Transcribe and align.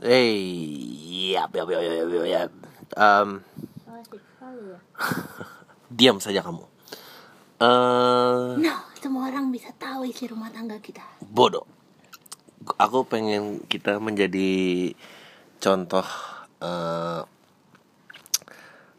Hey, 0.00 0.32
yap, 1.36 1.52
yap, 1.52 1.68
yap, 1.68 1.84
yap, 1.84 2.08
yap, 2.08 2.24
yap. 2.24 2.50
Um, 2.96 3.44
ya. 3.84 4.80
diam 6.00 6.16
saja 6.16 6.40
kamu. 6.40 6.64
Eh, 7.60 8.48
Nah, 8.64 8.80
semua 8.96 9.28
orang 9.28 9.52
bisa 9.52 9.68
tahu 9.76 10.08
isi 10.08 10.24
rumah 10.24 10.48
tangga 10.48 10.80
kita. 10.80 11.04
bodoh. 11.20 11.68
Aku 12.80 13.04
pengen 13.04 13.60
kita 13.68 14.00
menjadi 14.00 14.88
contoh 15.60 16.08
eh, 16.64 17.20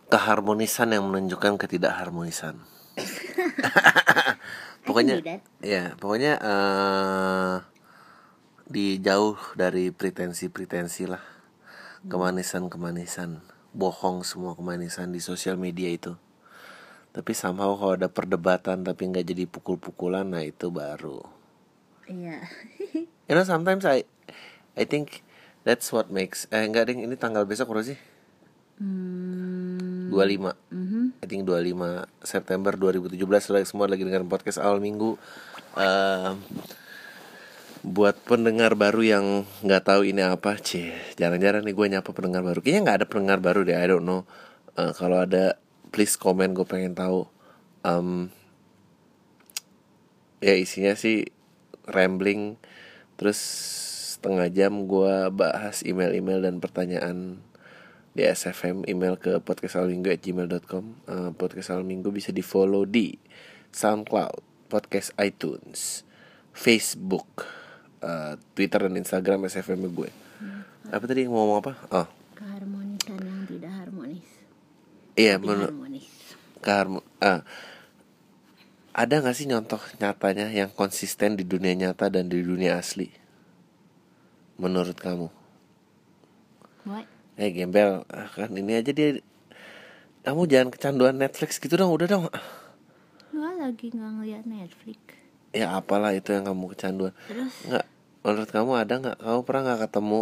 keharmonisan 0.05 0.93
yang 0.93 1.09
menunjukkan 1.09 1.57
ketidakharmonisan. 1.65 2.61
pokoknya, 4.85 5.17
ya, 5.65 5.97
pokoknya 5.97 6.37
eh 6.37 7.70
dijauh 8.71 9.35
dari 9.59 9.91
pretensi-pretensi 9.91 11.03
lah, 11.03 11.19
kemanisan-kemanisan, 12.07 13.43
bohong 13.75 14.23
semua 14.23 14.55
kemanisan 14.55 15.11
di 15.11 15.19
sosial 15.19 15.59
media 15.59 15.91
itu. 15.91 16.15
Tapi 17.11 17.35
somehow 17.35 17.75
kalau 17.75 17.99
ada 17.99 18.07
perdebatan 18.07 18.87
tapi 18.87 19.11
nggak 19.11 19.27
jadi 19.27 19.43
pukul-pukulan, 19.43 20.23
nah 20.23 20.39
itu 20.39 20.71
baru. 20.71 21.19
Iya. 22.07 22.39
You 23.31 23.39
know 23.39 23.47
sometimes 23.47 23.87
I 23.87 24.03
I 24.75 24.83
think 24.83 25.23
that's 25.63 25.87
what 25.95 26.11
makes 26.11 26.51
eh 26.51 26.67
enggak 26.67 26.91
ding 26.91 26.99
ini 26.99 27.15
tanggal 27.15 27.47
besok 27.47 27.71
berapa 27.71 27.95
sih? 27.95 27.99
Hmm. 28.75 30.11
25. 30.11 30.51
mhm. 30.67 31.15
I 31.23 31.25
think 31.31 31.47
25 31.47 32.03
September 32.27 32.75
2017 32.75 33.55
lagi 33.55 33.65
semua 33.71 33.87
lagi 33.87 34.03
dengan 34.03 34.27
podcast 34.27 34.59
awal 34.59 34.83
minggu. 34.83 35.15
Ehm, 35.79 36.43
buat 37.81 38.13
pendengar 38.29 38.77
baru 38.77 39.01
yang 39.01 39.25
nggak 39.65 39.83
tahu 39.89 40.05
ini 40.05 40.21
apa, 40.21 40.57
cie, 40.61 40.93
jarang-jarang 41.17 41.65
nih 41.65 41.73
gue 41.73 41.87
nyapa 41.97 42.09
pendengar 42.13 42.45
baru. 42.45 42.61
Kayaknya 42.61 42.81
nggak 42.85 42.97
ada 43.01 43.07
pendengar 43.09 43.39
baru 43.41 43.65
deh, 43.65 43.73
I 43.73 43.87
don't 43.89 44.05
know. 44.05 44.29
Eh, 44.77 44.93
kalau 44.93 45.17
ada, 45.25 45.57
please 45.89 46.13
komen, 46.13 46.53
gue 46.53 46.65
pengen 46.65 46.93
tahu. 46.93 47.25
Em, 47.81 48.29
ya 50.45 50.53
isinya 50.53 50.93
sih 50.93 51.25
rambling, 51.89 52.61
terus 53.17 53.41
setengah 54.17 54.53
jam 54.53 54.85
gue 54.85 55.33
bahas 55.33 55.81
email-email 55.81 56.45
dan 56.45 56.61
pertanyaan 56.61 57.41
di 58.13 58.27
SFM 58.27 58.85
email 58.85 59.17
ke 59.17 59.41
podcastalminggu@gmail.com 59.41 60.85
uh, 61.07 61.31
podcast 61.33 61.73
Awal 61.73 61.87
minggu 61.87 62.11
bisa 62.11 62.35
di 62.35 62.43
follow 62.43 62.83
di 62.83 63.15
SoundCloud 63.71 64.67
podcast 64.67 65.15
iTunes 65.15 66.03
Facebook 66.51 67.60
uh, 68.01 68.33
Twitter 68.53 68.81
dan 68.81 68.95
Instagram 68.95 69.45
SFM 69.45 69.81
gue 69.87 70.09
apa 70.87 71.03
tadi 71.05 71.25
mau 71.25 71.45
ngomong 71.45 71.59
apa 71.59 71.73
oh 71.93 72.07
Keharmonisan 72.33 73.21
yang 73.21 73.41
tidak 73.45 73.71
harmonis. 73.71 74.25
iya 75.13 75.37
menurut 75.37 75.69
harmonis. 75.69 76.05
keharmo- 76.59 77.05
ah, 77.19 77.45
ada 78.91 79.13
nggak 79.17 79.33
sih 79.33 79.45
nyontoh 79.45 79.79
nyatanya 79.97 80.49
yang 80.49 80.67
konsisten 80.69 81.33
di 81.33 81.45
dunia 81.45 81.71
nyata 81.73 82.09
dan 82.09 82.27
di 82.27 82.41
dunia 82.41 82.75
asli 82.75 83.07
menurut 84.57 84.97
kamu 84.97 85.29
What? 86.83 87.05
eh 87.37 87.49
gembel 87.49 88.03
ah, 88.07 88.27
kan 88.27 88.51
ini 88.51 88.75
aja 88.75 88.89
dia 88.89 89.21
kamu 90.21 90.45
jangan 90.45 90.69
kecanduan 90.69 91.15
Netflix 91.15 91.57
gitu 91.57 91.73
dong 91.73 91.93
udah 91.93 92.07
dong 92.07 92.25
Gua 93.31 93.47
lagi 93.55 93.87
nggak 93.87 94.11
ngeliat 94.11 94.43
Netflix. 94.43 94.99
Ya 95.51 95.75
apalah 95.75 96.15
itu 96.15 96.31
yang 96.31 96.47
kamu 96.47 96.71
kecanduan. 96.75 97.13
Terus? 97.27 97.53
Nggak 97.67 97.85
menurut 98.23 98.49
kamu 98.49 98.71
ada 98.75 98.93
nggak? 98.99 99.17
Kamu 99.19 99.39
pernah 99.43 99.61
nggak 99.67 99.81
ketemu 99.87 100.21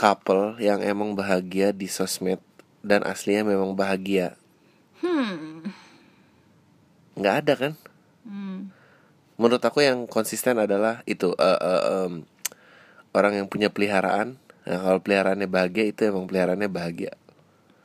couple 0.00 0.56
yang 0.56 0.80
emang 0.80 1.12
bahagia 1.12 1.76
di 1.76 1.84
sosmed 1.84 2.40
dan 2.80 3.04
aslinya 3.04 3.44
memang 3.44 3.76
bahagia? 3.76 4.36
Hmm. 5.00 5.68
nggak 7.16 7.36
ada 7.44 7.54
kan? 7.56 7.72
Hmm. 8.20 8.68
menurut 9.40 9.64
aku 9.64 9.80
yang 9.80 10.04
konsisten 10.04 10.60
adalah 10.60 11.00
itu 11.08 11.32
eh, 11.32 11.60
eh, 11.60 11.82
em, 12.04 12.28
orang 13.16 13.40
yang 13.40 13.46
punya 13.48 13.72
peliharaan. 13.72 14.36
Nah, 14.68 14.78
kalau 14.84 15.00
peliharaannya 15.00 15.48
bahagia 15.48 15.88
itu 15.88 16.04
emang 16.04 16.28
peliharaannya 16.28 16.68
bahagia. 16.68 17.16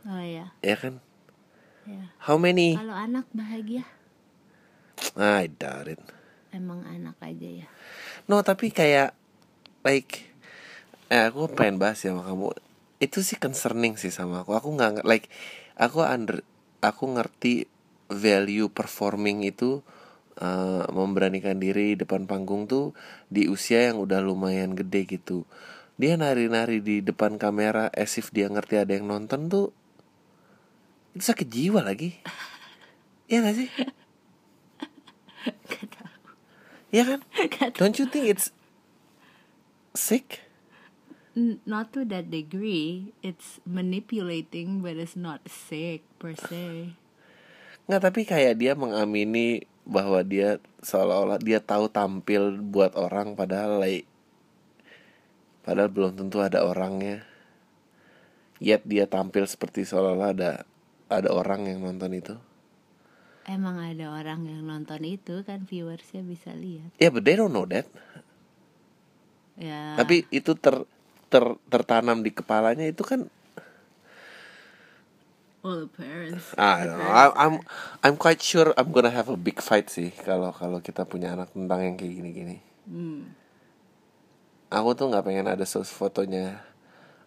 Oh 0.06 0.22
iya. 0.22 0.52
ya 0.60 0.76
kan? 0.78 1.00
Ya. 1.88 2.12
how 2.20 2.36
many? 2.36 2.76
Kalau 2.76 2.94
anak 2.94 3.26
bahagia, 3.32 3.88
I 5.20 5.48
doubt 5.48 5.92
it 5.92 6.02
emang 6.56 6.88
anak 6.88 7.20
aja 7.20 7.68
ya. 7.68 7.68
No 8.32 8.40
tapi 8.40 8.72
kayak 8.72 9.12
like 9.84 10.32
eh 11.12 11.28
aku 11.28 11.52
pengen 11.52 11.78
bahas 11.78 12.00
ya 12.00 12.16
sama 12.16 12.24
kamu. 12.24 12.56
Itu 13.04 13.20
sih 13.20 13.36
concerning 13.36 14.00
sih 14.00 14.10
sama 14.10 14.48
aku. 14.48 14.56
Aku 14.56 14.72
nggak 14.72 15.04
like 15.04 15.28
aku 15.76 16.08
under 16.08 16.42
aku 16.80 17.12
ngerti 17.12 17.68
value 18.08 18.72
performing 18.72 19.44
itu 19.44 19.84
eh, 20.40 20.86
memberanikan 20.88 21.60
diri 21.60 21.94
di 21.94 22.08
depan 22.08 22.24
panggung 22.24 22.72
tuh 22.72 22.96
di 23.28 23.52
usia 23.52 23.92
yang 23.92 24.00
udah 24.00 24.24
lumayan 24.24 24.74
gede 24.74 25.04
gitu. 25.20 25.44
Dia 26.00 26.16
nari-nari 26.20 26.84
di 26.84 27.00
depan 27.04 27.40
kamera 27.40 27.92
as 27.92 28.16
if 28.20 28.32
dia 28.32 28.48
ngerti 28.52 28.80
ada 28.80 28.96
yang 28.96 29.08
nonton 29.12 29.48
tuh 29.52 29.68
itu 31.16 31.24
sakit 31.24 31.48
jiwa 31.48 31.80
lagi. 31.80 32.12
Iya 33.26 33.42
gak 33.42 33.56
sih? 33.56 33.70
Gak 35.72 35.88
tahu. 35.94 36.18
Iya 36.90 37.04
kan? 37.06 37.20
Gak 37.54 37.70
tahu. 37.76 37.82
Don't 37.86 37.98
you 38.02 38.08
think 38.10 38.26
it's 38.30 38.50
sick? 39.94 40.46
Not 41.36 41.92
to 41.92 42.08
that 42.08 42.32
degree. 42.32 43.12
It's 43.20 43.60
manipulating, 43.68 44.80
but 44.80 44.96
it's 44.96 45.20
not 45.20 45.44
sick 45.52 46.08
per 46.16 46.32
se. 46.40 46.96
Nggak 47.86 48.02
tapi 48.02 48.22
kayak 48.24 48.56
dia 48.58 48.74
mengamini 48.74 49.68
bahwa 49.86 50.24
dia 50.26 50.58
seolah-olah 50.82 51.38
dia 51.38 51.62
tahu 51.62 51.86
tampil 51.92 52.58
buat 52.58 52.98
orang 52.98 53.38
padahal 53.38 53.78
like 53.78 54.10
padahal 55.62 55.92
belum 55.92 56.18
tentu 56.18 56.42
ada 56.42 56.66
orangnya. 56.66 57.22
Yet 58.64 58.88
dia 58.88 59.06
tampil 59.06 59.46
seperti 59.46 59.84
seolah-olah 59.84 60.32
ada 60.32 60.52
ada 61.12 61.30
orang 61.30 61.68
yang 61.68 61.84
nonton 61.84 62.16
itu. 62.16 62.40
Emang 63.46 63.78
ada 63.78 64.10
orang 64.10 64.42
yang 64.50 64.66
nonton 64.66 65.06
itu 65.06 65.46
kan 65.46 65.70
viewersnya 65.70 66.26
bisa 66.26 66.50
lihat. 66.58 66.90
Ya, 66.98 67.14
but 67.14 67.22
they 67.22 67.38
don't 67.38 67.54
know 67.54 67.70
that. 67.70 67.86
Ya. 69.54 69.94
Tapi 69.96 70.26
itu 70.34 70.58
ter, 70.58 70.82
ter 71.30 71.44
tertanam 71.70 72.26
di 72.26 72.34
kepalanya 72.34 72.90
itu 72.90 73.06
kan 73.06 73.30
all 75.66 75.86
the 75.86 75.90
parents. 75.90 76.54
I, 76.58 76.86
I'm 77.34 77.62
I'm 78.06 78.16
quite 78.22 78.42
sure 78.42 78.74
I'm 78.78 78.94
gonna 78.94 79.10
have 79.10 79.30
a 79.34 79.38
big 79.38 79.58
fight 79.58 79.90
sih 79.90 80.14
kalau 80.14 80.54
kalau 80.54 80.78
kita 80.82 81.10
punya 81.10 81.34
anak 81.34 81.54
tentang 81.54 81.82
yang 81.82 81.96
kayak 81.98 82.14
gini-gini. 82.22 82.58
Hmm. 82.86 83.34
Aku 84.70 84.94
tuh 84.94 85.10
nggak 85.10 85.26
pengen 85.26 85.50
ada 85.50 85.66
sos 85.66 85.90
fotonya 85.90 86.62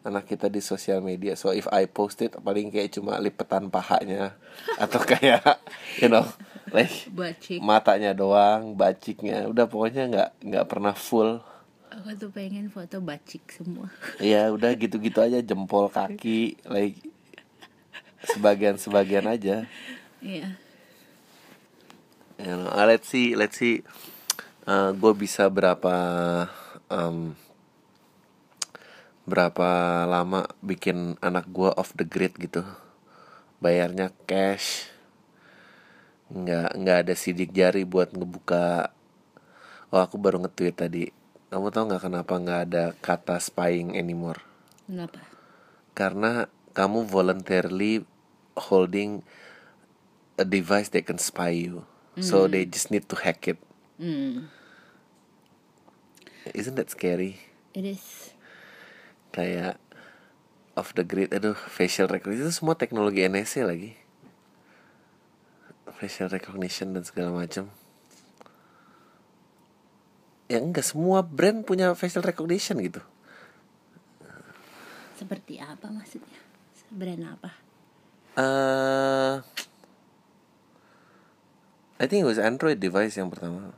anak 0.09 0.25
kita 0.27 0.49
di 0.49 0.59
sosial 0.65 1.05
media. 1.05 1.37
So 1.37 1.53
if 1.53 1.69
I 1.69 1.85
post 1.87 2.25
it 2.25 2.35
paling 2.35 2.73
kayak 2.73 2.97
cuma 2.97 3.21
lipetan 3.21 3.69
pahanya 3.69 4.35
atau 4.83 5.01
kayak 5.05 5.61
you 6.01 6.09
know 6.09 6.25
like 6.73 7.09
Buat 7.13 7.37
chick. 7.41 7.61
matanya 7.61 8.13
doang, 8.17 8.75
baciknya. 8.77 9.49
Udah 9.49 9.69
pokoknya 9.69 10.05
nggak 10.09 10.31
nggak 10.45 10.67
pernah 10.69 10.93
full. 10.97 11.41
Aku 11.89 12.13
tuh 12.17 12.29
pengen 12.33 12.69
foto 12.69 13.01
bacik 13.01 13.49
semua. 13.49 13.89
Ya 14.21 14.49
udah 14.57 14.73
gitu-gitu 14.77 15.21
aja 15.21 15.41
jempol 15.41 15.89
kaki 15.89 16.61
like 16.69 17.01
sebagian-sebagian 18.35 19.25
aja. 19.31 19.65
Iya. 20.19 20.59
You 22.39 22.55
know, 22.55 22.71
ah, 22.71 22.87
let's 22.87 23.11
see, 23.11 23.35
let's 23.35 23.59
see. 23.59 23.83
gue 24.69 25.13
bisa 25.17 25.49
berapa 25.49 25.97
em, 26.93 27.33
berapa 29.29 30.03
lama 30.09 30.49
bikin 30.65 31.21
anak 31.21 31.45
gue 31.53 31.69
off 31.77 31.93
the 31.93 32.09
grid 32.09 32.33
gitu. 32.41 32.65
Bayarnya 33.61 34.11
cash. 34.25 34.89
Nggak 36.33 36.71
nggak 36.81 36.99
ada 37.05 37.15
sidik 37.15 37.53
jari 37.53 37.85
buat 37.85 38.17
ngebuka. 38.17 38.91
Oh 39.93 40.01
aku 40.01 40.17
baru 40.17 40.41
nge-tweet 40.41 40.77
tadi. 40.77 41.05
Kamu 41.53 41.69
tau 41.69 41.85
nggak 41.85 42.09
kenapa 42.09 42.35
nggak 42.41 42.61
ada 42.73 42.85
kata 43.05 43.37
spying 43.41 43.97
anymore? 43.97 44.41
Kenapa? 44.89 45.21
Karena 45.93 46.49
kamu 46.73 47.05
voluntarily 47.05 48.05
holding 48.57 49.25
a 50.41 50.45
device 50.45 50.89
that 50.93 51.05
can 51.05 51.21
spy 51.21 51.53
you. 51.53 51.85
So 52.19 52.51
they 52.51 52.67
just 52.67 52.91
need 52.91 53.07
to 53.15 53.17
hack 53.17 53.47
it. 53.47 53.63
Hmm. 53.95 54.51
Isn't 56.51 56.75
that 56.75 56.91
scary? 56.91 57.39
It 57.75 57.87
is. 57.87 58.35
Kayak 59.39 59.79
off 60.75 60.91
the 60.95 61.07
grid, 61.07 61.31
aduh 61.31 61.55
facial 61.55 62.11
recognition 62.11 62.51
itu 62.51 62.55
semua 62.55 62.75
teknologi 62.75 63.23
NSA 63.23 63.63
lagi. 63.63 63.95
Facial 65.95 66.27
recognition 66.27 66.91
dan 66.91 67.07
segala 67.07 67.31
macam. 67.31 67.71
ya 70.49 70.57
enggak 70.59 70.81
semua 70.81 71.21
brand 71.21 71.61
punya 71.61 71.93
facial 71.93 72.25
recognition 72.25 72.81
gitu 72.81 73.05
Seperti 75.13 75.61
apa 75.61 75.93
maksudnya? 75.93 76.41
Brand 76.89 77.37
apa? 77.37 77.51
eh 78.41 79.37
I 82.01 82.05
think 82.09 82.25
it 82.25 82.29
was 82.31 82.41
Android 82.41 82.81
device 82.81 83.21
yang 83.21 83.29
pertama 83.29 83.77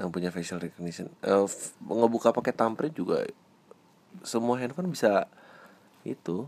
yang 0.00 0.08
punya 0.08 0.32
facial 0.32 0.56
recognition. 0.56 1.12
F- 1.20 1.76
ngebuka 1.84 2.32
pakai 2.32 2.56
thumbprint 2.56 2.96
juga 2.96 3.20
semua 4.22 4.56
handphone 4.60 4.92
bisa 4.92 5.26
itu. 6.06 6.46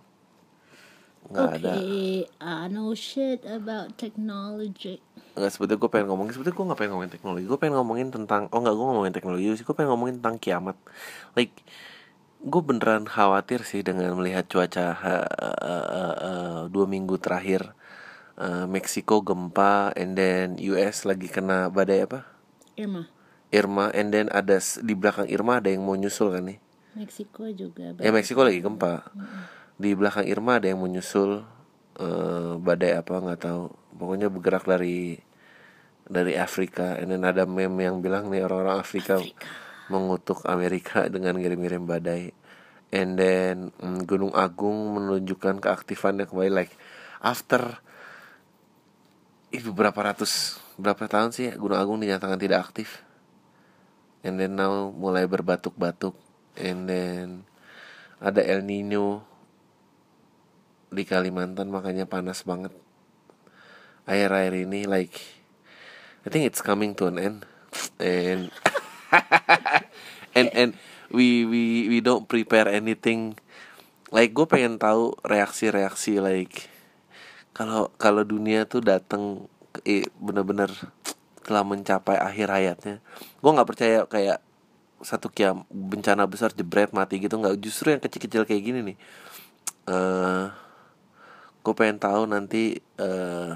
Nggak 1.29 1.49
ada. 1.61 1.77
Okay, 1.79 2.25
I 2.41 2.69
know 2.73 2.95
shit 2.97 3.45
about 3.45 3.99
technology. 4.01 5.03
nggak 5.39 5.53
sebetulnya 5.55 5.79
gue 5.83 5.91
pengen 5.95 6.07
ngomongin 6.11 6.33
sebetulnya 6.35 6.57
gue 6.59 6.67
nggak 6.67 6.79
pengen 6.81 6.93
ngomongin 6.95 7.13
teknologi. 7.15 7.45
Gue 7.47 7.59
pengen 7.61 7.75
ngomongin 7.79 8.09
tentang 8.11 8.43
oh 8.51 8.59
nggak 8.63 8.75
gue 8.79 8.87
ngomongin 8.91 9.15
teknologi 9.15 9.45
sih. 9.59 9.65
Gue 9.67 9.77
pengen 9.77 9.91
ngomongin 9.95 10.17
tentang 10.19 10.37
kiamat. 10.43 10.77
Like 11.39 11.55
gue 12.43 12.63
beneran 12.63 13.05
khawatir 13.11 13.61
sih 13.67 13.83
dengan 13.83 14.15
melihat 14.19 14.47
cuaca 14.53 14.87
ha- 15.03 15.29
eh, 15.29 15.87
eh, 16.03 16.17
eh, 16.31 16.61
dua 16.71 16.87
minggu 16.87 17.17
terakhir 17.19 17.75
eh, 18.39 18.67
Meksiko 18.71 19.23
gempa 19.27 19.91
and 19.99 20.15
then 20.21 20.57
US 20.73 21.03
lagi 21.09 21.29
kena 21.31 21.69
badai 21.71 22.07
apa? 22.07 22.21
Irma, 22.77 23.09
Irma 23.53 23.89
and 23.97 24.13
then 24.13 24.27
ada 24.33 24.61
di 24.61 24.93
belakang 24.93 25.29
Irma 25.29 25.61
ada 25.61 25.69
yang 25.73 25.85
mau 25.85 25.97
nyusul 25.97 26.29
kan 26.37 26.45
nih 26.53 26.59
Meksiko 26.99 27.47
juga. 27.55 27.95
ya 27.95 28.11
Meksiko 28.11 28.43
lagi 28.43 28.59
gempa. 28.59 29.07
di 29.79 29.95
belakang 29.95 30.27
Irma 30.27 30.59
ada 30.59 30.67
yang 30.67 30.83
mau 30.83 30.91
nyusul 30.91 31.47
eh, 32.03 32.53
badai 32.59 32.99
apa 32.99 33.23
nggak 33.23 33.41
tahu. 33.47 33.71
Pokoknya 33.95 34.27
bergerak 34.27 34.67
dari 34.67 35.15
dari 36.09 36.35
Afrika. 36.35 36.99
Then 36.99 37.23
ada 37.23 37.47
meme 37.47 37.87
yang 37.87 38.03
bilang 38.03 38.33
nih 38.33 38.43
orang-orang 38.43 38.83
Afrika, 38.83 39.23
mengutuk 39.87 40.43
Amerika 40.51 41.07
dengan 41.15 41.39
ngirim-ngirim 41.39 41.87
badai. 41.87 42.35
And 42.91 43.21
then 43.21 43.71
mm, 43.79 44.09
Gunung 44.09 44.35
Agung 44.35 44.97
menunjukkan 44.97 45.61
keaktifannya 45.61 46.25
kembali 46.27 46.51
like 46.51 46.73
after 47.21 47.85
itu 49.53 49.73
berapa 49.73 49.97
ratus 49.97 50.57
berapa 50.81 51.09
tahun 51.09 51.37
sih 51.37 51.53
Gunung 51.55 51.79
Agung 51.79 52.03
dinyatakan 52.03 52.41
tidak 52.41 52.67
aktif. 52.67 53.05
And 54.27 54.41
then 54.41 54.59
now 54.59 54.91
mulai 54.91 55.31
berbatuk-batuk 55.31 56.28
and 56.59 56.91
then 56.91 57.47
ada 58.19 58.43
El 58.43 58.67
Nino 58.67 59.23
di 60.91 61.07
Kalimantan 61.07 61.71
makanya 61.71 62.11
panas 62.11 62.43
banget. 62.43 62.75
Air-air 64.09 64.67
ini 64.67 64.89
like 64.89 65.21
I 66.27 66.29
think 66.33 66.49
it's 66.49 66.65
coming 66.65 66.99
to 66.99 67.07
an 67.07 67.17
end. 67.17 67.39
And 68.03 68.51
and 70.39 70.49
and 70.53 70.71
we 71.15 71.47
we 71.47 71.87
we 71.87 71.99
don't 72.03 72.27
prepare 72.27 72.67
anything. 72.67 73.39
Like 74.11 74.35
gue 74.35 74.49
pengen 74.49 74.81
tahu 74.81 75.15
reaksi-reaksi 75.23 76.19
like 76.19 76.73
kalau 77.53 77.93
kalau 78.01 78.25
dunia 78.25 78.65
tuh 78.65 78.81
datang 78.81 79.47
eh, 79.85 80.09
bener-bener 80.19 80.73
telah 81.45 81.63
mencapai 81.63 82.17
akhir 82.17 82.49
hayatnya. 82.49 82.97
Gue 83.39 83.51
nggak 83.53 83.69
percaya 83.69 83.99
kayak 84.09 84.41
satu 85.03 85.31
kiam 85.31 85.63
bencana 85.71 86.27
besar 86.27 86.51
jebret 86.55 86.91
mati 86.91 87.23
gitu 87.23 87.39
nggak 87.39 87.59
justru 87.63 87.95
yang 87.95 88.03
kecil-kecil 88.03 88.43
kayak 88.49 88.63
gini 88.63 88.81
nih. 88.93 88.97
Eh 89.89 90.47
gue 91.63 91.75
pengen 91.77 92.01
tahu 92.01 92.25
nanti 92.25 92.81
eh 92.99 93.53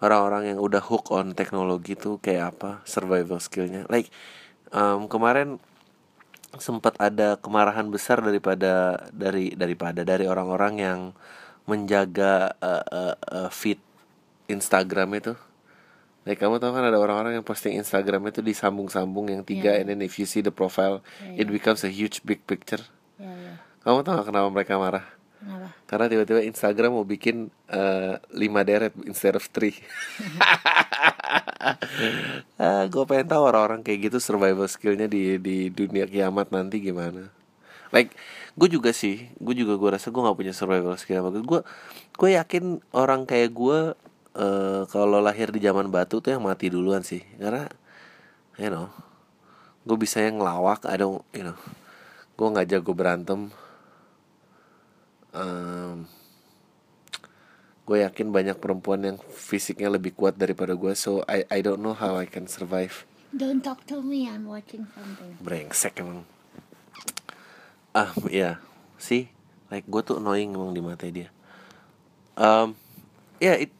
orang-orang 0.00 0.54
yang 0.54 0.58
udah 0.60 0.82
hook 0.84 1.08
on 1.12 1.32
teknologi 1.32 1.96
tuh 1.96 2.20
kayak 2.20 2.56
apa 2.56 2.70
survival 2.84 3.40
skillnya. 3.40 3.88
Like 3.88 4.12
em, 4.72 5.08
kemarin 5.08 5.58
sempat 6.56 6.96
ada 7.00 7.36
kemarahan 7.36 7.88
besar 7.92 8.24
daripada 8.24 9.04
dari 9.12 9.52
daripada 9.52 10.04
dari 10.06 10.24
orang-orang 10.24 10.74
yang 10.80 11.00
menjaga 11.66 12.54
eh, 12.62 12.84
eh, 12.92 13.16
eh, 13.16 13.50
feed 13.50 13.80
Instagram 14.46 15.18
itu 15.18 15.32
Like 16.26 16.42
kamu 16.42 16.58
tahu 16.58 16.74
kan 16.74 16.82
ada 16.82 16.98
orang-orang 16.98 17.38
yang 17.38 17.46
posting 17.46 17.78
Instagram 17.78 18.26
itu 18.26 18.42
disambung-sambung 18.42 19.30
yang 19.30 19.46
tiga 19.46 19.70
Iya. 19.72 19.80
and 19.80 19.94
then 19.94 20.00
if 20.02 20.18
you 20.18 20.26
see 20.26 20.42
the 20.42 20.50
profile 20.50 20.98
Iya, 21.22 21.46
it 21.46 21.48
becomes 21.48 21.86
a 21.86 21.90
huge 21.90 22.20
big 22.26 22.42
picture. 22.44 22.82
Ya, 23.16 23.30
ya. 23.30 23.54
Kamu 23.86 24.02
tahu 24.02 24.18
gak 24.18 24.26
kenapa 24.34 24.48
mereka 24.50 24.74
marah? 24.74 25.06
Kenapa? 25.38 25.70
Karena 25.86 26.06
tiba-tiba 26.10 26.40
Instagram 26.42 26.98
mau 26.98 27.06
bikin 27.06 27.46
eh, 27.70 28.18
lima 28.34 28.66
deret 28.66 28.90
instead 29.06 29.38
of 29.38 29.46
three. 29.46 29.78
ah, 32.58 32.84
gue 32.86 33.04
pengen 33.06 33.28
tahu 33.30 33.42
orang-orang 33.46 33.86
kayak 33.86 34.10
gitu 34.10 34.18
survival 34.18 34.66
skillnya 34.66 35.06
di 35.06 35.38
di 35.38 35.70
dunia 35.70 36.10
kiamat 36.10 36.50
nanti 36.50 36.82
gimana. 36.82 37.30
Like 37.94 38.18
gue 38.58 38.66
juga 38.66 38.90
sih, 38.90 39.30
gue 39.38 39.54
juga 39.54 39.78
gue 39.78 39.90
rasa 39.94 40.10
gue 40.10 40.18
nggak 40.18 40.34
punya 40.36 40.50
survival 40.50 40.98
skill 40.98 41.22
apa 41.22 41.38
gue 41.38 41.60
gue 42.16 42.30
yakin 42.34 42.82
orang 42.90 43.22
kayak 43.28 43.54
gue 43.54 43.78
eh 44.36 44.82
kalau 44.92 45.18
lahir 45.24 45.48
di 45.48 45.64
zaman 45.64 45.88
batu 45.88 46.20
tuh 46.20 46.36
yang 46.36 46.44
mati 46.44 46.68
duluan 46.68 47.00
sih. 47.00 47.24
Karena 47.40 47.64
you 48.60 48.68
know 48.68 48.92
gue 49.86 49.96
bisa 49.96 50.18
yang 50.20 50.42
ngelawak 50.42 50.82
don't 50.98 51.22
you 51.32 51.46
know 51.46 51.56
gue 52.36 52.46
nggak 52.52 52.68
jago 52.68 52.92
berantem. 52.92 53.48
Em, 55.36 56.04
gue 57.86 58.02
yakin 58.02 58.28
banyak 58.34 58.56
perempuan 58.58 59.00
yang 59.04 59.18
fisiknya 59.32 59.88
lebih 59.88 60.12
kuat 60.12 60.36
daripada 60.36 60.74
gue 60.76 60.92
so 60.92 61.24
I 61.24 61.48
I 61.48 61.64
don't 61.64 61.80
know 61.80 61.96
how 61.96 62.18
I 62.20 62.28
can 62.28 62.44
survive. 62.50 63.08
Don't 63.36 63.60
talk 63.60 63.84
to 63.92 64.00
me, 64.00 64.28
I'm 64.28 64.48
watching 64.48 64.84
something. 64.92 65.38
brengsek 65.40 66.00
emang. 66.00 66.28
Ah 67.96 68.12
ya 68.28 68.60
sih 69.00 69.32
like 69.72 69.88
gue 69.88 70.02
tuh 70.04 70.20
annoying 70.20 70.52
emang 70.52 70.76
di 70.76 70.82
mata 70.84 71.08
dia. 71.08 71.32
Um 72.36 72.76
ya 73.40 73.56
it 73.56 73.72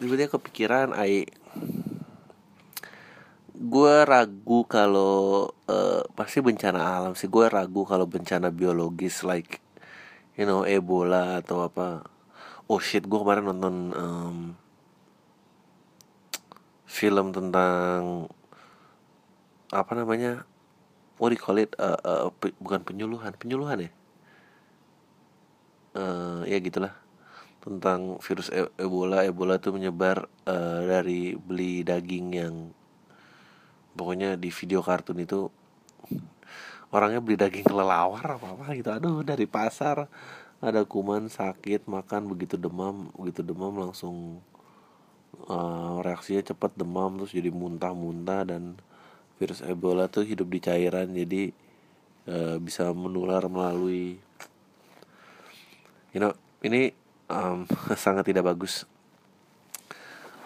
tiba-tiba 0.00 0.32
kepikiran 0.32 0.96
I 0.96 1.28
gue 3.60 3.94
ragu 4.08 4.64
kalau 4.64 5.52
eh, 5.68 6.02
pasti 6.16 6.40
bencana 6.40 6.80
alam 6.80 7.12
sih. 7.12 7.28
Gue 7.28 7.46
ragu 7.52 7.84
kalau 7.84 8.08
bencana 8.08 8.48
biologis 8.48 9.20
like 9.20 9.60
you 10.40 10.48
know 10.48 10.64
Ebola 10.64 11.44
atau 11.44 11.68
apa. 11.68 12.00
Oh 12.70 12.80
shit 12.80 13.04
gue 13.04 13.18
kemarin 13.20 13.44
nonton 13.44 13.74
em, 13.92 14.38
film 16.88 17.26
tentang 17.36 18.26
apa 19.70 19.92
namanya? 19.92 20.48
What 21.20 21.30
do 21.30 21.36
you 21.36 21.42
call 21.44 21.60
Eh, 21.60 21.68
eh, 21.76 22.28
pe- 22.40 22.56
bukan 22.56 22.80
penyuluhan 22.80 23.36
penyuluhan 23.36 23.84
ya? 23.84 23.90
Eh 25.92 26.40
ya 26.48 26.58
gitulah 26.64 26.94
tentang 27.60 28.16
virus 28.24 28.48
E- 28.50 28.72
Ebola. 28.80 29.22
Ebola 29.22 29.60
tuh 29.60 29.76
menyebar 29.76 30.26
eh, 30.48 30.80
dari 30.88 31.36
beli 31.36 31.84
daging 31.84 32.26
yang 32.32 32.54
pokoknya 33.94 34.40
di 34.40 34.48
video 34.48 34.80
kartun 34.80 35.20
itu 35.20 35.52
orangnya 36.90 37.20
beli 37.20 37.36
daging 37.36 37.68
kelelawar 37.68 38.40
apa 38.40 38.46
apa 38.56 38.64
gitu. 38.74 38.90
Aduh 38.90 39.20
dari 39.22 39.44
pasar 39.44 40.08
ada 40.60 40.84
kuman 40.84 41.28
sakit 41.28 41.88
makan 41.88 42.28
begitu 42.28 42.60
demam 42.60 43.08
begitu 43.16 43.40
demam 43.44 43.76
langsung 43.76 44.40
eh, 45.48 45.96
reaksinya 46.00 46.42
cepat 46.52 46.74
demam 46.80 47.20
terus 47.20 47.36
jadi 47.36 47.52
muntah-muntah 47.52 48.48
dan 48.48 48.80
virus 49.36 49.64
Ebola 49.64 50.08
tuh 50.08 50.24
hidup 50.24 50.48
di 50.48 50.60
cairan. 50.64 51.12
Jadi 51.12 51.52
eh, 52.24 52.56
bisa 52.56 52.88
menular 52.96 53.44
melalui 53.52 54.16
you 56.16 56.20
know 56.20 56.32
ini 56.60 56.92
um, 57.30 57.64
sangat 58.04 58.26
tidak 58.26 58.44
bagus. 58.50 58.84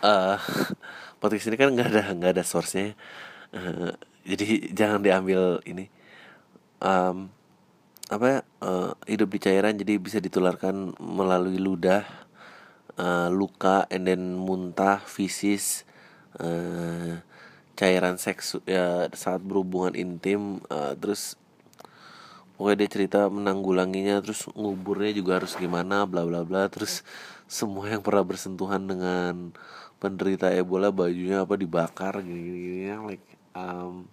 Eh 0.04 0.38
podcast 1.24 1.48
ini 1.48 1.56
kan 1.56 1.72
nggak 1.72 1.88
ada 1.88 2.02
nggak 2.12 2.32
ada 2.36 2.44
source-nya. 2.44 2.92
Eh, 3.56 3.92
jadi 4.28 4.68
jangan 4.76 5.00
diambil 5.00 5.64
ini. 5.64 5.88
Em, 6.84 7.32
apa 8.12 8.26
ya, 8.28 8.40
eh, 8.44 8.90
hidup 9.16 9.28
di 9.32 9.38
cairan 9.40 9.80
jadi 9.80 9.96
bisa 9.96 10.20
ditularkan 10.20 10.92
melalui 11.00 11.56
ludah 11.56 12.04
eh, 13.00 13.28
luka 13.32 13.88
and 13.88 14.04
then 14.04 14.36
muntah 14.36 15.00
fisis 15.00 15.88
eh, 16.38 17.24
cairan 17.74 18.16
seks 18.20 18.60
ya 18.68 19.08
saat 19.16 19.40
berhubungan 19.42 19.96
intim 19.96 20.60
eh, 20.68 20.94
terus 21.00 21.40
pokoknya 22.54 22.86
dia 22.86 22.90
cerita 22.90 23.18
menanggulanginya 23.26 24.22
terus 24.22 24.46
nguburnya 24.54 25.10
juga 25.14 25.42
harus 25.42 25.58
gimana 25.58 26.06
bla 26.06 26.22
bla 26.22 26.46
bla 26.46 26.70
terus 26.70 27.02
semua 27.50 27.90
yang 27.90 28.00
pernah 28.00 28.22
bersentuhan 28.22 28.86
dengan 28.86 29.50
penderita 29.98 30.52
Ebola 30.54 30.94
bajunya 30.94 31.42
apa 31.42 31.54
dibakar 31.58 32.22
gini 32.22 32.40
gini, 32.40 32.60
gini 32.62 32.86
like 33.10 33.26
um, 33.58 34.06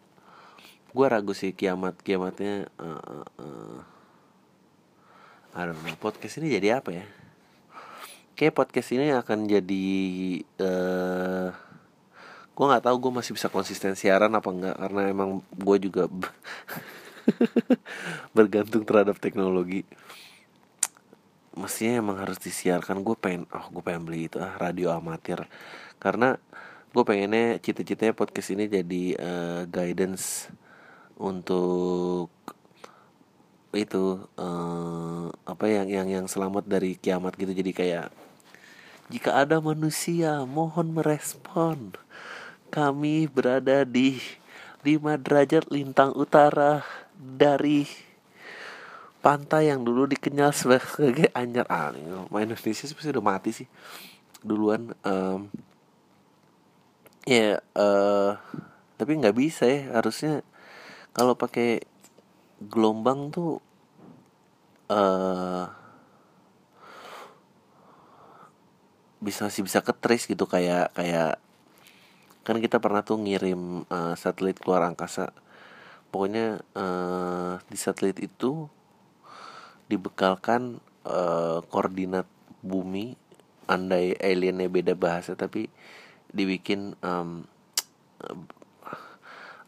gue 0.92 1.06
ragu 1.08 1.32
sih 1.32 1.56
kiamat 1.56 1.96
kiamatnya 2.02 2.68
eh, 2.68 3.02
eh, 3.02 3.28
eh. 3.40 3.80
I 5.52 5.62
don't 5.68 5.80
know 5.84 5.96
podcast 6.00 6.40
ini 6.42 6.52
jadi 6.52 6.82
apa 6.82 6.90
ya 6.96 7.06
kayak 8.36 8.58
podcast 8.58 8.90
ini 8.96 9.14
akan 9.14 9.46
jadi 9.46 9.88
eh 10.44 11.50
gue 12.52 12.66
nggak 12.68 12.84
tahu 12.84 12.96
gue 13.08 13.12
masih 13.22 13.32
bisa 13.34 13.48
konsisten 13.48 13.96
siaran 13.96 14.34
apa 14.36 14.50
enggak 14.52 14.76
karena 14.76 15.02
emang 15.08 15.40
gue 15.56 15.78
juga 15.82 16.06
bergantung 18.38 18.84
terhadap 18.88 19.18
teknologi. 19.18 19.84
Mestinya 21.56 22.00
emang 22.00 22.18
harus 22.20 22.40
disiarkan. 22.40 23.04
Gue 23.04 23.20
pengen 23.20 23.44
oh 23.52 23.68
gue 23.70 23.84
pengen 23.84 24.08
beli 24.08 24.32
itu 24.32 24.40
ah 24.40 24.56
radio 24.56 24.96
amatir. 24.96 25.46
Karena 26.00 26.40
gue 26.92 27.04
pengennya 27.04 27.60
cita-citanya 27.60 28.16
podcast 28.16 28.52
ini 28.52 28.68
jadi 28.68 29.04
uh, 29.20 29.62
guidance 29.68 30.52
untuk 31.20 32.32
itu 33.72 34.20
uh, 34.36 35.32
apa 35.48 35.66
yang 35.72 35.88
yang 35.88 36.08
yang 36.12 36.26
selamat 36.28 36.68
dari 36.68 37.00
kiamat 37.00 37.36
gitu. 37.40 37.56
Jadi 37.56 37.72
kayak 37.72 38.08
jika 39.12 39.44
ada 39.44 39.60
manusia 39.60 40.48
mohon 40.48 40.96
merespon. 40.96 41.96
Kami 42.72 43.28
berada 43.28 43.84
di 43.84 44.24
5 44.88 45.20
derajat 45.20 45.68
lintang 45.68 46.16
utara 46.16 46.88
dari 47.22 47.86
pantai 49.22 49.70
yang 49.70 49.86
dulu 49.86 50.10
dikenal 50.10 50.50
sebagai 50.58 51.30
Anyar. 51.38 51.70
Ah, 51.70 51.94
main 52.34 52.50
Indonesia 52.50 52.90
pasti 52.90 53.14
udah 53.14 53.22
mati 53.24 53.54
sih. 53.54 53.68
Duluan 54.42 54.90
um, 55.06 55.46
ya 57.30 57.62
uh, 57.78 58.34
tapi 58.98 59.22
nggak 59.22 59.38
bisa 59.38 59.70
ya. 59.70 59.94
Harusnya 60.02 60.42
kalau 61.14 61.38
pakai 61.38 61.86
gelombang 62.58 63.30
tuh 63.30 63.62
uh, 64.90 65.70
bisa 69.22 69.46
sih 69.54 69.62
bisa 69.62 69.86
ketrace 69.86 70.26
gitu. 70.26 70.50
Kayak 70.50 70.90
kayak 70.98 71.38
kan 72.42 72.58
kita 72.58 72.82
pernah 72.82 73.06
tuh 73.06 73.22
ngirim 73.22 73.86
uh, 73.86 74.18
satelit 74.18 74.58
keluar 74.58 74.82
angkasa 74.90 75.30
pokoknya 76.12 76.62
uh, 76.76 77.58
di 77.72 77.78
satelit 77.80 78.20
itu 78.20 78.68
dibekalkan 79.88 80.84
uh, 81.08 81.64
koordinat 81.72 82.28
bumi 82.62 83.16
andai 83.66 84.14
aliennya 84.20 84.68
beda 84.68 84.94
bahasa 84.94 85.34
tapi 85.34 85.72
dibikin 86.32 86.94
um, 87.02 87.48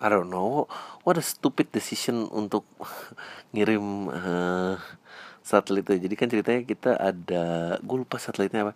I 0.04 0.12
don't 0.12 0.28
know 0.28 0.68
what 1.08 1.16
a 1.16 1.24
stupid 1.24 1.72
decision 1.72 2.28
untuk 2.28 2.68
ngirim 3.56 4.12
uh, 4.12 4.76
satelit 5.40 5.88
itu. 5.88 6.08
Jadi 6.08 6.16
kan 6.20 6.28
ceritanya 6.28 6.62
kita 6.68 6.92
ada 7.00 7.78
gue 7.80 7.98
lupa 8.04 8.20
satelitnya 8.20 8.68
apa. 8.68 8.74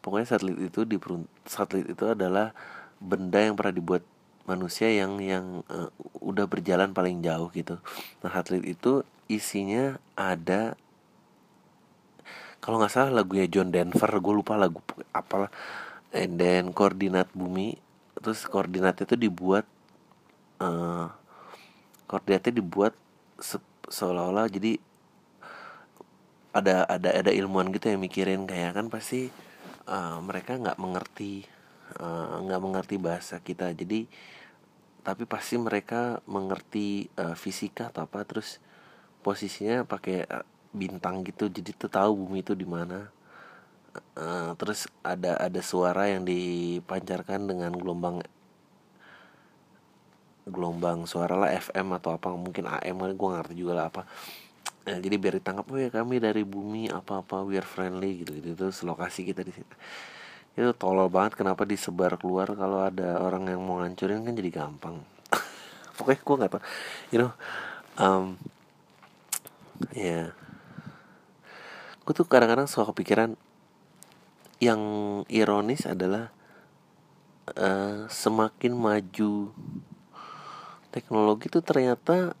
Pokoknya 0.00 0.36
satelit 0.36 0.56
itu 0.56 0.88
di 0.88 0.96
satelit 1.44 1.84
itu 1.84 2.04
adalah 2.08 2.56
benda 2.96 3.40
yang 3.40 3.56
pernah 3.56 3.76
dibuat 3.76 4.04
manusia 4.50 4.90
yang 4.90 5.22
yang 5.22 5.62
uh, 5.70 5.94
udah 6.18 6.50
berjalan 6.50 6.90
paling 6.90 7.22
jauh 7.22 7.46
gitu. 7.54 7.78
Nah, 8.26 8.30
satelit 8.34 8.66
itu 8.66 9.06
isinya 9.30 10.02
ada 10.18 10.74
kalau 12.60 12.76
nggak 12.76 12.92
salah 12.92 13.22
lagunya 13.22 13.48
John 13.48 13.72
Denver, 13.72 14.10
gue 14.10 14.34
lupa 14.36 14.58
lagu 14.58 14.84
apalah. 15.16 15.48
And 16.12 16.36
then 16.36 16.74
koordinat 16.74 17.30
bumi, 17.32 17.80
terus 18.20 18.44
koordinatnya 18.44 19.08
itu 19.08 19.16
dibuat 19.16 19.64
uh, 20.60 21.08
koordinatnya 22.04 22.60
dibuat 22.60 22.92
se 23.40 23.56
seolah-olah 23.88 24.46
jadi 24.52 24.76
ada 26.50 26.84
ada 26.84 27.10
ada 27.14 27.30
ilmuwan 27.30 27.70
gitu 27.70 27.90
yang 27.90 28.02
mikirin 28.02 28.44
kayak 28.44 28.76
kan 28.76 28.86
pasti 28.90 29.30
uh, 29.88 30.18
mereka 30.20 30.58
nggak 30.58 30.78
mengerti 30.78 31.46
nggak 32.44 32.60
uh, 32.60 32.64
mengerti 32.64 32.96
bahasa 33.02 33.42
kita 33.42 33.74
jadi 33.74 34.06
tapi 35.10 35.26
pasti 35.26 35.58
mereka 35.58 36.22
mengerti 36.30 37.10
uh, 37.18 37.34
fisika 37.34 37.90
atau 37.90 38.06
apa 38.06 38.22
terus 38.22 38.62
posisinya 39.26 39.82
pakai 39.82 40.22
uh, 40.30 40.46
bintang 40.70 41.26
gitu. 41.26 41.50
Jadi 41.50 41.74
tuh 41.74 41.90
tahu 41.90 42.14
bumi 42.14 42.46
itu 42.46 42.54
di 42.54 42.62
mana. 42.62 43.10
Uh, 44.14 44.54
terus 44.54 44.86
ada 45.02 45.34
ada 45.34 45.60
suara 45.66 46.06
yang 46.06 46.22
dipancarkan 46.22 47.50
dengan 47.50 47.74
gelombang 47.74 48.22
gelombang 50.46 51.10
suara 51.10 51.34
lah 51.34 51.50
FM 51.50 51.98
atau 51.98 52.14
apa 52.14 52.30
mungkin 52.38 52.70
AM 52.70 53.02
gue 53.10 53.28
ngerti 53.34 53.54
juga 53.58 53.82
lah 53.82 53.86
apa. 53.90 54.06
Nah, 54.86 54.98
jadi 55.02 55.16
biar 55.18 55.34
ditangkap 55.42 55.66
oh 55.68 55.78
ya 55.78 55.90
kami 55.90 56.22
dari 56.22 56.46
bumi 56.46 56.88
apa 56.88 57.20
apa 57.20 57.44
we 57.44 57.58
are 57.58 57.66
friendly 57.66 58.24
gitu 58.24 58.32
gitu 58.40 58.56
terus 58.56 58.80
lokasi 58.80 59.28
kita 59.28 59.44
di 59.44 59.52
sini 59.52 59.68
itu 60.60 60.72
tolol 60.76 61.08
banget 61.08 61.40
kenapa 61.40 61.64
disebar 61.64 62.20
keluar 62.20 62.52
kalau 62.52 62.84
ada 62.84 63.18
orang 63.24 63.48
yang 63.48 63.64
mau 63.64 63.80
ngancurin 63.80 64.22
kan 64.22 64.36
jadi 64.36 64.50
gampang 64.52 65.00
pokoknya 65.96 66.20
gue 66.20 66.36
nggak 66.36 66.52
tau 66.52 66.62
you 67.10 67.18
know 67.18 67.32
um, 67.96 68.36
ya 69.96 70.04
yeah. 70.04 70.26
gue 72.04 72.12
tuh 72.12 72.28
kadang-kadang 72.28 72.68
suka 72.68 72.92
kepikiran 72.92 73.34
yang 74.60 74.80
ironis 75.32 75.88
adalah 75.88 76.28
uh, 77.56 78.04
semakin 78.12 78.76
maju 78.76 79.50
teknologi 80.92 81.48
itu 81.48 81.60
ternyata 81.64 82.36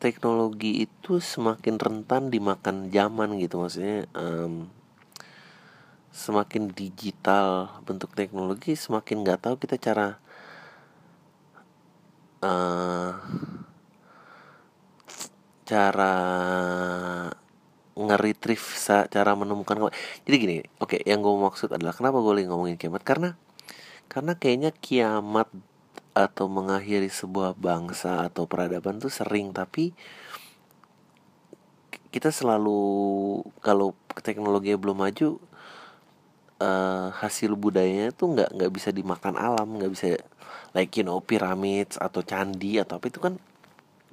teknologi 0.00 0.86
itu 0.88 1.20
semakin 1.20 1.76
rentan 1.76 2.32
dimakan 2.32 2.88
zaman 2.88 3.36
gitu 3.36 3.60
maksudnya 3.60 4.08
um, 4.16 4.70
semakin 6.10 6.74
digital 6.74 7.80
bentuk 7.86 8.12
teknologi 8.18 8.74
semakin 8.74 9.22
nggak 9.22 9.46
tahu 9.46 9.54
kita 9.62 9.78
cara 9.78 10.18
uh, 12.42 13.14
cara 15.70 16.14
nge-retrieve 17.94 18.66
cara 19.06 19.30
menemukan 19.38 19.92
jadi 20.26 20.36
gini 20.36 20.56
oke 20.82 20.98
okay, 20.98 21.00
yang 21.06 21.22
gue 21.22 21.30
maksud 21.30 21.70
adalah 21.70 21.94
kenapa 21.94 22.18
gue 22.18 22.42
lagi 22.42 22.48
ngomongin 22.50 22.76
kiamat? 22.80 23.06
Karena 23.06 23.38
karena 24.10 24.34
kayaknya 24.34 24.74
kiamat 24.74 25.46
atau 26.10 26.50
mengakhiri 26.50 27.06
sebuah 27.06 27.54
bangsa 27.54 28.26
atau 28.26 28.50
peradaban 28.50 28.98
tuh 28.98 29.12
sering 29.14 29.54
tapi 29.54 29.94
kita 32.10 32.34
selalu 32.34 32.82
kalau 33.62 33.94
teknologi 34.26 34.74
belum 34.74 35.06
maju 35.06 35.38
uh, 36.60 37.10
hasil 37.16 37.56
budayanya 37.56 38.12
tuh 38.14 38.36
nggak 38.36 38.50
nggak 38.54 38.72
bisa 38.72 38.92
dimakan 38.92 39.34
alam 39.34 39.80
nggak 39.80 39.92
bisa 39.92 40.20
like 40.76 40.92
you 40.94 41.04
know 41.04 41.18
piramid 41.18 41.90
atau 41.96 42.22
candi 42.22 42.78
atau 42.78 43.00
apa 43.00 43.10
itu 43.10 43.18
kan 43.18 43.34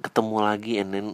ketemu 0.02 0.36
lagi 0.40 0.72
and 0.80 0.90
then 0.90 1.08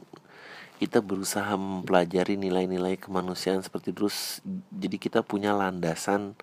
kita 0.79 0.99
berusaha 0.99 1.55
mempelajari 1.55 2.35
nilai-nilai 2.35 2.99
kemanusiaan 2.99 3.63
seperti 3.63 3.95
terus 3.95 4.43
jadi 4.75 4.97
kita 4.99 5.21
punya 5.23 5.55
landasan 5.55 6.35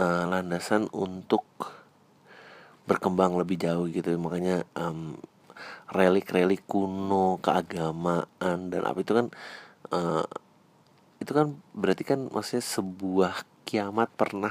uh, 0.00 0.24
landasan 0.26 0.88
untuk 0.90 1.44
berkembang 2.88 3.36
lebih 3.38 3.60
jauh 3.60 3.86
gitu. 3.86 4.10
Makanya 4.16 4.66
um, 4.74 5.14
relik-relik 5.92 6.64
kuno 6.64 7.38
keagamaan 7.38 8.58
dan 8.72 8.82
apa 8.82 8.98
itu 8.98 9.12
kan 9.14 9.26
uh, 9.92 10.26
itu 11.20 11.30
kan 11.30 11.54
berarti 11.76 12.02
kan 12.02 12.26
maksudnya 12.32 12.64
sebuah 12.64 13.44
kiamat 13.70 14.10
pernah 14.18 14.50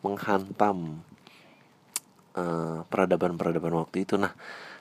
menghantam 0.00 1.04
uh, 2.32 2.80
peradaban-peradaban 2.88 3.84
waktu 3.84 4.08
itu. 4.08 4.16
Nah, 4.16 4.32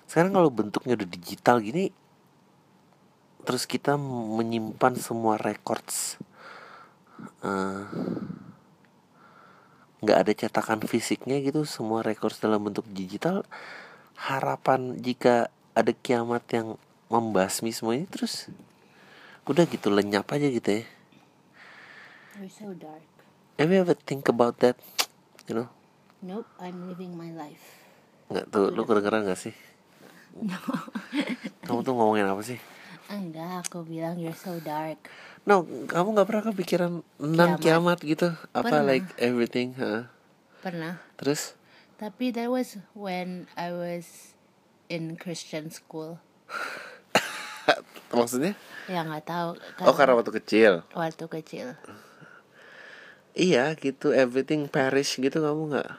sekarang 0.08 0.32
kalau 0.32 0.48
bentuknya 0.48 0.96
udah 0.96 1.10
digital 1.12 1.60
gini, 1.60 1.92
terus 3.44 3.68
kita 3.68 4.00
menyimpan 4.00 4.96
semua 4.96 5.36
records, 5.36 6.16
uh, 7.44 7.84
nggak 10.00 10.18
ada 10.24 10.32
cetakan 10.32 10.80
fisiknya 10.88 11.44
gitu, 11.44 11.68
semua 11.68 12.00
records 12.00 12.40
dalam 12.40 12.64
bentuk 12.64 12.88
digital. 12.88 13.44
Harapan 14.16 14.96
jika 15.04 15.52
ada 15.76 15.92
kiamat 15.92 16.48
yang 16.56 16.80
membasmi 17.12 17.76
semua 17.76 18.00
ini 18.00 18.08
terus 18.08 18.48
udah 19.44 19.68
gitu 19.68 19.92
lenyap 19.92 20.32
aja 20.32 20.48
gitu 20.48 20.82
ya. 20.82 20.84
so 22.48 22.72
dark. 22.74 23.13
Have 23.54 23.70
you 23.70 23.86
ever 23.86 23.94
think 23.94 24.26
about 24.34 24.58
that? 24.66 24.78
You 25.46 25.54
know? 25.60 25.70
Nope, 26.24 26.48
I'm 26.58 26.90
living 26.90 27.14
my 27.14 27.30
life. 27.36 27.62
Nggak 28.32 28.48
tuh, 28.50 28.72
lu 28.72 28.88
kedengeran 28.88 29.28
gak 29.28 29.38
sih? 29.38 29.54
No. 30.40 30.58
kamu 31.68 31.84
tuh 31.86 31.94
ngomongin 31.94 32.26
apa 32.26 32.42
sih? 32.42 32.58
Enggak, 33.12 33.68
aku 33.68 33.86
bilang 33.86 34.18
you're 34.18 34.34
so 34.34 34.58
dark. 34.64 35.12
No, 35.46 35.68
kamu 35.68 36.16
gak 36.18 36.28
pernah 36.32 36.44
kepikiran 36.50 36.92
tentang 37.20 37.60
kiamat. 37.60 38.00
kiamat 38.00 38.10
gitu? 38.10 38.28
Apa 38.56 38.72
pernah. 38.72 38.88
like 38.88 39.06
everything? 39.20 39.76
Huh? 39.78 40.08
Pernah. 40.64 41.04
Terus? 41.20 41.60
Tapi 42.00 42.34
that 42.34 42.50
was 42.50 42.80
when 42.98 43.46
I 43.54 43.76
was 43.76 44.34
in 44.88 45.20
Christian 45.20 45.70
school. 45.70 46.18
Maksudnya? 48.16 48.58
Ya 48.90 49.06
nggak 49.06 49.28
tahu. 49.30 49.50
oh 49.86 49.94
karena 49.94 50.18
waktu 50.18 50.32
kecil. 50.42 50.88
Waktu 50.96 51.26
kecil 51.30 51.78
iya 53.34 53.74
gitu 53.78 54.14
everything 54.14 54.70
perish 54.70 55.18
gitu 55.18 55.42
kamu 55.42 55.78
nggak 55.78 55.92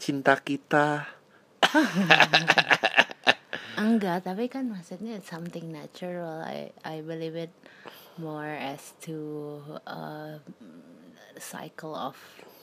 cinta 0.00 0.36
kita 0.40 1.08
Enggak, 3.74 4.22
tapi 4.22 4.46
kan 4.46 4.70
maksudnya 4.70 5.18
it's 5.18 5.26
something 5.26 5.74
natural. 5.74 6.46
I 6.46 6.70
I 6.86 7.02
believe 7.02 7.34
it 7.34 7.50
more 8.22 8.46
as 8.46 8.94
to 9.02 9.58
uh, 9.82 10.38
cycle 11.38 11.98
of 11.98 12.14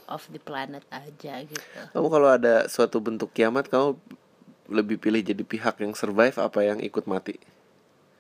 of 0.08 0.24
the 0.32 0.40
planet 0.40 0.84
aja 0.92 1.44
gitu. 1.44 1.80
kamu 1.96 2.08
kalau 2.12 2.30
ada 2.32 2.68
suatu 2.68 3.00
bentuk 3.00 3.32
kiamat 3.32 3.68
kamu 3.72 3.96
lebih 4.72 5.00
pilih 5.00 5.24
jadi 5.24 5.44
pihak 5.44 5.84
yang 5.84 5.96
survive 5.96 6.36
apa 6.40 6.64
yang 6.64 6.80
ikut 6.80 7.08
mati 7.08 7.36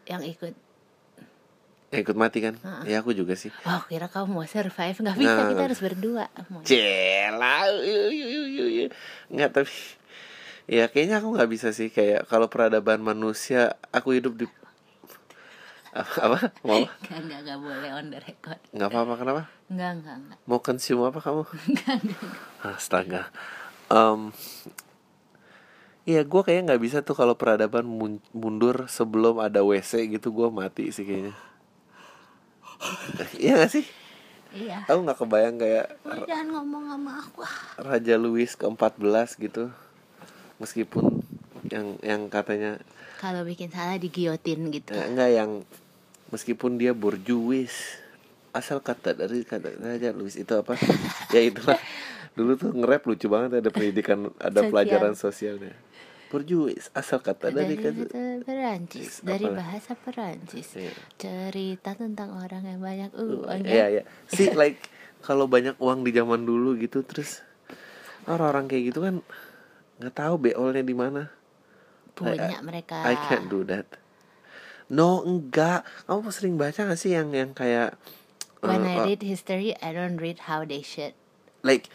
Yang 0.07 0.23
ikut. 0.35 0.53
Yang 1.91 2.01
ikut 2.01 2.15
mati 2.15 2.39
kan? 2.39 2.55
Ya 2.83 2.99
aku 2.99 3.11
juga 3.11 3.35
sih. 3.35 3.51
Oh, 3.61 3.83
kira 3.85 4.07
kamu 4.07 4.31
mau 4.31 4.45
survive. 4.45 4.95
Nggak 4.95 5.17
bisa 5.17 5.27
Nah, 5.29 5.43
kita 5.43 5.51
nggak. 5.51 5.67
harus 5.67 5.79
berdua. 5.79 6.25
Cela, 6.63 7.57
nggak 9.27 9.49
tapi 9.51 9.75
ya 10.65 10.87
kayaknya 10.87 11.19
aku 11.19 11.35
nggak 11.35 11.51
bisa 11.51 11.69
sih. 11.69 11.87
Kayak 11.87 12.25
kalau 12.25 12.47
peradaban 12.47 12.99
manusia 12.99 13.75
aku 13.89 14.15
hidup 14.15 14.33
di 14.35 14.45
apa 15.91 16.55
mau 16.63 16.79
apa? 16.79 16.87
Enggak, 17.03 17.19
enggak, 17.19 17.39
enggak 17.43 17.59
boleh 17.59 17.89
on 17.91 18.05
the 18.07 18.19
record. 18.21 18.59
nggak 18.71 18.87
apa-apa 18.87 19.13
kenapa? 19.19 19.41
Enggak, 19.67 19.91
enggak, 19.93 20.15
enggak. 20.15 20.37
mau 20.47 20.59
consume 20.59 21.03
apa 21.03 21.19
kamu? 21.19 21.43
Astaga. 22.71 23.27
Em, 23.87 24.31
Iya 26.01 26.25
gue 26.25 26.41
kayaknya 26.41 26.73
nggak 26.73 26.81
bisa 26.81 26.97
tuh 27.03 27.13
kalau 27.13 27.37
peradaban 27.37 27.85
mun- 27.85 28.25
mundur 28.33 28.87
sebelum 28.87 29.37
ada 29.37 29.61
WC 29.61 30.09
gitu. 30.09 30.31
Gue 30.31 30.49
mati 30.49 30.89
sih 30.89 31.03
kayaknya 31.03 31.35
Iya 33.35 33.53
gak 33.57 33.71
sih? 33.71 33.85
Iya. 34.51 34.83
Aku 34.83 34.99
nggak 35.01 35.15
kebayang 35.17 35.55
kayak 35.55 35.85
Oh, 36.03 36.23
jangan 36.23 36.47
ngomong 36.51 36.83
sama 36.85 37.11
aku. 37.17 37.39
ah. 37.39 37.55
Raja 37.79 38.15
Louis 38.15 38.51
ke-14 38.51 38.99
gitu 39.39 39.71
Meskipun 40.57 41.23
yang 41.65 41.95
yang 42.01 42.27
katanya 42.27 42.77
Kalau 43.15 43.41
bikin 43.41 43.69
salah 43.69 43.95
digiotin 43.95 44.67
gitu. 44.69 44.91
eh, 44.91 45.05
enggak 45.05 45.31
yang 45.31 45.51
meskipun 46.27 46.75
dia 46.75 46.91
borjuis 46.91 48.01
asal 48.51 48.79
kata 48.79 49.13
dari 49.13 49.41
kata 49.41 49.71
Raja 49.77 50.11
Louis 50.11 50.33
itu 50.33 50.51
apa 50.51 50.75
ya 51.31 51.39
itulah 51.39 51.79
dulu 52.31 52.55
tuh 52.55 52.71
nge-rap 52.71 53.03
lucu 53.05 53.27
banget 53.27 53.59
ada 53.59 53.69
pendidikan 53.69 54.31
ada 54.37 54.59
Sosial. 54.59 54.69
pelajaran 54.69 55.13
sosialnya 55.13 55.73
borjuis 56.31 56.87
asal 56.95 57.19
kata 57.19 57.51
dari 57.51 57.75
dari 57.75 57.75
kata 57.75 58.07
bahasa 58.07 58.41
Perancis, 58.47 59.11
dari 59.19 59.47
bahasa 59.51 59.91
Perancis. 59.93 60.67
Iya. 60.79 60.93
Cerita 61.19 61.91
tentang 61.93 62.39
orang 62.39 62.63
yang 62.63 62.79
banyak 62.79 63.11
uang 63.11 63.67
Iya 63.67 63.85
iya. 63.91 64.03
sih 64.31 64.47
like 64.59 64.79
kalau 65.19 65.45
banyak 65.45 65.75
uang 65.77 66.01
di 66.01 66.15
zaman 66.15 66.41
dulu 66.41 66.79
gitu 66.79 67.03
terus 67.03 67.43
orang-orang 68.25 68.71
kayak 68.71 68.83
gitu 68.89 68.99
kan 69.03 69.15
nggak 69.99 70.15
tahu 70.15 70.39
beolnya 70.39 70.81
di 70.81 70.95
mana. 70.95 71.27
punya 72.11 72.59
I- 72.59 72.63
mereka. 72.63 72.95
I 73.03 73.15
can't 73.27 73.47
do 73.47 73.67
that. 73.67 73.87
No 74.87 75.23
enggak. 75.23 75.87
Kamu 76.03 76.27
sering 76.29 76.55
baca 76.55 76.83
gak 76.83 76.99
sih 76.99 77.15
yang 77.15 77.31
yang 77.31 77.51
kayak 77.51 77.95
When 78.61 78.83
eh, 78.85 78.93
I 78.93 78.95
eh, 78.99 79.05
read 79.15 79.21
history, 79.25 79.73
I 79.79 79.89
don't 79.89 80.19
read 80.19 80.45
how 80.45 80.61
they 80.63 80.83
shit. 80.85 81.15
like 81.61 81.87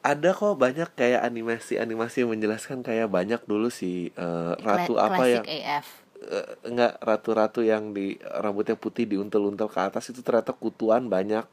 ada 0.00 0.32
kok 0.32 0.56
banyak 0.56 0.88
kayak 0.96 1.20
animasi-animasi 1.22 2.24
yang 2.24 2.32
menjelaskan 2.32 2.80
kayak 2.80 3.12
banyak 3.12 3.40
dulu 3.44 3.68
si 3.68 4.08
eh, 4.16 4.52
ratu 4.58 4.96
Cla- 4.96 5.12
apa 5.12 5.24
yang 5.28 5.44
AF. 5.44 5.86
eh, 6.24 6.48
enggak 6.64 6.96
ratu-ratu 7.00 7.60
yang 7.60 7.92
di 7.92 8.16
rambutnya 8.20 8.76
putih 8.76 9.04
diuntel-untel 9.04 9.68
ke 9.68 9.80
atas 9.80 10.08
itu 10.08 10.24
ternyata 10.24 10.56
kutuan 10.56 11.08
banyak. 11.08 11.44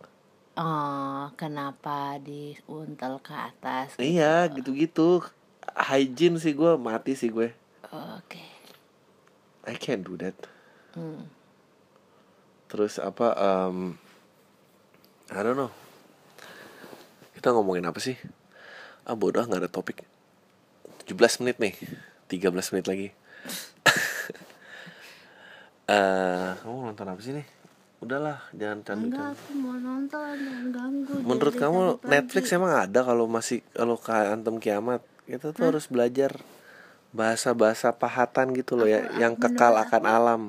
Oh, 0.57 1.29
kenapa 1.37 2.17
diuntel 2.17 3.21
ke 3.21 3.29
atas? 3.29 3.93
Iya 3.99 4.49
gitu-gitu 4.49 5.21
Hygiene 5.77 6.41
sih 6.41 6.57
gue 6.57 6.73
mati 6.81 7.13
sih 7.13 7.29
gue 7.29 7.53
Oke. 7.93 8.41
I 9.69 9.77
can't 9.77 10.01
do 10.01 10.17
that 10.17 10.33
Hmm. 10.97 11.29
Terus 12.67 12.97
apa 12.97 13.37
um, 13.37 14.01
I 15.29 15.39
don't 15.45 15.53
know 15.53 15.69
Kita 17.37 17.53
ngomongin 17.53 17.85
apa 17.85 18.01
sih 18.01 18.17
Ah 19.07 19.15
bodoh 19.15 19.47
nggak 19.47 19.63
ada 19.63 19.71
topik. 19.71 20.03
17 21.07 21.39
menit 21.39 21.57
nih. 21.63 21.73
13 22.27 22.71
menit 22.75 22.85
lagi. 22.91 23.07
Eh, 25.87 26.51
Kamu 26.67 26.91
nonton 26.91 27.07
apa 27.07 27.21
sih 27.23 27.31
nih? 27.31 27.47
Udahlah 28.03 28.43
jangan 28.51 28.83
candu 28.83 29.07
Enggak, 29.07 29.39
aku 29.39 29.55
mau 29.55 29.79
nonton, 29.79 30.35
jangan 30.35 30.67
ganggu. 30.75 31.15
Menurut 31.23 31.55
kamu 31.55 31.79
pagi. 32.03 32.11
Netflix 32.11 32.43
emang 32.51 32.73
ada 32.75 32.99
kalau 33.07 33.23
masih 33.31 33.63
kalau 33.71 33.95
kayak 33.95 34.35
antem 34.35 34.59
kiamat? 34.59 34.99
Kita 35.23 35.55
tuh 35.55 35.71
harus 35.71 35.87
belajar 35.87 36.43
bahasa-bahasa 37.15 37.95
pahatan 37.95 38.51
gitu 38.51 38.75
loh 38.75 38.83
ya 38.83 39.07
yang 39.15 39.39
kekal 39.39 39.79
akan 39.79 40.03
alam. 40.03 40.41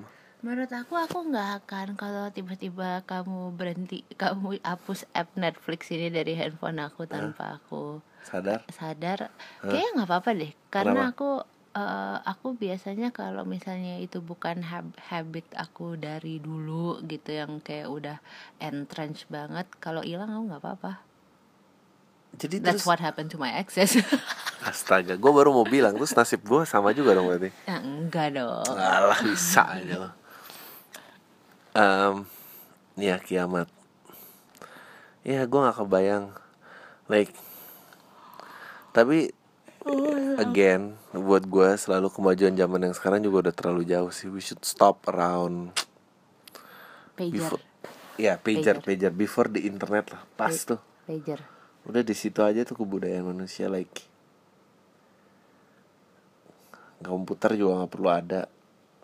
Menurut 0.42 0.70
aku 0.74 0.94
aku 0.98 1.30
nggak 1.30 1.62
akan 1.62 1.86
kalau 1.94 2.30
tiba-tiba 2.34 3.06
kamu 3.06 3.54
berhenti 3.54 4.02
kamu 4.18 4.58
hapus 4.62 5.06
app 5.14 5.30
Netflix 5.38 5.90
ini 5.94 6.10
dari 6.10 6.34
handphone 6.34 6.82
aku 6.82 7.06
tanpa 7.06 7.62
aku 7.62 8.02
Sadar? 8.28 8.60
sadar 8.70 9.18
kayaknya 9.64 9.90
nggak 9.96 10.08
apa-apa 10.10 10.30
deh 10.36 10.52
karena 10.68 11.00
Kenapa? 11.00 11.12
aku 11.12 11.30
eh, 11.74 12.16
aku 12.32 12.48
biasanya 12.62 13.08
kalau 13.10 13.44
misalnya 13.48 13.96
itu 13.98 14.18
bukan 14.20 14.60
hab- 14.70 14.98
habit 15.10 15.46
aku 15.56 15.96
dari 15.96 16.36
dulu 16.38 17.00
gitu 17.08 17.30
yang 17.32 17.52
kayak 17.64 17.88
udah 17.88 18.18
entrenched 18.60 19.26
banget 19.32 19.64
kalau 19.80 20.02
hilang 20.04 20.28
aku 20.28 20.42
nggak 20.48 20.62
apa-apa 20.62 20.92
Jadi 22.38 22.60
that's 22.62 22.84
terus 22.84 22.86
what 22.86 23.00
happened 23.00 23.32
to 23.32 23.38
my 23.40 23.50
exes 23.50 23.98
astaga, 24.70 25.14
gue 25.16 25.32
baru 25.32 25.50
mau 25.50 25.64
bilang 25.66 25.94
terus 25.96 26.12
nasib 26.12 26.44
gue 26.44 26.62
sama 26.68 26.92
juga 26.92 27.16
dong 27.16 27.26
berarti. 27.26 27.50
ya, 27.64 27.78
enggak 27.80 28.36
dong 28.36 28.76
Alah 28.76 29.18
bisa 29.24 29.62
aja 29.64 29.94
loh. 29.96 30.12
Em, 31.74 32.26
ya 32.98 33.16
kiamat. 33.22 33.68
Ya 35.22 35.44
gue 35.46 35.58
nggak 35.60 35.78
kebayang. 35.78 36.24
Like, 37.06 37.32
tapi 38.92 39.32
again 40.38 40.96
buat 41.14 41.44
gue 41.48 41.68
selalu 41.80 42.12
kemajuan 42.12 42.54
zaman 42.54 42.90
yang 42.90 42.94
sekarang 42.94 43.20
juga 43.24 43.48
udah 43.48 43.54
terlalu 43.54 43.82
jauh 43.88 44.12
sih. 44.12 44.28
We 44.28 44.44
should 44.44 44.62
stop 44.62 45.04
around 45.08 45.72
pager 47.16 47.32
before. 47.32 47.62
Ya 48.18 48.36
pager 48.36 48.82
pager 48.84 49.12
before 49.14 49.48
the 49.48 49.64
internet 49.64 50.12
lah. 50.12 50.22
Pas 50.36 50.52
tuh. 50.52 50.80
pager 51.08 51.40
Udah 51.88 52.02
di 52.04 52.12
situ 52.12 52.44
aja 52.44 52.66
tuh 52.68 52.76
kebudayaan 52.76 53.32
manusia 53.32 53.70
like 53.72 54.04
komputer 57.00 57.54
juga 57.54 57.84
nggak 57.84 57.92
perlu 57.94 58.08
ada. 58.10 58.40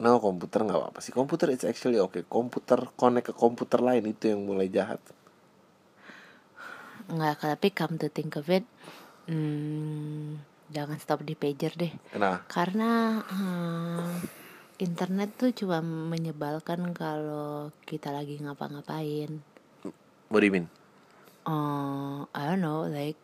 No 0.03 0.19
komputer 0.19 0.67
nggak 0.67 0.79
apa-apa 0.79 0.99
sih. 1.01 1.15
Komputer 1.15 1.55
it's 1.55 1.65
actually 1.65 2.03
okay. 2.03 2.27
Komputer 2.27 2.91
connect 2.99 3.31
ke 3.31 3.35
komputer 3.35 3.81
lain 3.81 4.11
itu 4.11 4.35
yang 4.35 4.43
mulai 4.43 4.67
jahat. 4.67 4.99
Enggak, 7.05 7.45
tapi 7.45 7.69
come 7.69 8.01
to 8.01 8.09
think 8.09 8.33
of 8.41 8.49
it, 8.49 8.65
hmm, 9.27 10.41
jangan 10.69 10.99
stop 10.99 11.23
di 11.23 11.35
pager 11.35 11.73
deh. 11.75 11.93
Nah, 12.15 12.45
Karena 12.47 13.21
hmm, 13.21 14.11
internet 14.79 15.31
tuh 15.35 15.51
cuma 15.55 15.81
menyebalkan 15.81 16.93
kalau 16.93 17.69
kita 17.85 18.11
lagi 18.11 18.41
ngapa-ngapain. 18.41 19.41
what 20.29 20.41
do 20.41 20.47
you 20.47 20.53
mean? 20.53 20.69
Uh, 21.45 22.25
I 22.33 22.49
don't 22.49 22.65
know, 22.65 22.89
like 22.89 23.21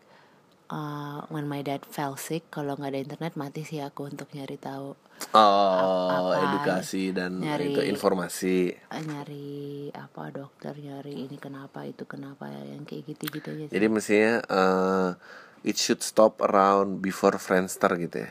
uh, 0.69 1.25
when 1.33 1.49
my 1.49 1.65
dad 1.65 1.83
fell 1.83 2.15
sick, 2.15 2.53
kalau 2.53 2.77
nggak 2.77 2.93
ada 2.93 3.01
internet 3.01 3.33
mati 3.35 3.65
sih 3.65 3.81
aku 3.81 4.07
untuk 4.07 4.29
nyari 4.37 4.61
tahu, 4.61 4.93
Oh, 5.33 6.29
apa- 6.29 6.37
edukasi 6.37 7.13
dan 7.13 7.41
nyari- 7.41 7.73
itu 7.73 7.81
informasi. 7.87 8.77
nyari 8.91 9.89
apa 9.95 10.29
dokter, 10.29 10.75
nyari 10.77 11.25
ini 11.25 11.39
kenapa 11.39 11.87
itu 11.87 12.05
kenapa 12.05 12.51
yang 12.51 12.85
kayak 12.85 13.09
gitu-gitu 13.09 13.49
aja. 13.49 13.65
sih. 13.67 13.73
Jadi 13.73 13.87
mestinya 13.89 14.35
eh, 14.45 15.11
it 15.65 15.77
should 15.77 16.01
stop 16.01 16.41
around 16.41 17.05
before 17.05 17.37
Friendster 17.37 17.93
gitu 18.01 18.25
ya. 18.25 18.31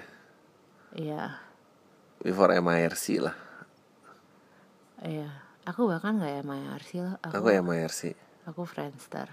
Iya, 0.89 1.23
Before 2.19 2.51
MIRC 2.51 3.05
lah. 3.23 3.37
iya. 5.05 5.29
Aku 5.69 5.85
bahkan 5.85 6.17
nggak 6.17 6.41
MIRC 6.43 6.89
loh. 7.05 7.15
Aku 7.21 7.47
MIRC. 7.53 8.17
Aku 8.49 8.65
Friendster 8.65 9.29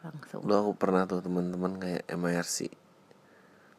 langsung. 0.00 0.40
Dulu 0.40 0.54
aku 0.56 0.72
pernah 0.80 1.04
tuh 1.04 1.20
teman-teman 1.20 1.76
kayak 1.76 2.08
MIRC 2.08 2.72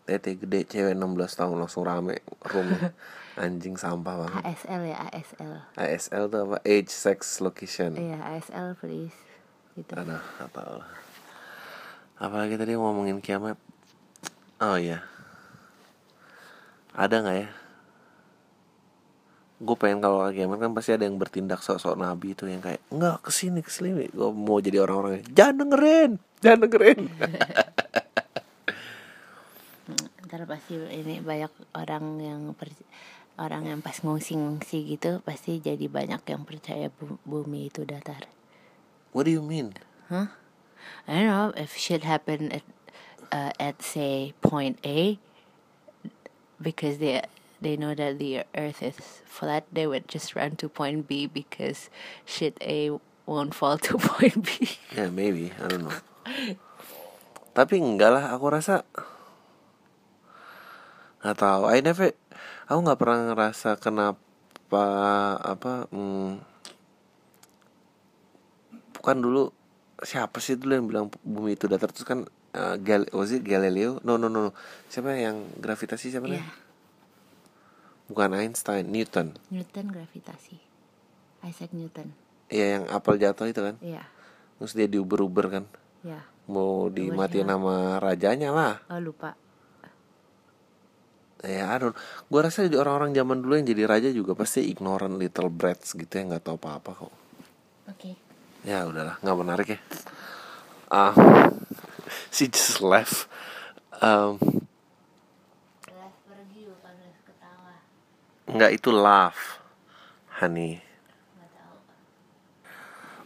Tete 0.06 0.34
gede 0.38 0.65
cewek 0.65 0.97
16 0.97 1.39
tahun 1.39 1.56
langsung 1.62 1.86
rame 1.86 2.21
room 2.54 2.69
Anjing 3.41 3.80
sampah 3.80 4.27
banget 4.27 4.43
ASL 4.43 4.82
ya 4.86 4.97
ASL. 5.08 5.54
ASL 5.80 6.23
tuh 6.27 6.39
apa? 6.45 6.58
Age, 6.67 6.91
sex, 6.91 7.39
location 7.39 7.95
Iya 7.95 8.19
ASL 8.38 8.75
please. 8.77 9.15
Gitu. 9.73 9.93
Aduh, 9.95 10.19
lah 10.19 10.89
Apalagi 12.21 12.53
tadi 12.53 12.77
ngomongin 12.77 13.17
kiamat 13.17 13.57
Oh 14.62 14.77
iya 14.77 15.01
Ada 16.93 17.25
gak 17.25 17.38
ya? 17.41 17.49
Gue 19.62 19.75
pengen 19.77 20.05
kalau 20.05 20.29
kiamat 20.29 20.62
kan 20.62 20.71
pasti 20.77 20.93
ada 20.93 21.10
yang 21.10 21.17
bertindak 21.17 21.65
sok-sok 21.65 21.97
nabi 21.97 22.38
itu 22.38 22.45
yang 22.45 22.62
kayak 22.62 22.81
Enggak 22.93 23.25
ke 23.25 23.34
sini 23.34 23.65
ke 23.65 23.73
sini 23.73 24.13
Gue 24.13 24.29
mau 24.29 24.62
jadi 24.62 24.86
orang-orang 24.86 25.25
yang, 25.25 25.25
Jangan 25.34 25.55
dengerin 25.65 26.12
Jangan 26.45 26.60
dengerin 26.69 27.01
ntar 30.31 30.47
pasti 30.47 30.79
ini 30.79 31.19
banyak 31.19 31.51
orang 31.75 32.23
yang 32.23 32.41
per, 32.55 32.71
orang 33.36 33.67
yang 33.67 33.84
pas 33.84 33.99
ngungsi-ngungsi 33.99 34.95
gitu 34.95 35.19
pasti 35.27 35.60
jadi 35.60 35.91
banyak 35.91 36.23
yang 36.23 36.47
percaya 36.47 36.88
bu- 36.88 37.19
bumi 37.27 37.67
itu 37.67 37.84
datar. 37.84 38.31
What 39.12 39.27
do 39.27 39.36
you 39.36 39.43
mean? 39.43 39.75
Huh? 40.07 40.31
I 41.07 41.23
don't 41.23 41.27
know 41.27 41.53
if 41.55 41.75
shit 41.77 42.03
happen 42.03 42.51
at 42.51 42.65
uh, 43.31 43.51
at 43.59 43.81
say 43.81 44.33
point 44.41 44.79
A 44.85 45.17
because 46.61 46.97
they 46.99 47.21
they 47.61 47.77
know 47.77 47.93
that 47.93 48.17
the 48.17 48.43
earth 48.57 48.81
is 48.81 48.97
flat 49.25 49.65
they 49.71 49.85
would 49.85 50.07
just 50.07 50.35
run 50.35 50.57
to 50.57 50.69
point 50.69 51.07
B 51.07 51.25
because 51.25 51.89
shit 52.25 52.57
A 52.61 52.97
won't 53.25 53.53
fall 53.53 53.77
to 53.77 53.97
point 54.17 54.41
B. 54.43 54.77
Ya 54.91 55.07
maybe, 55.07 55.53
I 55.55 55.65
don't 55.69 55.87
know. 55.87 55.95
Tapi 57.51 57.79
enggak 57.79 58.11
lah, 58.15 58.25
aku 58.33 58.45
rasa 58.51 58.83
nggak 61.21 61.37
tahu. 61.37 61.63
I 61.69 61.79
never, 61.85 62.11
aku 62.65 62.79
nggak 62.81 62.99
pernah 62.99 63.19
ngerasa 63.31 63.69
kenapa 63.77 64.83
apa. 65.39 65.85
Hmm, 65.93 66.41
bukan 68.97 69.17
dulu 69.21 69.43
siapa 70.01 70.41
sih 70.41 70.57
dulu 70.57 70.73
yang 70.73 70.87
bilang 70.89 71.05
bumi 71.21 71.53
itu 71.55 71.69
datar 71.69 71.93
terus 71.93 72.05
kan 72.05 72.25
uh, 72.57 72.75
Gal 72.81 73.05
was 73.13 73.31
it 73.31 73.45
Galileo? 73.45 74.01
No 74.01 74.17
no 74.17 74.27
no. 74.27 74.51
Siapa 74.89 75.13
yang 75.15 75.47
gravitasi 75.61 76.11
siapa 76.11 76.25
Yeah. 76.27 76.41
namanya? 76.41 76.53
Bukan 78.11 78.29
Einstein, 78.35 78.91
Newton. 78.91 79.39
Newton 79.47 79.87
gravitasi. 79.87 80.59
Isaac 81.47 81.71
Newton. 81.71 82.11
Iya 82.51 82.65
yang 82.77 82.83
apel 82.91 83.15
jatuh 83.15 83.47
itu 83.47 83.63
kan. 83.63 83.79
Iya. 83.79 84.03
Terus 84.59 84.75
dia 84.75 84.87
diuber-uber 84.91 85.45
kan. 85.47 85.65
Ya. 86.03 86.27
Mau 86.51 86.91
dimatiin 86.91 87.47
sama 87.47 87.97
rajanya 88.03 88.51
lah. 88.51 88.73
Oh 88.91 88.99
lupa. 88.99 89.39
Ya, 91.41 91.73
don't. 91.81 91.97
Gue 92.29 92.39
rasa 92.45 92.69
jadi 92.69 92.77
orang-orang 92.77 93.17
zaman 93.17 93.41
dulu 93.41 93.57
yang 93.57 93.65
jadi 93.65 93.83
raja 93.89 94.09
juga 94.13 94.37
pasti 94.37 94.69
ignorant 94.69 95.17
little 95.17 95.49
brats 95.49 95.97
gitu 95.97 96.11
ya 96.13 96.29
nggak 96.29 96.45
tahu 96.45 96.61
apa-apa 96.61 96.91
kok. 96.93 97.13
Oke. 97.89 98.11
Ya 98.62 98.86
udahlah, 98.86 99.17
nggak 99.26 99.39
menarik 99.41 99.67
ya. 99.74 99.80
Ah, 100.91 101.13
she 102.30 102.45
just 102.45 102.78
left. 102.78 103.26
Um, 104.02 104.38
pergi 106.30 106.69
bukan 106.69 106.93
ketawa. 107.26 107.74
nggak 108.45 108.71
itu 108.78 108.89
laugh, 108.93 109.62
honey. 110.38 110.91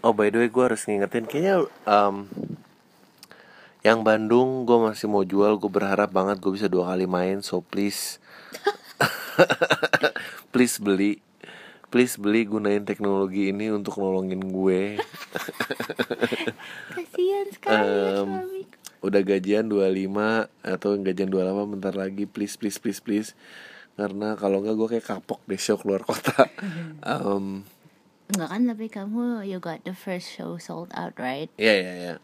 Oh 0.06 0.14
by 0.14 0.30
the 0.30 0.38
way, 0.38 0.54
gue 0.54 0.62
harus 0.62 0.86
ngingetin 0.86 1.26
kayaknya 1.26 1.66
um, 1.90 2.30
yang 3.82 4.06
Bandung 4.06 4.62
gue 4.62 4.78
masih 4.78 5.10
mau 5.10 5.26
jual. 5.26 5.58
Gue 5.58 5.74
berharap 5.74 6.14
banget 6.14 6.38
gue 6.38 6.54
bisa 6.54 6.70
dua 6.70 6.94
kali 6.94 7.10
main. 7.10 7.42
So 7.42 7.66
please, 7.66 8.22
please 10.54 10.78
beli. 10.78 11.25
Please 11.96 12.20
beli 12.20 12.44
gunain 12.44 12.84
teknologi 12.84 13.56
ini 13.56 13.72
untuk 13.72 14.04
nolongin 14.04 14.52
gue. 14.52 15.00
Kasihan 16.92 17.48
sekali 17.48 17.88
suamiku. 18.20 18.78
Udah 19.00 19.24
gajian 19.24 19.72
25 19.72 20.76
atau 20.76 20.90
gajian 21.00 21.32
28 21.32 21.72
bentar 21.72 21.96
lagi 21.96 22.28
please 22.28 22.60
please 22.60 22.84
please 22.84 23.00
please. 23.00 23.32
Karena 23.96 24.36
kalau 24.36 24.60
nggak 24.60 24.76
gue 24.76 24.88
kayak 24.92 25.08
kapok 25.08 25.40
deh 25.48 25.56
show 25.56 25.80
keluar 25.80 26.04
kota. 26.04 26.52
Em, 27.16 27.64
Enggak 28.28 28.50
kan 28.52 28.62
tapi 28.68 28.86
kamu 28.92 29.48
you 29.48 29.64
got 29.64 29.80
the 29.88 29.96
first 29.96 30.28
show 30.28 30.60
sold 30.60 30.92
out 31.00 31.16
right? 31.16 31.48
Iya 31.56 31.74
iya 31.80 31.94
iya. 31.96 32.16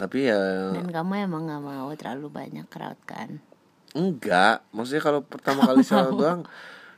Tapi 0.00 0.32
ya 0.32 0.72
Dan 0.72 0.88
kamu 0.88 1.28
emang 1.28 1.44
nggak 1.44 1.60
mau 1.60 1.92
terlalu 1.92 2.32
banyak 2.32 2.64
crowd 2.72 2.96
kan? 3.04 3.44
enggak. 3.92 4.64
Maksudnya 4.72 5.04
kalau 5.04 5.20
pertama 5.20 5.68
kali 5.68 5.84
show 5.92 6.08
doang, 6.08 6.48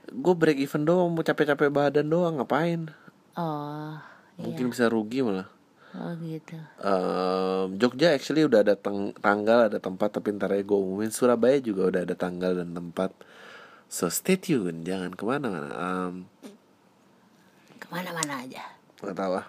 gue 0.09 0.35
break 0.35 0.59
even 0.63 0.89
doang, 0.89 1.13
mau 1.13 1.21
capek-capek 1.21 1.69
badan 1.69 2.09
doang 2.09 2.41
ngapain? 2.41 2.89
Oh, 3.37 4.01
Mungkin 4.41 4.69
iya. 4.69 4.73
bisa 4.73 4.85
rugi 4.89 5.21
malah. 5.21 5.49
Oh 5.91 6.15
gitu. 6.23 6.55
Em, 6.79 7.67
Jogja 7.77 8.15
actually 8.15 8.47
udah 8.47 8.63
ada 8.63 8.79
tanggal, 9.19 9.67
ada 9.67 9.83
tempat, 9.83 10.15
tapi 10.15 10.31
ntar 10.39 10.55
ya 10.55 10.63
gue 10.63 10.79
umumin. 10.79 11.11
Surabaya 11.11 11.59
juga 11.59 11.91
udah 11.91 12.01
ada 12.07 12.15
tanggal 12.15 12.63
dan 12.63 12.71
tempat. 12.73 13.11
So 13.91 14.07
stay 14.07 14.39
tune, 14.39 14.87
jangan 14.87 15.13
ke 15.19 15.23
mana-mana. 15.27 15.71
Em, 15.75 16.15
Ke 17.83 17.87
mana-mana 17.91 18.47
aja. 18.47 18.63
Gak 19.01 19.17
tau 19.17 19.41
ah 19.41 19.49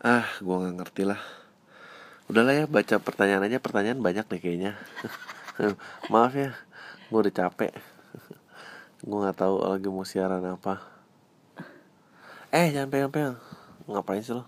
Ah 0.00 0.24
gue 0.40 0.56
gak 0.56 0.76
ngerti 0.80 1.04
lah 1.04 1.20
Udahlah 2.32 2.56
ya 2.56 2.64
baca 2.64 2.96
pertanyaan 2.96 3.44
aja 3.44 3.60
Pertanyaan 3.60 4.00
banyak 4.00 4.24
deh 4.24 4.40
kayaknya 4.40 4.80
Maaf 6.12 6.32
ya 6.32 6.56
Gue 7.12 7.28
udah 7.28 7.34
capek 7.44 7.76
gue 9.00 9.16
nggak 9.16 9.40
tahu 9.40 9.64
lagi 9.64 9.88
mau 9.88 10.04
siaran 10.04 10.44
apa. 10.44 10.84
Eh 12.52 12.68
jangan 12.68 12.92
pengen-pegang, 12.92 13.40
ngapain 13.88 14.20
sih 14.20 14.36
lo? 14.36 14.44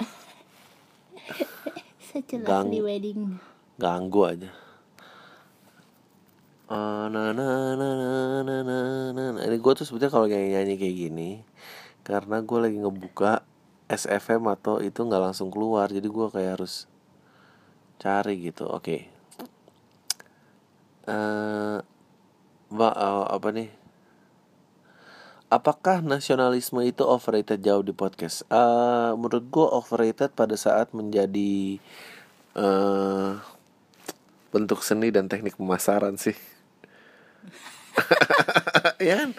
Sejelas 2.08 2.48
Gang, 2.48 2.72
di 2.72 2.80
wedding. 2.80 3.36
ganggu 3.76 4.24
aja. 4.24 4.48
Uh, 6.68 7.08
na 7.12 7.32
na 7.32 7.48
ini 9.44 9.56
gue 9.56 9.72
tuh 9.72 9.88
sebetulnya 9.88 10.12
kalau 10.12 10.28
kayak 10.28 10.52
nyanyi 10.52 10.76
kayak 10.76 10.96
gini 11.00 11.30
karena 12.04 12.44
gue 12.44 12.58
lagi 12.60 12.76
ngebuka 12.76 13.40
SFM 13.88 14.44
atau 14.52 14.76
itu 14.84 15.00
nggak 15.00 15.32
langsung 15.32 15.48
keluar 15.48 15.88
jadi 15.88 16.04
gue 16.04 16.26
kayak 16.28 16.60
harus 16.60 16.84
cari 18.00 18.40
gitu. 18.40 18.68
Oke. 18.68 19.08
Okay 21.04 21.97
eh, 22.72 23.24
apa 23.32 23.48
nih 23.54 23.68
Apakah 25.48 26.04
nasionalisme 26.04 26.84
itu 26.84 27.08
overrated 27.08 27.64
jauh 27.64 27.80
di 27.80 27.96
podcast? 27.96 28.44
Eh, 28.52 29.10
menurut 29.16 29.48
gue 29.48 29.64
overrated 29.64 30.36
pada 30.36 30.52
saat 30.60 30.92
menjadi 30.92 31.80
eh 32.52 33.32
bentuk 34.52 34.84
seni 34.84 35.08
dan 35.08 35.24
teknik 35.24 35.56
pemasaran 35.56 36.20
sih. 36.20 36.36
ya 39.08 39.24
kan? 39.24 39.30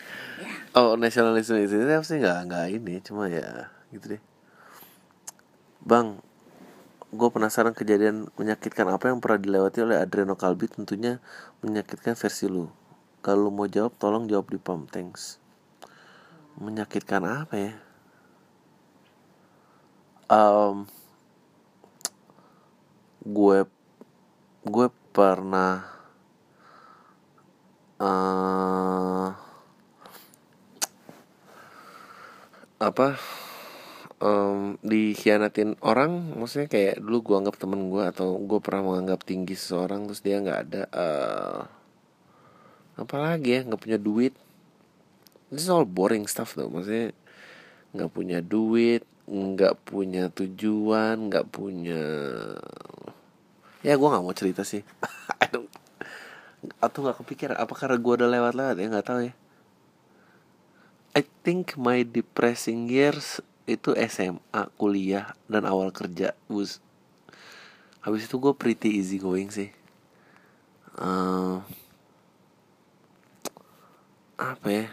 Oh 0.74 0.98
nasionalisme 0.98 1.62
itu 1.62 1.78
sih 1.78 2.18
nggak 2.18 2.39
nggak 2.50 2.65
ini, 2.74 2.94
cuma 3.06 3.30
ya 3.30 3.70
gitu 3.94 4.18
deh. 4.18 4.22
Bang, 5.86 6.26
gue 7.13 7.30
penasaran 7.30 7.78
kejadian 7.78 8.34
menyakitkan 8.34 8.89
apa 8.89 9.13
yang 9.13 9.22
pernah 9.22 9.38
dilewati 9.46 9.86
oleh 9.86 10.02
Adreno 10.02 10.34
Kalbi 10.34 10.74
tentunya 10.74 11.22
menyakitkan 11.62 12.18
versi 12.18 12.50
lu. 12.50 12.65
Kalau 13.19 13.51
mau 13.51 13.67
jawab, 13.67 13.99
tolong 13.99 14.32
jawab 14.32 14.47
di 14.47 14.60
pom, 14.60 14.88
thanks. 14.88 15.43
Menyakitkan 16.55 17.23
apa 17.23 17.55
ya? 17.60 17.73
Um, 20.29 20.88
gue 23.25 23.67
gue 24.63 24.88
pernah 25.12 25.84
eh 27.99 29.29
apa 32.79 33.19
em, 34.23 34.79
dikhianatin 34.79 35.75
orang 35.84 36.39
maksudnya 36.39 36.71
kayak 36.71 36.95
dulu 37.03 37.17
gue 37.27 37.36
anggap 37.43 37.60
temen 37.60 37.91
gue 37.91 38.03
atau 38.08 38.39
gue 38.39 38.60
pernah 38.63 38.88
menganggap 38.88 39.27
tinggi 39.27 39.60
seseorang 39.60 40.08
terus 40.08 40.23
dia 40.23 40.39
nggak 40.39 40.60
ada 40.71 40.82
eh 40.88 41.79
apalagi 42.99 43.49
ya 43.55 43.59
nggak 43.63 43.81
punya 43.81 43.97
duit. 43.97 44.35
This 45.49 45.65
is 45.65 45.71
all 45.71 45.88
boring 45.88 46.27
stuff 46.29 46.53
tuh 46.53 46.69
maksudnya 46.69 47.15
nggak 47.95 48.12
punya 48.13 48.38
duit 48.45 49.01
nggak 49.29 49.85
punya 49.85 50.33
tujuan 50.33 51.29
nggak 51.29 51.53
punya 51.53 52.01
ya 53.85 53.93
gue 53.93 54.07
nggak 54.09 54.25
mau 54.25 54.35
cerita 54.35 54.65
sih. 54.65 54.81
I 55.43 55.47
don't- 55.47 55.71
atau 56.83 56.99
nggak 57.07 57.23
kepikiran 57.23 57.55
apa 57.55 57.71
karena 57.71 57.95
gue 57.95 58.13
udah 58.19 58.29
lewat-lewat 58.29 58.75
ya? 58.75 58.85
Nggak 58.91 59.07
tahu 59.07 59.19
ya. 59.31 59.33
I 61.15 61.23
think 61.45 61.79
my 61.79 62.03
depressing 62.03 62.91
years 62.91 63.39
itu 63.69 63.95
SMA 63.95 64.67
kuliah 64.75 65.33
dan 65.47 65.63
awal 65.63 65.93
kerja. 65.95 66.35
Bus. 66.51 66.83
Habis 68.03 68.27
itu 68.27 68.35
gue 68.41 68.53
pretty 68.57 68.99
easy 68.99 69.21
going 69.21 69.47
sih. 69.53 69.71
Eh, 70.99 71.55
apa 74.39 74.67
ya? 74.71 74.88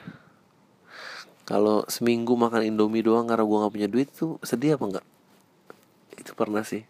Kalau 1.46 1.86
seminggu 1.86 2.34
makan 2.34 2.66
indomie 2.66 3.06
doang 3.06 3.30
karena 3.30 3.46
gue 3.46 3.60
nggak 3.62 3.74
punya 3.78 3.88
duit 3.88 4.10
tuh 4.10 4.34
sedih 4.42 4.74
apa 4.74 4.84
enggak 4.90 5.06
itu 6.18 6.34
pernah 6.34 6.66
sih. 6.66 6.82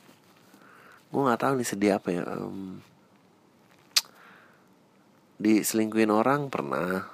Gue 1.12 1.20
nggak 1.20 1.40
tahu 1.44 1.52
nih 1.60 1.68
sedih 1.68 1.92
apa 2.00 2.08
ya 2.08 2.24
Em, 2.24 2.80
diselingkuhin 5.36 6.08
orang 6.08 6.48
pernah 6.48 7.04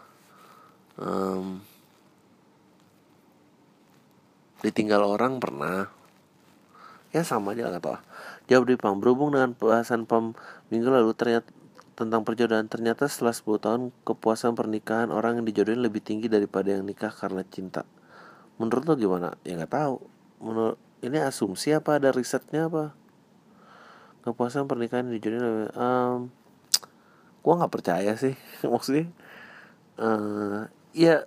Em, 1.03 1.59
ditinggal 4.63 5.03
orang 5.03 5.43
pernah. 5.43 5.91
Ya 7.11 7.27
sama 7.27 7.59
aja 7.59 7.69
nggak 7.69 7.83
tau 7.83 7.99
Jawab 8.47 8.71
di 8.71 8.79
Pam. 8.79 9.03
Berhubung 9.03 9.35
dengan 9.35 9.59
bahasan 9.59 10.07
Pam 10.07 10.39
minggu 10.71 10.89
lalu 10.89 11.11
ternyata 11.19 11.51
tentang 12.03 12.27
perjodohan. 12.27 12.67
Ternyata 12.67 13.07
setelah 13.07 13.33
10 13.35 13.63
tahun 13.63 13.83
kepuasan 14.03 14.59
pernikahan 14.59 15.09
orang 15.15 15.41
yang 15.41 15.47
dijodohin 15.47 15.81
lebih 15.81 16.03
tinggi 16.03 16.27
daripada 16.27 16.75
yang 16.75 16.83
nikah 16.83 17.15
karena 17.15 17.47
cinta. 17.47 17.87
Menurut 18.59 18.85
lo 18.87 18.95
gimana? 18.99 19.39
Ya 19.47 19.59
nggak 19.59 19.73
tahu. 19.73 19.97
Menurut 20.43 20.79
ini 21.03 21.19
asumsi 21.23 21.73
apa? 21.73 21.99
Ada 21.99 22.11
risetnya 22.11 22.67
apa? 22.67 22.93
Kepuasan 24.23 24.67
pernikahan 24.67 25.11
dijodohin 25.11 25.43
lebih 25.43 25.71
um, 25.75 26.31
Gua 27.43 27.59
nggak 27.59 27.75
percaya 27.75 28.15
sih. 28.15 28.39
Maksudnya 28.73 29.11
uh, 29.99 30.71
Ya 30.93 31.25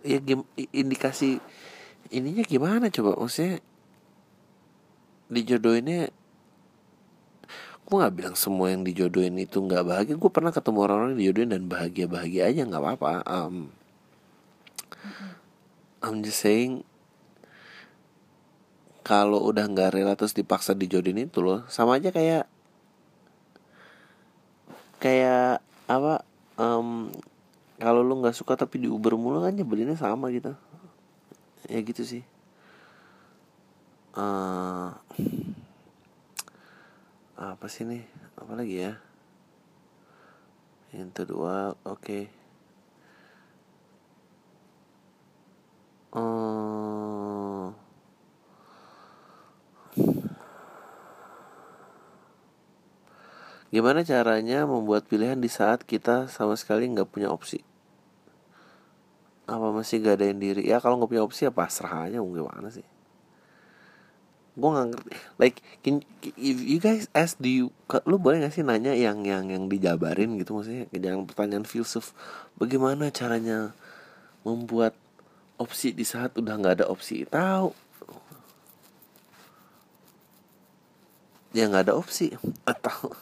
ya 0.00 0.16
gim, 0.22 0.48
indikasi 0.56 1.44
ininya 2.08 2.44
gimana 2.46 2.88
coba? 2.88 3.20
Maksudnya 3.20 3.60
dijodohinnya 5.30 6.10
gue 7.90 7.98
nggak 7.98 8.14
bilang 8.14 8.36
semua 8.38 8.70
yang 8.70 8.86
dijodohin 8.86 9.34
itu 9.34 9.58
nggak 9.58 9.82
bahagia. 9.82 10.14
Gue 10.14 10.30
pernah 10.30 10.54
ketemu 10.54 10.78
orang-orang 10.86 11.10
yang 11.18 11.20
dijodohin 11.26 11.50
dan 11.50 11.62
bahagia 11.66 12.06
bahagia 12.06 12.46
aja 12.46 12.62
nggak 12.62 12.78
apa-apa. 12.78 13.26
Um, 13.26 13.74
I'm 15.98 16.22
just 16.22 16.38
saying 16.38 16.86
kalau 19.02 19.42
udah 19.42 19.66
nggak 19.66 19.98
rela 19.98 20.14
terus 20.14 20.38
dipaksa 20.38 20.70
dijodohin 20.70 21.26
itu 21.26 21.42
loh 21.42 21.66
sama 21.66 21.98
aja 21.98 22.14
kayak 22.14 22.46
kayak 25.02 25.58
apa 25.90 26.22
um, 26.62 27.10
kalau 27.82 28.06
lu 28.06 28.22
nggak 28.22 28.38
suka 28.38 28.54
tapi 28.54 28.86
di 28.86 28.86
Uber 28.86 29.18
mulu 29.18 29.42
kan 29.42 29.50
nyebelinnya 29.50 29.98
sama 29.98 30.30
gitu. 30.30 30.54
Ya 31.66 31.82
gitu 31.82 32.06
sih. 32.06 32.22
Uh, 34.14 34.94
apa 37.40 37.72
sih 37.72 37.88
nih 37.88 38.04
apa 38.36 38.52
lagi 38.52 38.84
ya 38.84 39.00
yang 40.92 41.08
kedua 41.08 41.72
oke 41.88 42.04
okay. 42.04 42.24
uh, 46.12 47.72
Gimana 53.70 54.02
caranya 54.02 54.66
membuat 54.66 55.06
pilihan 55.06 55.38
di 55.38 55.46
saat 55.46 55.86
kita 55.86 56.26
sama 56.26 56.58
sekali 56.58 56.90
nggak 56.90 57.06
punya 57.06 57.30
opsi? 57.30 57.62
apa 59.50 59.74
masih 59.74 59.98
gak 59.98 60.22
ada 60.22 60.26
yang 60.30 60.38
diri 60.38 60.62
ya 60.62 60.78
kalau 60.78 60.94
nggak 60.94 61.10
punya 61.10 61.24
opsi 61.26 61.42
ya 61.42 61.50
pasrah 61.50 62.06
aja 62.06 62.22
gimana 62.22 62.70
sih 62.70 62.86
gue 64.60 64.70
nggak 64.70 64.88
ngerti. 64.92 65.10
Like 65.40 65.56
can, 65.80 66.04
if 66.36 66.56
you 66.60 66.78
guys 66.78 67.08
ask 67.16 67.40
do 67.40 67.48
you 67.48 67.66
lu 68.04 68.20
boleh 68.20 68.44
gak 68.44 68.54
sih 68.54 68.62
nanya 68.62 68.92
yang 68.92 69.24
yang 69.24 69.48
yang 69.48 69.66
dijabarin 69.72 70.36
gitu 70.36 70.52
maksudnya? 70.54 70.84
Jangan 70.92 71.24
pertanyaan 71.24 71.64
filsuf 71.64 72.12
bagaimana 72.60 73.08
caranya 73.08 73.72
membuat 74.44 74.92
opsi 75.56 75.96
di 75.96 76.04
saat 76.04 76.36
udah 76.36 76.54
nggak 76.60 76.84
ada 76.84 76.86
opsi? 76.92 77.24
Tahu. 77.24 77.72
Ya 81.56 81.66
nggak 81.66 81.90
ada 81.90 81.94
opsi. 81.96 82.36
Atau 82.68 83.16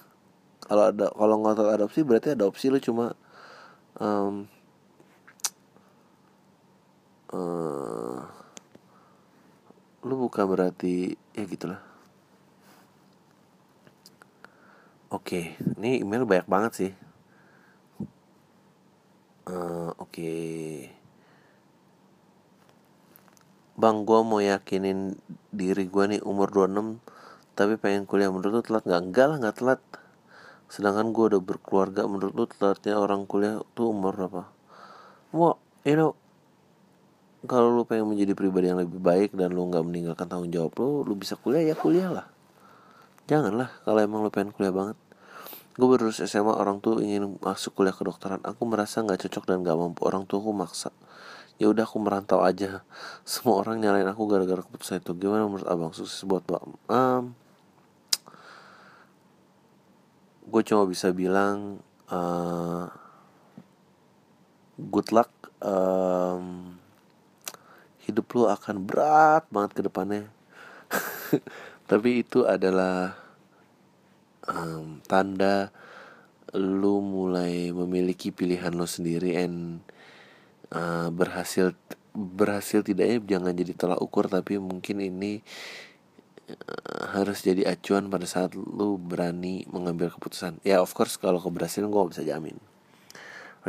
kalau 0.66 0.84
ada 0.90 1.06
kalau 1.14 1.34
nggak 1.40 1.80
ada 1.80 1.86
opsi 1.86 2.02
berarti 2.04 2.34
ada 2.34 2.44
opsi 2.44 2.68
lu 2.68 2.76
cuma 2.82 3.16
um, 3.96 4.44
lu 10.08 10.16
bukan 10.16 10.48
berarti 10.48 11.12
ya 11.36 11.44
gitulah. 11.44 11.84
Oke 15.12 15.60
ini 15.76 16.00
email 16.00 16.24
banyak 16.24 16.48
banget 16.48 16.72
sih. 16.72 16.92
Uh, 19.48 19.92
oke. 20.00 20.32
Bang, 23.78 24.02
gue 24.02 24.20
mau 24.26 24.42
yakinin 24.42 25.14
diri 25.54 25.86
gue 25.86 26.04
nih 26.10 26.20
umur 26.26 26.50
26 26.50 26.98
Tapi 27.54 27.78
pengen 27.78 28.04
kuliah. 28.04 28.28
Menurut 28.28 28.60
lu 28.60 28.62
telat 28.66 28.84
gak? 28.84 29.00
Enggak 29.06 29.26
lah 29.30 29.36
gak 29.40 29.56
telat. 29.62 29.80
Sedangkan 30.68 31.14
gue 31.16 31.24
udah 31.32 31.40
berkeluarga 31.40 32.04
Menurut 32.10 32.34
lu 32.34 32.44
telatnya 32.50 33.00
orang 33.00 33.24
kuliah 33.24 33.62
tuh 33.72 33.94
umur 33.94 34.12
berapa? 34.18 34.42
Mau, 35.32 35.56
you 35.86 35.96
know 35.96 36.12
kalau 37.46 37.70
lu 37.70 37.86
pengen 37.86 38.10
menjadi 38.10 38.34
pribadi 38.34 38.66
yang 38.66 38.82
lebih 38.82 38.98
baik 38.98 39.30
dan 39.36 39.54
lu 39.54 39.70
nggak 39.70 39.84
meninggalkan 39.86 40.26
tanggung 40.26 40.50
jawab 40.50 40.74
lu 40.82 41.06
lu 41.06 41.14
bisa 41.14 41.38
kuliah 41.38 41.62
ya 41.62 41.74
kuliah 41.78 42.10
lah. 42.10 42.26
Janganlah 43.28 43.70
kalau 43.84 44.00
emang 44.02 44.24
lu 44.24 44.30
pengen 44.32 44.50
kuliah 44.50 44.74
banget. 44.74 44.96
Gue 45.78 45.86
baru 45.94 46.10
SMA 46.10 46.50
orang 46.50 46.82
tuh 46.82 46.98
ingin 46.98 47.38
masuk 47.38 47.78
kuliah 47.78 47.94
kedokteran. 47.94 48.42
Aku 48.42 48.66
merasa 48.66 48.98
nggak 48.98 49.28
cocok 49.28 49.44
dan 49.46 49.62
nggak 49.62 49.78
mampu. 49.78 50.02
Orang 50.02 50.26
tua 50.26 50.42
aku 50.42 50.50
maksa. 50.50 50.90
Ya 51.60 51.70
udah 51.70 51.86
aku 51.86 52.02
merantau 52.02 52.42
aja. 52.42 52.82
Semua 53.28 53.62
orang 53.62 53.78
nyalain 53.78 54.08
aku 54.10 54.26
gara-gara 54.26 54.58
keputusan 54.64 55.04
itu. 55.04 55.14
Gimana 55.14 55.46
menurut 55.46 55.68
abang? 55.70 55.94
Sukses 55.94 56.18
buat 56.26 56.42
bang? 56.50 56.66
Um, 56.90 57.38
gue 60.48 60.62
cuma 60.66 60.88
bisa 60.88 61.12
bilang 61.12 61.84
uh, 62.08 62.88
good 64.80 65.12
luck 65.12 65.30
um, 65.60 66.77
hidup 68.08 68.26
lu 68.32 68.48
akan 68.48 68.88
berat 68.88 69.44
banget 69.52 69.76
ke 69.76 69.82
depannya. 69.84 70.24
Tapi 71.90 72.24
itu 72.24 72.48
adalah 72.48 73.12
um, 74.48 75.04
tanda 75.04 75.68
lu 76.56 77.04
mulai 77.04 77.68
memiliki 77.76 78.32
pilihan 78.32 78.72
lo 78.72 78.88
sendiri 78.88 79.36
and 79.36 79.84
uh, 80.72 81.12
berhasil 81.12 81.76
berhasil 82.16 82.80
tidaknya 82.80 83.20
jangan 83.36 83.52
jadi 83.52 83.72
tolak 83.76 84.00
ukur 84.00 84.32
tapi 84.32 84.56
mungkin 84.56 85.04
ini 85.04 85.44
uh, 86.48 87.04
harus 87.12 87.44
jadi 87.44 87.68
acuan 87.68 88.08
pada 88.08 88.24
saat 88.24 88.56
lu 88.56 88.96
berani 88.96 89.68
mengambil 89.68 90.08
keputusan. 90.08 90.64
Ya 90.64 90.80
of 90.80 90.96
course 90.96 91.20
kalau 91.20 91.36
keberhasilan 91.38 91.92
gue 91.92 92.16
bisa 92.16 92.24
jamin. 92.24 92.56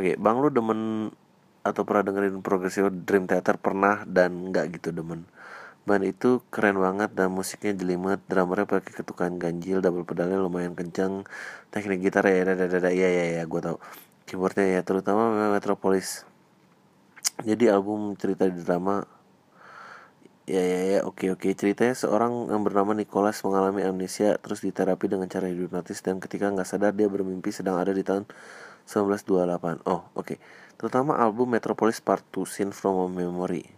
okay, 0.00 0.14
bang 0.16 0.36
lu 0.40 0.48
demen 0.48 1.12
atau 1.60 1.82
pernah 1.84 2.08
dengerin 2.08 2.40
progressive 2.40 2.88
Dream 2.92 3.28
Theater? 3.28 3.60
Pernah 3.60 4.04
dan 4.08 4.52
nggak 4.52 4.80
gitu 4.80 4.90
demen. 4.92 5.28
Band 5.88 6.04
itu 6.04 6.44
keren 6.52 6.76
banget 6.76 7.10
dan 7.16 7.32
musiknya 7.32 7.72
jelimet. 7.72 8.20
Drummernya 8.28 8.68
pakai 8.68 8.92
ketukan 8.92 9.40
ganjil 9.40 9.80
double 9.80 10.04
pedalnya 10.04 10.36
lumayan 10.36 10.76
kencang 10.76 11.24
teknik 11.72 12.04
gitar 12.04 12.24
ya 12.28 12.44
ya 12.44 12.54
ya 12.54 12.90
ya 12.92 13.08
ya, 13.08 13.24
ya 13.40 13.44
gue 13.48 13.60
tau 13.64 13.80
keyboardnya 14.28 14.66
ya 14.78 14.80
terutama 14.84 15.50
Metropolis. 15.50 16.28
Jadi 17.40 17.72
album 17.72 18.12
cerita 18.20 18.44
di 18.44 18.60
drama 18.60 19.02
ya 20.44 20.60
ya 20.60 20.80
ya 20.94 20.98
oke 21.08 21.32
oke. 21.32 21.48
Ceritanya 21.56 21.96
seorang 21.96 22.52
yang 22.52 22.60
bernama 22.60 22.92
Nicholas 22.92 23.40
mengalami 23.40 23.80
amnesia 23.80 24.36
terus 24.36 24.60
diterapi 24.60 25.08
dengan 25.08 25.26
cara 25.32 25.48
hipnotis 25.48 26.04
dan 26.04 26.20
ketika 26.20 26.52
nggak 26.52 26.68
sadar 26.68 26.92
dia 26.92 27.08
bermimpi 27.08 27.48
sedang 27.50 27.80
ada 27.80 27.96
di 27.96 28.04
tahun 28.04 28.28
1928 28.84 29.88
oh 29.88 30.06
oke. 30.12 30.12
okay 30.14 30.38
terutama 30.80 31.20
album 31.20 31.52
Metropolis 31.52 32.00
Part 32.00 32.24
2 32.32 32.48
Scene 32.48 32.72
from 32.72 33.04
a 33.04 33.06
Memory. 33.12 33.68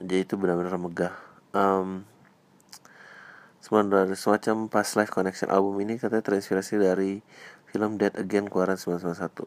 Jadi 0.00 0.24
itu 0.24 0.40
benar-benar 0.40 0.80
megah. 0.80 1.12
Um, 1.52 2.08
semacam 3.60 4.72
pas 4.72 4.88
live 4.96 5.12
connection 5.12 5.52
album 5.52 5.76
ini 5.84 6.00
katanya 6.00 6.24
terinspirasi 6.24 6.80
dari 6.80 7.20
film 7.68 8.00
Dead 8.00 8.16
Again 8.16 8.48
keluaran 8.48 8.80
1991 8.80 9.44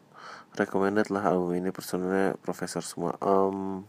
recommended 0.54 1.10
lah 1.10 1.34
album 1.34 1.58
ini 1.58 1.74
personalnya 1.74 2.38
profesor 2.38 2.86
semua. 2.86 3.18
Um, 3.18 3.82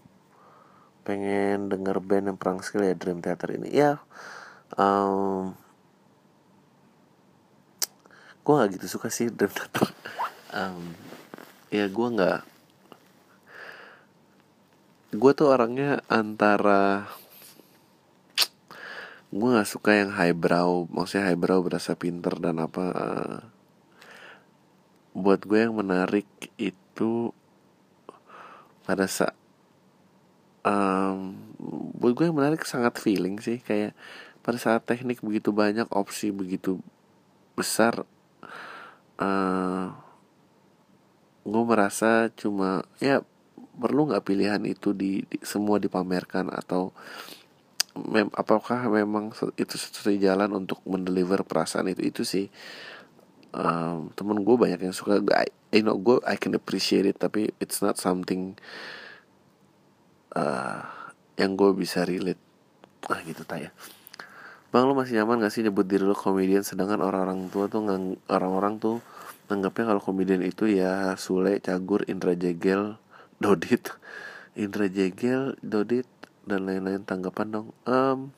pengen 1.06 1.70
denger 1.70 2.02
band 2.02 2.34
yang 2.34 2.38
perang 2.42 2.66
skill 2.66 2.90
ya 2.90 2.98
Dream 2.98 3.22
Theater 3.22 3.54
ini. 3.54 3.70
Ya 3.70 4.02
um, 4.82 5.54
gue 8.42 8.54
gak 8.58 8.82
gitu 8.82 8.98
suka 8.98 9.14
sih 9.14 9.30
Dream 9.30 9.54
Theater. 9.54 9.94
Um, 10.50 10.98
ya 11.70 11.86
gue 11.86 12.08
nggak 12.18 12.53
gue 15.14 15.32
tuh 15.38 15.54
orangnya 15.54 16.02
antara 16.10 17.06
gue 19.30 19.50
nggak 19.50 19.70
suka 19.70 19.94
yang 19.98 20.10
highbrow 20.14 20.90
maksudnya 20.90 21.30
highbrow 21.30 21.62
berasa 21.62 21.94
pinter 21.94 22.34
dan 22.38 22.62
apa 22.62 22.86
buat 25.14 25.46
gue 25.46 25.70
yang 25.70 25.78
menarik 25.78 26.26
itu 26.58 27.30
pada 28.86 29.06
saat 29.06 29.38
um, 30.66 31.38
buat 31.98 32.18
gue 32.18 32.26
yang 32.34 32.38
menarik 32.38 32.66
sangat 32.66 32.98
feeling 32.98 33.38
sih 33.38 33.62
kayak 33.62 33.94
pada 34.42 34.58
saat 34.58 34.82
teknik 34.84 35.22
begitu 35.22 35.54
banyak 35.54 35.86
opsi 35.94 36.34
begitu 36.34 36.82
besar 37.54 38.06
uh, 39.22 39.88
gue 41.46 41.64
merasa 41.70 42.34
cuma 42.34 42.88
ya 42.98 43.22
perlu 43.74 44.10
nggak 44.10 44.26
pilihan 44.26 44.62
itu 44.66 44.94
di, 44.94 45.26
di 45.26 45.38
semua 45.42 45.82
dipamerkan? 45.82 46.50
Atau 46.54 46.94
mem 47.94 48.30
apakah 48.34 48.90
memang 48.90 49.34
itu 49.58 49.76
satu 49.78 50.10
jalan 50.18 50.50
untuk 50.54 50.82
mendeliver 50.86 51.46
perasaan 51.46 51.92
itu? 51.92 52.02
Itu 52.06 52.22
sih 52.26 52.50
um, 53.54 54.10
temen 54.14 54.42
gue 54.42 54.56
banyak 54.56 54.80
yang 54.82 54.96
suka. 54.96 55.22
I, 55.34 55.50
I 55.74 55.80
know 55.82 55.98
gue 55.98 56.22
I 56.26 56.38
can 56.38 56.54
appreciate 56.58 57.06
it 57.06 57.18
tapi 57.18 57.54
it's 57.62 57.82
not 57.82 57.98
something 58.02 58.58
uh, 60.38 60.86
yang 61.38 61.58
gue 61.58 61.74
bisa 61.74 62.06
relate. 62.06 62.42
Ah 63.12 63.20
gitu 63.28 63.44
tanya 63.44 63.76
bang 64.74 64.90
lo 64.90 64.98
masih 64.98 65.22
nyaman 65.22 65.46
gak 65.46 65.54
sih 65.54 65.62
nyebut 65.62 65.86
diri 65.86 66.02
lo 66.02 66.18
komedian? 66.18 66.66
Sedangkan 66.66 66.98
orang-orang 67.06 67.46
tua 67.54 67.70
tuh 67.70 67.86
orang-orang 68.26 68.82
tuh 68.82 69.06
nanggapnya 69.46 69.94
kalau 69.94 70.02
komedian 70.02 70.42
itu 70.42 70.66
ya 70.66 71.14
Sule, 71.14 71.62
Cagur, 71.62 72.10
Indra 72.10 72.34
Jegel, 72.34 72.98
Dodit, 73.42 73.94
Indra 74.54 74.86
Jegel, 74.90 75.58
Dodit 75.64 76.06
dan 76.44 76.68
lain-lain 76.68 77.04
tanggapan 77.08 77.48
dong. 77.50 77.68
Um, 77.88 78.36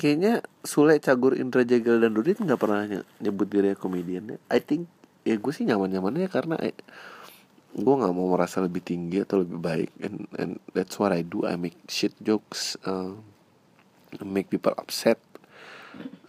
kayaknya 0.00 0.40
Sule, 0.64 0.96
Cagur, 1.02 1.36
Indra 1.36 1.66
Jegel 1.66 2.00
dan 2.00 2.16
Dodit 2.16 2.40
nggak 2.40 2.60
pernah 2.60 2.86
nyebut 3.20 3.48
diri 3.50 3.76
komedian. 3.76 4.38
I 4.48 4.60
think 4.62 4.88
ya 5.26 5.36
gue 5.36 5.52
sih 5.52 5.68
nyaman-nyamannya 5.68 6.28
karena 6.32 6.56
eh, 6.64 6.72
gue 7.76 7.94
nggak 7.94 8.14
mau 8.16 8.32
merasa 8.32 8.64
lebih 8.64 8.80
tinggi 8.80 9.20
atau 9.20 9.44
lebih 9.44 9.58
baik. 9.60 9.90
And 10.00 10.16
and 10.38 10.52
that's 10.72 10.96
what 10.96 11.12
I 11.12 11.26
do. 11.26 11.44
I 11.44 11.60
make 11.60 11.76
shit 11.90 12.16
jokes 12.22 12.80
um, 12.88 13.20
make 14.24 14.48
people 14.48 14.72
upset. 14.78 15.20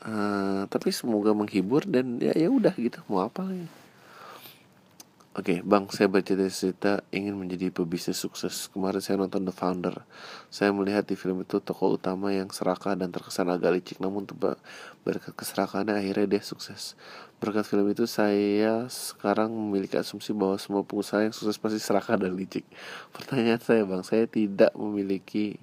Uh, 0.01 0.65
tapi 0.73 0.89
semoga 0.89 1.31
menghibur 1.37 1.85
dan 1.85 2.17
ya 2.17 2.33
ya 2.33 2.49
udah 2.49 2.73
gitu. 2.75 2.99
Mau 3.07 3.21
apa 3.23 3.45
lagi 3.45 3.80
Oke, 5.31 5.55
okay, 5.55 5.59
Bang, 5.63 5.87
saya 5.87 6.11
bercita-cita 6.11 7.07
ingin 7.07 7.39
menjadi 7.39 7.71
pebisnis 7.71 8.19
sukses. 8.19 8.67
Kemarin 8.67 8.99
saya 8.99 9.15
nonton 9.15 9.47
The 9.47 9.55
Founder. 9.55 10.03
Saya 10.51 10.75
melihat 10.75 11.07
di 11.07 11.15
film 11.15 11.39
itu 11.39 11.63
tokoh 11.63 11.95
utama 11.95 12.35
yang 12.35 12.51
serakah 12.51 12.99
dan 12.99 13.15
terkesan 13.15 13.47
agak 13.47 13.79
licik, 13.79 14.03
namun 14.03 14.27
berkat 15.07 15.31
keserakahannya 15.31 15.95
akhirnya 15.95 16.35
dia 16.35 16.43
sukses. 16.43 16.99
Berkat 17.39 17.63
film 17.63 17.87
itu 17.87 18.03
saya 18.11 18.91
sekarang 18.91 19.55
memiliki 19.55 19.95
asumsi 19.95 20.35
bahwa 20.35 20.59
semua 20.59 20.83
pengusaha 20.83 21.23
yang 21.23 21.31
sukses 21.31 21.55
pasti 21.55 21.79
serakah 21.79 22.19
dan 22.19 22.35
licik. 22.35 22.67
Pertanyaan 23.15 23.63
saya, 23.63 23.87
Bang, 23.87 24.03
saya 24.03 24.27
tidak 24.27 24.75
memiliki 24.75 25.55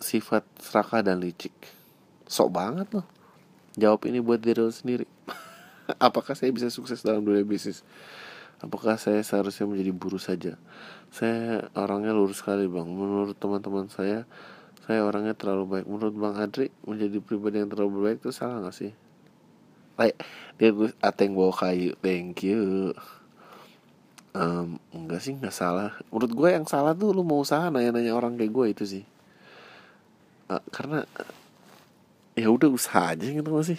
sifat 0.00 0.44
serakah 0.60 1.04
dan 1.04 1.20
licik 1.20 1.52
sok 2.30 2.48
banget 2.54 2.88
loh 2.94 3.06
jawab 3.76 4.06
ini 4.08 4.18
buat 4.18 4.40
diri 4.40 4.64
sendiri 4.72 5.06
apakah 6.06 6.38
saya 6.38 6.50
bisa 6.50 6.72
sukses 6.72 7.04
dalam 7.04 7.22
dunia 7.22 7.44
bisnis 7.44 7.84
apakah 8.60 8.96
saya 8.96 9.20
seharusnya 9.20 9.68
menjadi 9.68 9.92
buruh 9.92 10.22
saja? 10.22 10.56
Saya 11.10 11.68
orangnya 11.74 12.14
lurus 12.14 12.40
sekali 12.40 12.70
bang. 12.70 12.86
Menurut 12.86 13.36
teman-teman 13.36 13.88
saya 13.90 14.24
saya 14.84 15.04
orangnya 15.04 15.36
terlalu 15.36 15.64
baik. 15.78 15.86
Menurut 15.88 16.14
bang 16.16 16.36
Adri 16.40 16.66
menjadi 16.86 17.18
pribadi 17.20 17.56
yang 17.60 17.70
terlalu 17.72 18.08
baik 18.08 18.18
itu 18.24 18.30
salah 18.32 18.62
gak 18.64 18.76
sih? 18.76 18.92
Like, 20.00 20.16
dia 20.56 20.70
gue 20.72 20.94
ateng 21.04 21.36
bawa 21.36 21.52
kayu. 21.52 21.92
Thank 22.00 22.46
you. 22.46 22.92
Um, 24.30 24.78
enggak 24.94 25.20
sih 25.26 25.34
nggak 25.34 25.52
salah. 25.52 25.98
Menurut 26.08 26.32
gue 26.32 26.48
yang 26.54 26.64
salah 26.64 26.94
tuh 26.94 27.10
lu 27.10 27.26
mau 27.26 27.42
usaha 27.42 27.66
nanya-nanya 27.68 28.14
orang 28.14 28.38
kayak 28.38 28.52
gue 28.54 28.66
itu 28.72 28.84
sih. 28.86 29.04
Uh, 30.46 30.62
karena 30.70 31.04
ya 32.40 32.48
udah 32.48 32.72
usaha 32.72 33.12
aja 33.12 33.26
gitu 33.26 33.50
masih 33.52 33.76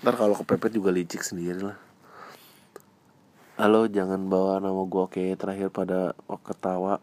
ntar 0.00 0.14
kalau 0.14 0.32
kepepet 0.38 0.78
juga 0.78 0.94
licik 0.94 1.20
sendiri 1.20 1.60
lah 1.60 1.78
halo 3.58 3.90
jangan 3.90 4.30
bawa 4.30 4.62
nama 4.62 4.86
gue 4.86 5.02
oke 5.02 5.24
terakhir 5.34 5.74
pada 5.74 6.14
oh, 6.30 6.38
ketawa 6.38 7.02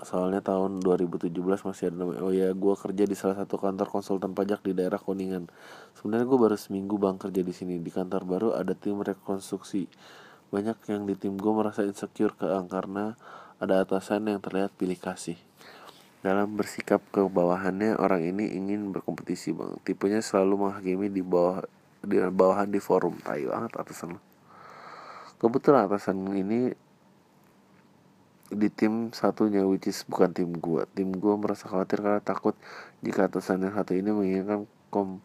soalnya 0.00 0.40
tahun 0.40 0.80
2017 0.80 1.28
masih 1.36 1.92
ada 1.92 1.96
nama 2.00 2.16
oh 2.24 2.32
ya 2.32 2.48
gue 2.56 2.74
kerja 2.80 3.04
di 3.04 3.12
salah 3.12 3.44
satu 3.44 3.60
kantor 3.60 3.84
konsultan 3.92 4.32
pajak 4.32 4.64
di 4.64 4.72
daerah 4.72 4.96
Kuningan. 4.96 5.52
Sebenarnya 5.92 6.24
gue 6.32 6.38
baru 6.40 6.56
seminggu 6.56 6.96
bang 6.96 7.20
kerja 7.20 7.44
di 7.44 7.52
sini. 7.52 7.76
Di 7.76 7.92
kantor 7.92 8.24
baru 8.24 8.48
ada 8.56 8.72
tim 8.72 9.04
rekonstruksi. 9.04 9.84
Banyak 10.48 10.80
yang 10.88 11.04
di 11.04 11.12
tim 11.12 11.36
gue 11.36 11.52
merasa 11.52 11.84
insecure 11.84 12.32
ke 12.32 12.48
karena 12.72 13.12
ada 13.60 13.84
atasan 13.84 14.32
yang 14.32 14.40
terlihat 14.40 14.72
pilih 14.80 14.96
kasih. 14.96 15.36
Dalam 16.24 16.56
bersikap 16.56 17.04
ke 17.12 17.20
bawahannya, 17.20 18.00
orang 18.00 18.24
ini 18.24 18.48
ingin 18.48 18.96
berkompetisi 18.96 19.52
bang. 19.52 19.76
Tipenya 19.84 20.24
selalu 20.24 20.72
menghakimi 20.72 21.12
di 21.12 21.20
bawah 21.20 21.68
di 22.00 22.16
bawahan 22.16 22.72
di 22.72 22.80
forum. 22.80 23.20
Tai 23.20 23.44
banget 23.44 23.76
atasan 23.76 24.16
Kebetulan 25.36 25.84
atasan 25.84 26.16
ini 26.32 26.72
di 28.46 28.70
tim 28.70 29.10
satunya 29.10 29.66
which 29.66 29.90
is 29.90 30.06
bukan 30.06 30.30
tim 30.32 30.54
gua. 30.56 30.86
Tim 30.94 31.12
gua 31.12 31.36
merasa 31.36 31.66
khawatir 31.66 32.00
karena 32.00 32.22
takut 32.22 32.54
jika 33.02 33.26
atasan 33.26 33.66
yang 33.66 33.74
satu 33.74 33.92
ini 33.92 34.10
menginginkan 34.14 34.64
kom 34.88 35.20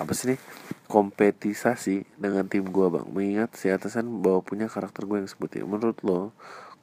apa 0.00 0.12
sih 0.16 0.34
nih 0.34 0.40
kompetisasi 0.86 2.04
dengan 2.20 2.46
tim 2.46 2.68
gua 2.68 2.92
bang. 2.92 3.06
Mengingat 3.08 3.56
si 3.56 3.72
atasan 3.72 4.22
bawa 4.22 4.44
punya 4.44 4.68
karakter 4.68 5.08
gue 5.08 5.24
yang 5.24 5.30
seperti 5.30 5.64
menurut 5.64 5.98
lo 6.04 6.30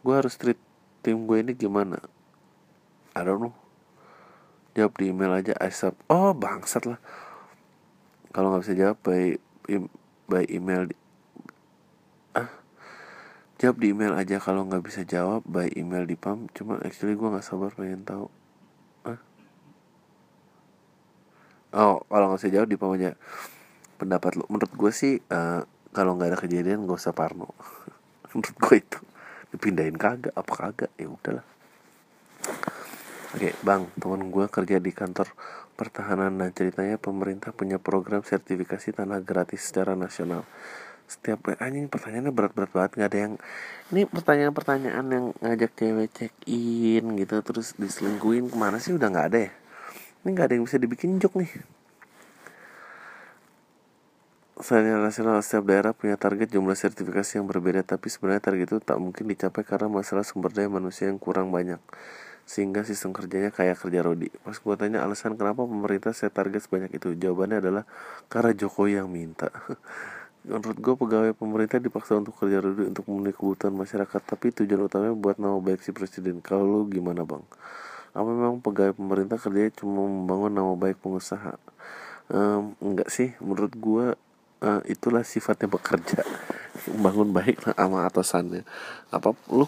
gua 0.02 0.20
harus 0.20 0.36
treat 0.36 0.58
tim 1.00 1.30
gue 1.30 1.38
ini 1.40 1.54
gimana? 1.56 2.02
I 3.16 3.22
don't 3.24 3.40
know. 3.40 3.56
Jawab 4.76 5.00
di 5.00 5.12
email 5.12 5.32
aja 5.32 5.54
asap 5.64 5.96
oh 6.12 6.36
bangsat 6.36 6.90
lah. 6.90 7.00
Kalau 8.36 8.52
nggak 8.54 8.64
bisa 8.68 8.76
jawab 8.76 8.98
by 9.06 9.38
by 10.30 10.46
email 10.48 10.86
ah 12.38 12.48
jawab 13.58 13.82
di 13.82 13.92
email 13.92 14.14
aja 14.14 14.38
kalau 14.38 14.64
nggak 14.70 14.86
bisa 14.86 15.02
jawab 15.04 15.42
by 15.50 15.68
email 15.74 16.06
di 16.06 16.14
pam. 16.14 16.46
Cuma 16.54 16.78
actually 16.86 17.18
gue 17.18 17.28
nggak 17.28 17.44
sabar 17.44 17.74
pengen 17.74 18.06
tahu. 18.06 18.30
Ah. 19.04 19.20
Oh 21.74 22.06
kalau 22.06 22.32
nggak 22.32 22.40
bisa 22.46 22.54
jawab 22.54 22.70
di 22.70 22.78
pam 22.78 22.94
aja. 22.94 23.18
Pendapat 23.98 24.38
lo 24.38 24.46
menurut 24.48 24.72
gue 24.72 24.92
sih 24.94 25.20
uh, 25.34 25.66
kalau 25.92 26.16
nggak 26.16 26.32
ada 26.32 26.40
kejadian 26.40 26.86
gak 26.86 27.02
usah 27.02 27.18
parno. 27.18 27.50
Menurut 28.32 28.58
gue 28.62 28.76
itu. 28.78 29.00
Dipindahin 29.50 29.98
kagak 29.98 30.38
apa 30.38 30.54
kagak? 30.54 30.92
Ya 31.02 31.10
udahlah. 31.10 31.46
Oke 33.30 33.54
bang, 33.62 33.86
teman 33.98 34.34
gue 34.34 34.46
kerja 34.50 34.82
di 34.82 34.90
kantor 34.90 35.30
pertahanan 35.80 36.36
dan 36.36 36.52
ceritanya 36.52 37.00
pemerintah 37.00 37.56
punya 37.56 37.80
program 37.80 38.20
sertifikasi 38.20 38.92
tanah 38.92 39.24
gratis 39.24 39.72
secara 39.72 39.96
nasional. 39.96 40.44
Setiap 41.08 41.56
anjing 41.64 41.88
pertanyaannya 41.88 42.36
berat-berat 42.36 42.72
banget 42.76 42.92
nggak 43.00 43.10
ada 43.10 43.20
yang 43.24 43.34
ini 43.96 44.04
pertanyaan-pertanyaan 44.04 45.06
yang 45.08 45.26
ngajak 45.40 45.72
cewek 45.80 46.10
check 46.12 46.34
in 46.52 47.16
gitu 47.16 47.40
terus 47.40 47.80
diselingkuin 47.80 48.52
ke 48.52 48.58
mana 48.60 48.84
sih 48.84 48.92
udah 48.92 49.08
nggak 49.08 49.28
ada 49.32 49.40
ya? 49.48 49.52
Ini 50.22 50.28
nggak 50.36 50.46
ada 50.52 50.54
yang 50.60 50.68
bisa 50.68 50.76
dibikin 50.76 51.16
jok 51.16 51.40
nih. 51.40 51.52
Secara 54.60 55.00
nasional, 55.00 55.40
setiap 55.40 55.72
daerah 55.72 55.96
punya 55.96 56.20
target 56.20 56.52
jumlah 56.52 56.76
sertifikasi 56.76 57.40
yang 57.40 57.48
berbeda, 57.48 57.80
tapi 57.88 58.12
sebenarnya 58.12 58.44
target 58.44 58.68
itu 58.68 58.84
tak 58.84 59.00
mungkin 59.00 59.32
dicapai 59.32 59.64
karena 59.64 59.88
masalah 59.88 60.28
sumber 60.28 60.52
daya 60.52 60.68
manusia 60.68 61.08
yang 61.08 61.16
kurang 61.16 61.48
banyak. 61.48 61.80
Sehingga 62.50 62.82
sistem 62.82 63.14
kerjanya 63.14 63.54
kayak 63.54 63.78
kerja 63.78 64.02
Rodi. 64.02 64.34
Pas 64.42 64.58
gue 64.58 64.76
tanya 64.76 65.06
alasan 65.06 65.38
kenapa 65.38 65.70
pemerintah 65.70 66.18
saya 66.18 66.34
target 66.34 66.66
sebanyak 66.66 66.98
itu, 66.98 67.14
jawabannya 67.14 67.62
adalah 67.62 67.84
karena 68.26 68.58
Jokowi 68.58 68.98
yang 68.98 69.06
minta. 69.06 69.54
Menurut 70.50 70.82
gue 70.82 70.94
pegawai 70.98 71.32
pemerintah 71.38 71.78
dipaksa 71.78 72.18
untuk 72.18 72.34
kerja 72.42 72.58
Rodi 72.58 72.90
untuk 72.90 73.06
memenuhi 73.06 73.38
kebutuhan 73.38 73.78
masyarakat, 73.78 74.22
tapi 74.26 74.50
tujuan 74.50 74.90
utamanya 74.90 75.14
buat 75.14 75.38
nama 75.38 75.62
baik 75.62 75.86
si 75.86 75.94
presiden. 75.94 76.42
Kalau 76.42 76.66
lu 76.66 76.80
gimana 76.90 77.22
bang? 77.22 77.46
Apa 78.18 78.26
memang 78.26 78.58
pegawai 78.66 78.98
pemerintah 78.98 79.38
kerjanya 79.38 79.70
cuma 79.78 80.10
membangun 80.10 80.50
nama 80.50 80.74
baik 80.74 80.98
pengusaha? 81.06 81.54
Um, 82.34 82.74
enggak 82.82 83.14
sih, 83.14 83.38
menurut 83.38 83.78
gue 83.78 84.18
uh, 84.64 84.82
itulah 84.88 85.24
sifatnya 85.24 85.72
bekerja 85.72 86.24
bangun 87.04 87.32
baik 87.32 87.64
sama 87.76 88.08
atasannya 88.08 88.64
apa 89.12 89.36
lu 89.52 89.66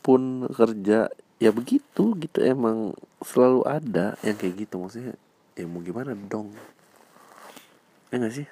pun 0.00 0.22
kerja 0.52 1.10
ya 1.36 1.52
begitu 1.52 2.16
gitu. 2.16 2.38
Emang 2.40 2.96
selalu 3.20 3.60
ada 3.68 4.16
yang 4.24 4.36
kayak 4.36 4.66
gitu. 4.66 4.80
Maksudnya 4.80 5.14
ya 5.56 5.64
mau 5.68 5.80
gimana 5.84 6.12
dong? 6.16 6.52
Ya 8.12 8.22
gak 8.22 8.34
sih? 8.34 8.48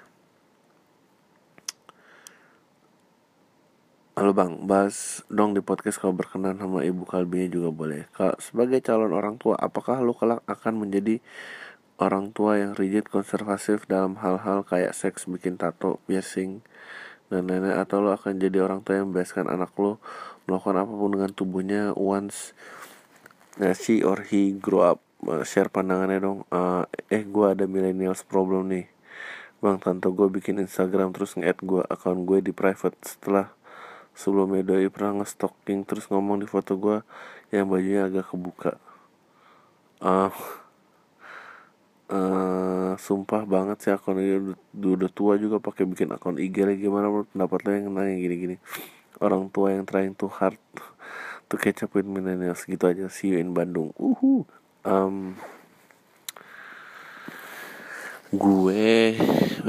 Halo 4.14 4.30
bang, 4.30 4.62
bahas 4.70 5.26
dong 5.26 5.58
di 5.58 5.60
podcast 5.60 5.98
kalau 5.98 6.14
berkenan 6.14 6.54
sama 6.54 6.86
ibu 6.86 7.02
kalbinya 7.02 7.50
juga 7.50 7.74
boleh. 7.74 8.06
Kalau 8.14 8.38
sebagai 8.38 8.78
calon 8.78 9.10
orang 9.10 9.42
tua, 9.42 9.58
apakah 9.58 9.98
lo 10.06 10.14
kelak 10.14 10.38
akan 10.46 10.86
menjadi 10.86 11.18
orang 11.98 12.30
tua 12.30 12.62
yang 12.62 12.78
rigid 12.78 13.10
konservatif 13.10 13.90
dalam 13.90 14.14
hal-hal 14.22 14.62
kayak 14.62 14.94
seks 14.94 15.26
bikin 15.26 15.58
tato 15.58 15.98
piercing 16.06 16.62
dan 17.26 17.50
lain-lain? 17.50 17.74
Atau 17.74 18.06
lo 18.06 18.14
akan 18.14 18.38
jadi 18.38 18.62
orang 18.62 18.86
tua 18.86 19.02
yang 19.02 19.10
membebaskan 19.10 19.50
anak 19.50 19.74
lo 19.82 19.98
melakukan 20.44 20.76
apa 20.84 20.92
pun 20.92 21.10
dengan 21.12 21.30
tubuhnya 21.32 21.82
once 21.96 22.52
uh, 23.60 23.74
she 23.76 24.04
or 24.04 24.24
he 24.24 24.54
grow 24.56 24.96
up. 24.96 25.00
Uh, 25.24 25.40
share 25.40 25.72
pandangannya 25.72 26.20
dong. 26.20 26.38
Uh, 26.52 26.84
eh 27.08 27.24
gue 27.24 27.46
ada 27.48 27.64
millennials 27.64 28.26
problem 28.26 28.68
nih. 28.68 28.86
Bang 29.64 29.80
tante 29.80 30.12
gue 30.12 30.28
bikin 30.28 30.60
instagram 30.60 31.16
terus 31.16 31.32
nge-add 31.40 31.64
gue 31.64 31.82
akun 31.88 32.28
gue 32.28 32.44
di 32.44 32.52
private. 32.52 32.96
Setelah 33.00 33.48
sebelumnya 34.12 34.60
doi 34.60 34.92
pernah 34.92 35.24
nge-stalking 35.24 35.88
terus 35.88 36.06
ngomong 36.12 36.44
di 36.44 36.46
foto 36.46 36.76
gue 36.76 37.00
yang 37.48 37.72
bajunya 37.72 38.04
agak 38.04 38.28
kebuka. 38.28 38.76
Uh, 40.04 40.28
uh, 42.12 42.92
sumpah 43.00 43.48
banget 43.48 43.80
sih 43.80 43.92
akun 43.96 44.20
ini 44.20 44.52
udah, 44.52 44.92
udah 45.00 45.10
tua 45.10 45.40
juga 45.40 45.56
pakai 45.56 45.88
bikin 45.88 46.12
akun 46.12 46.36
IG 46.36 46.68
lagi. 46.68 46.84
Gimana 46.84 47.08
menurut 47.08 47.32
pendapat 47.32 47.58
lo 47.64 47.70
yang 47.72 47.96
nanya 47.96 48.20
gini-gini 48.20 48.60
orang 49.20 49.50
tua 49.50 49.74
yang 49.74 49.84
trying 49.86 50.14
too 50.14 50.30
hard 50.30 50.58
to 51.50 51.54
catch 51.60 51.84
up 51.84 51.92
with 51.94 52.08
millennials 52.08 52.64
gitu 52.66 52.88
aja. 52.88 53.06
See 53.12 53.34
you 53.34 53.38
in 53.38 53.52
Bandung. 53.54 53.94
Uhu. 53.94 54.48
Um, 54.84 55.38
gue 58.34 59.14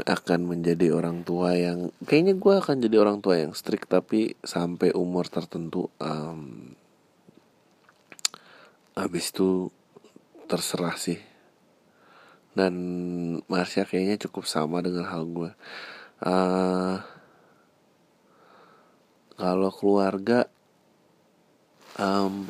akan 0.10 0.40
menjadi 0.50 0.90
orang 0.90 1.22
tua 1.22 1.54
yang 1.54 1.94
kayaknya 2.04 2.34
gue 2.36 2.54
akan 2.58 2.82
jadi 2.82 2.98
orang 2.98 3.22
tua 3.22 3.38
yang 3.38 3.54
strict 3.54 3.88
tapi 3.94 4.34
sampai 4.42 4.90
umur 4.98 5.30
tertentu 5.30 5.94
um, 6.02 6.74
abis 8.98 9.30
itu 9.30 9.70
terserah 10.50 10.98
sih. 10.98 11.20
Dan 12.56 12.74
Marsha 13.52 13.84
kayaknya 13.84 14.16
cukup 14.16 14.48
sama 14.48 14.80
dengan 14.80 15.12
hal 15.12 15.28
gue. 15.28 15.52
Uh, 16.24 17.04
kalau 19.36 19.72
keluarga 19.72 20.48
um, 22.00 22.48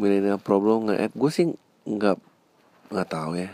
millennial 0.00 0.40
problem 0.40 0.88
nge 0.88 1.12
gue 1.12 1.30
sih 1.32 1.46
nggak 1.84 2.16
nggak 2.92 3.08
tahu 3.08 3.32
ya. 3.36 3.50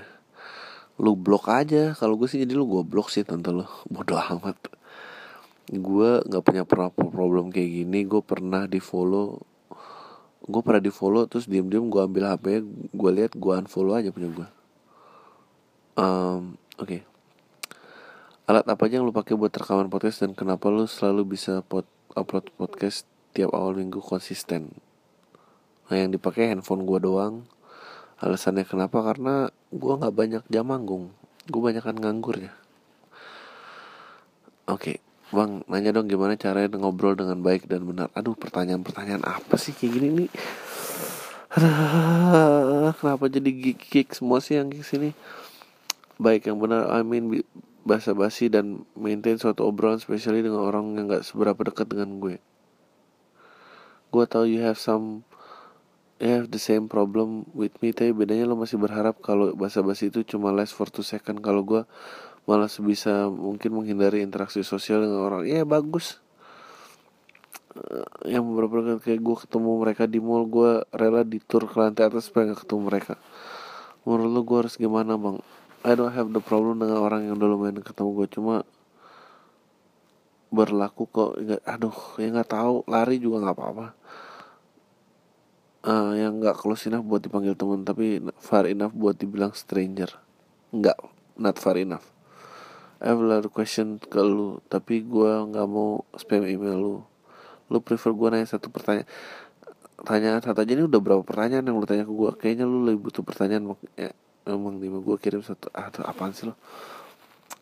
Lu 1.03 1.19
blok 1.19 1.51
aja. 1.51 1.97
Kalau 1.99 2.15
gue 2.15 2.29
sih 2.31 2.43
jadi 2.43 2.55
lu 2.55 2.69
gue 2.69 2.83
blok 2.87 3.11
sih 3.11 3.27
tante 3.27 3.51
lu. 3.51 3.67
Bodoh 3.91 4.19
amat. 4.19 4.59
Gue 5.71 6.23
nggak 6.27 6.43
punya 6.45 6.65
problem 6.67 7.51
kayak 7.51 7.71
gini. 7.83 8.07
Gue 8.07 8.23
pernah 8.23 8.71
di 8.71 8.79
follow 8.79 9.43
gue 10.43 10.63
pernah 10.63 10.83
di 10.83 10.91
follow 10.91 11.23
terus 11.31 11.47
diem 11.47 11.67
diem 11.71 11.87
gue 11.87 12.03
ambil 12.03 12.35
hp 12.35 12.67
gue 12.91 13.11
lihat 13.15 13.39
gue 13.39 13.53
unfollow 13.55 13.95
aja 13.95 14.11
punya 14.11 14.27
gue 14.35 14.49
um, 16.03 16.59
oke. 16.83 16.89
Okay. 16.89 17.01
alat 18.51 18.67
apa 18.67 18.83
aja 18.91 18.99
yang 18.99 19.07
lu 19.07 19.15
pakai 19.15 19.39
buat 19.39 19.55
rekaman 19.55 19.87
podcast 19.87 20.27
dan 20.27 20.35
kenapa 20.35 20.67
lu 20.67 20.91
selalu 20.91 21.39
bisa 21.39 21.63
pot 21.63 21.87
upload 22.15 22.53
podcast 22.57 23.09
tiap 23.33 23.53
awal 23.53 23.77
minggu 23.77 24.01
konsisten. 24.01 24.73
Nah 25.89 25.97
yang 25.97 26.13
dipakai 26.13 26.53
handphone 26.53 26.85
gue 26.85 26.99
doang. 27.03 27.45
Alasannya 28.23 28.65
kenapa? 28.65 29.03
Karena 29.03 29.51
gue 29.75 29.93
nggak 29.99 30.15
banyak 30.15 30.43
jam 30.47 30.69
manggung. 30.69 31.11
Gue 31.51 31.61
banyak 31.61 31.83
kan 31.83 31.99
nganggur 31.99 32.39
ya 32.39 32.53
oke 34.73 34.89
okay. 34.89 34.97
bang 35.35 35.61
nanya 35.67 35.91
dong 35.93 36.07
gimana 36.09 36.39
caranya 36.39 36.77
ngobrol 36.81 37.17
dengan 37.17 37.41
baik 37.41 37.69
dan 37.69 37.89
benar. 37.89 38.13
Aduh 38.13 38.37
pertanyaan-pertanyaan 38.37 39.25
apa 39.25 39.57
sih 39.57 39.73
kayak 39.73 39.93
gini 39.97 40.09
nih? 40.13 40.31
Kenapa 43.01 43.25
jadi 43.29 43.51
gig 43.77 44.09
semua 44.13 44.41
sih 44.45 44.61
yang 44.61 44.69
di 44.69 44.85
sini? 44.85 45.13
Baik 46.21 46.49
yang 46.53 46.61
benar 46.61 46.89
I 46.93 47.01
mean 47.01 47.41
basa-basi 47.83 48.47
dan 48.47 48.87
maintain 48.95 49.35
suatu 49.39 49.67
obrolan 49.67 49.99
spesialnya 49.99 50.51
dengan 50.51 50.63
orang 50.63 50.95
yang 50.95 51.11
gak 51.11 51.27
seberapa 51.27 51.59
dekat 51.67 51.91
dengan 51.91 52.23
gue. 52.23 52.39
Gue 54.15 54.25
tahu 54.29 54.47
you 54.47 54.63
have 54.63 54.79
some 54.79 55.27
you 56.23 56.31
have 56.31 56.55
the 56.55 56.63
same 56.63 56.87
problem 56.87 57.43
with 57.51 57.75
me 57.83 57.91
tapi 57.91 58.15
bedanya 58.15 58.47
lo 58.47 58.55
masih 58.55 58.79
berharap 58.79 59.19
kalau 59.19 59.51
basa-basi 59.59 60.15
itu 60.15 60.23
cuma 60.23 60.55
last 60.55 60.79
for 60.79 60.87
two 60.87 61.03
second. 61.03 61.43
Kalau 61.43 61.67
gue 61.67 61.83
malah 62.47 62.71
sebisa 62.71 63.27
mungkin 63.27 63.75
menghindari 63.75 64.23
interaksi 64.23 64.63
sosial 64.63 65.03
dengan 65.03 65.27
orang. 65.27 65.43
Ya 65.51 65.67
bagus. 65.67 66.23
Uh, 67.73 68.05
yang 68.29 68.45
beberapa 68.47 68.85
kali 68.85 69.01
kayak 69.01 69.21
gue 69.25 69.37
ketemu 69.49 69.71
mereka 69.81 70.05
di 70.05 70.21
mall 70.21 70.45
gue 70.45 70.85
rela 70.93 71.25
di 71.25 71.41
tour 71.41 71.65
ke 71.65 71.81
lantai 71.81 72.05
atas 72.05 72.29
supaya 72.31 72.53
gak 72.53 72.69
ketemu 72.69 72.81
mereka. 72.87 73.15
Menurut 74.07 74.31
lo 74.31 74.41
gue 74.45 74.59
harus 74.63 74.75
gimana 74.79 75.19
bang 75.19 75.41
I 75.83 75.99
don't 75.99 76.15
have 76.15 76.31
the 76.31 76.39
problem 76.39 76.79
dengan 76.79 77.03
orang 77.03 77.27
yang 77.27 77.35
udah 77.43 77.49
lumayan 77.51 77.83
ketemu 77.83 78.23
gue 78.23 78.29
cuma 78.39 78.63
berlaku 80.55 81.11
kok. 81.11 81.43
Nggak 81.43 81.61
aduh 81.67 81.99
ya 82.23 82.29
nggak 82.31 82.51
tahu. 82.55 82.87
Lari 82.87 83.19
juga 83.19 83.43
nggak 83.43 83.57
apa-apa. 83.59 83.87
Uh, 85.83 86.15
yang 86.15 86.39
nggak 86.39 86.55
close 86.55 86.87
enough 86.87 87.03
buat 87.03 87.27
dipanggil 87.27 87.59
teman 87.59 87.83
tapi 87.83 88.23
far 88.39 88.71
enough 88.71 88.95
buat 88.95 89.19
dibilang 89.19 89.51
stranger. 89.59 90.23
Nggak 90.71 91.03
not 91.43 91.59
far 91.59 91.75
enough. 91.75 92.07
I 93.03 93.11
have 93.11 93.19
a 93.19 93.27
lot 93.27 93.43
of 93.43 93.51
question 93.51 93.99
ke 93.99 94.23
lu 94.23 94.63
tapi 94.71 95.03
gue 95.03 95.33
nggak 95.51 95.67
mau 95.67 96.07
spam 96.15 96.47
email 96.47 96.79
lu. 96.79 96.97
Lu 97.67 97.83
prefer 97.83 98.15
gue 98.15 98.29
nanya 98.31 98.47
satu 98.47 98.71
pertanyaan 98.71 99.11
tanya 100.07 100.39
satu 100.39 100.63
aja. 100.63 100.79
Ini 100.79 100.87
udah 100.87 101.01
berapa 101.03 101.27
pertanyaan 101.27 101.67
yang 101.67 101.75
lu 101.75 101.87
tanya 101.91 102.07
ke 102.07 102.15
gue 102.15 102.31
kayaknya 102.39 102.71
lu 102.71 102.87
lebih 102.87 103.11
butuh 103.11 103.27
pertanyaan. 103.27 103.75
Ya, 103.99 104.15
emang 104.47 104.79
di 104.83 104.91
gue 104.91 105.17
kirim 105.19 105.43
satu 105.43 105.71
ah 105.75 105.91
apaan 106.07 106.33
sih 106.35 106.51
lo? 106.51 106.55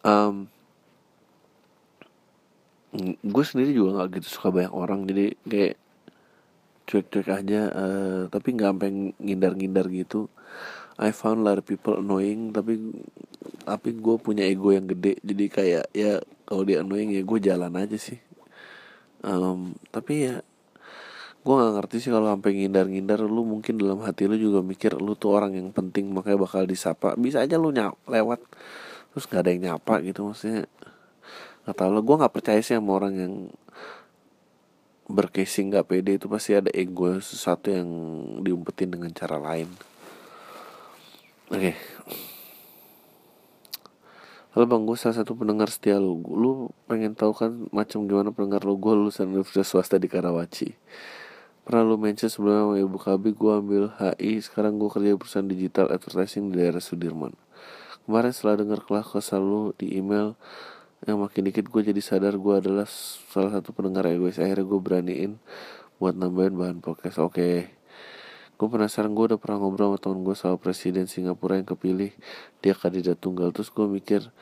Um, 0.00 0.48
gue 3.22 3.44
sendiri 3.46 3.70
juga 3.70 4.02
nggak 4.02 4.18
gitu 4.18 4.28
suka 4.40 4.48
banyak 4.50 4.74
orang 4.74 5.06
jadi 5.06 5.38
kayak 5.46 5.74
cuek-cuek 6.90 7.28
aja 7.30 7.60
uh, 7.70 8.20
tapi 8.26 8.48
nggak 8.58 8.70
sampai 8.74 8.90
ngindar-ngindar 9.22 9.86
gitu. 9.94 10.26
I 11.00 11.14
found 11.14 11.46
lot 11.46 11.56
of 11.56 11.64
people 11.64 12.02
annoying 12.02 12.50
tapi 12.50 12.76
tapi 13.64 13.94
gue 13.94 14.16
punya 14.18 14.44
ego 14.44 14.74
yang 14.74 14.90
gede 14.90 15.22
jadi 15.22 15.44
kayak 15.46 15.84
ya 15.94 16.18
kalau 16.44 16.66
dia 16.66 16.82
annoying 16.82 17.14
ya 17.14 17.22
gue 17.22 17.38
jalan 17.38 17.72
aja 17.78 17.94
sih. 17.94 18.18
Um, 19.22 19.78
tapi 19.94 20.26
ya 20.26 20.42
gue 21.40 21.54
nggak 21.56 21.72
ngerti 21.80 21.96
sih 22.04 22.10
kalau 22.12 22.28
sampai 22.28 22.52
ngindar-ngindar 22.52 23.24
lu 23.24 23.48
mungkin 23.48 23.80
dalam 23.80 24.04
hati 24.04 24.28
lu 24.28 24.36
juga 24.36 24.60
mikir 24.60 25.00
lu 25.00 25.16
tuh 25.16 25.32
orang 25.32 25.56
yang 25.56 25.72
penting 25.72 26.12
makanya 26.12 26.44
bakal 26.44 26.68
disapa. 26.68 27.16
Bisa 27.16 27.40
aja 27.40 27.56
lu 27.56 27.72
nyap 27.72 27.96
lewat 28.04 28.44
terus 29.10 29.24
nggak 29.24 29.40
ada 29.40 29.50
yang 29.50 29.62
nyapa 29.72 29.94
gitu 30.04 30.28
maksudnya. 30.28 30.68
Nggak 31.64 31.76
tahu 31.80 31.90
lo 31.96 32.00
gue 32.04 32.16
nggak 32.20 32.34
percaya 32.36 32.60
sih 32.60 32.76
sama 32.76 32.92
orang 32.92 33.14
yang 33.16 33.34
berkasing 35.08 35.72
nggak 35.72 35.88
pede 35.88 36.20
itu 36.20 36.28
pasti 36.28 36.54
ada 36.54 36.70
ego 36.76 37.08
sesuatu 37.18 37.72
yang 37.72 37.88
diumpetin 38.44 38.92
dengan 38.92 39.08
cara 39.16 39.40
lain. 39.40 39.72
Oke. 41.48 41.72
Okay. 41.72 41.74
Halo 44.50 44.66
bang, 44.66 44.82
gue 44.82 44.98
salah 44.98 45.14
satu 45.14 45.38
pendengar 45.38 45.70
setia 45.70 45.96
lu. 45.96 46.20
Lu 46.26 46.74
pengen 46.90 47.14
tahu 47.14 47.32
kan 47.32 47.70
macam 47.70 48.04
gimana 48.04 48.34
pendengar 48.34 48.66
lu? 48.66 48.76
Gue 48.76 48.98
lulusan 48.98 49.30
universitas 49.30 49.70
swasta 49.70 49.94
di 49.96 50.10
Karawaci 50.10 50.74
Pernah 51.60 51.84
lu 51.84 52.00
mention 52.00 52.32
sebelumnya 52.32 52.64
sama 52.64 52.76
Ibu 52.80 52.96
Kabi 52.96 53.28
Gue 53.36 53.52
ambil 53.52 53.92
HI, 54.00 54.40
sekarang 54.40 54.80
gue 54.80 54.88
kerja 54.88 55.12
di 55.12 55.18
perusahaan 55.20 55.44
digital 55.44 55.92
advertising 55.92 56.48
di 56.48 56.56
daerah 56.56 56.80
Sudirman. 56.80 57.36
Kemarin 58.08 58.32
setelah 58.32 58.64
dengar 58.64 58.80
kelah 58.88 59.04
kesal 59.04 59.44
lu 59.44 59.76
di 59.76 60.00
email 60.00 60.40
yang 61.04 61.20
makin 61.20 61.52
dikit 61.52 61.68
gue 61.68 61.92
jadi 61.92 62.00
sadar 62.00 62.40
gue 62.40 62.54
adalah 62.64 62.88
salah 63.28 63.52
satu 63.60 63.76
pendengar 63.76 64.08
egois. 64.08 64.40
Akhirnya 64.40 64.64
gue 64.64 64.80
beraniin 64.80 65.32
buat 66.00 66.16
nambahin 66.16 66.56
bahan 66.56 66.78
podcast. 66.80 67.20
Oke. 67.20 67.36
Okay. 67.36 67.56
gue 68.56 68.68
penasaran 68.68 69.12
gue 69.12 69.36
udah 69.36 69.40
pernah 69.40 69.60
ngobrol 69.60 69.92
sama 69.92 69.98
temen 70.00 70.20
gue 70.20 70.36
soal 70.36 70.56
presiden 70.60 71.08
Singapura 71.08 71.60
yang 71.60 71.68
kepilih 71.68 72.12
dia 72.64 72.72
kandidat 72.72 73.20
tunggal. 73.20 73.52
Terus 73.52 73.68
gue 73.68 73.84
mikir 73.84 74.32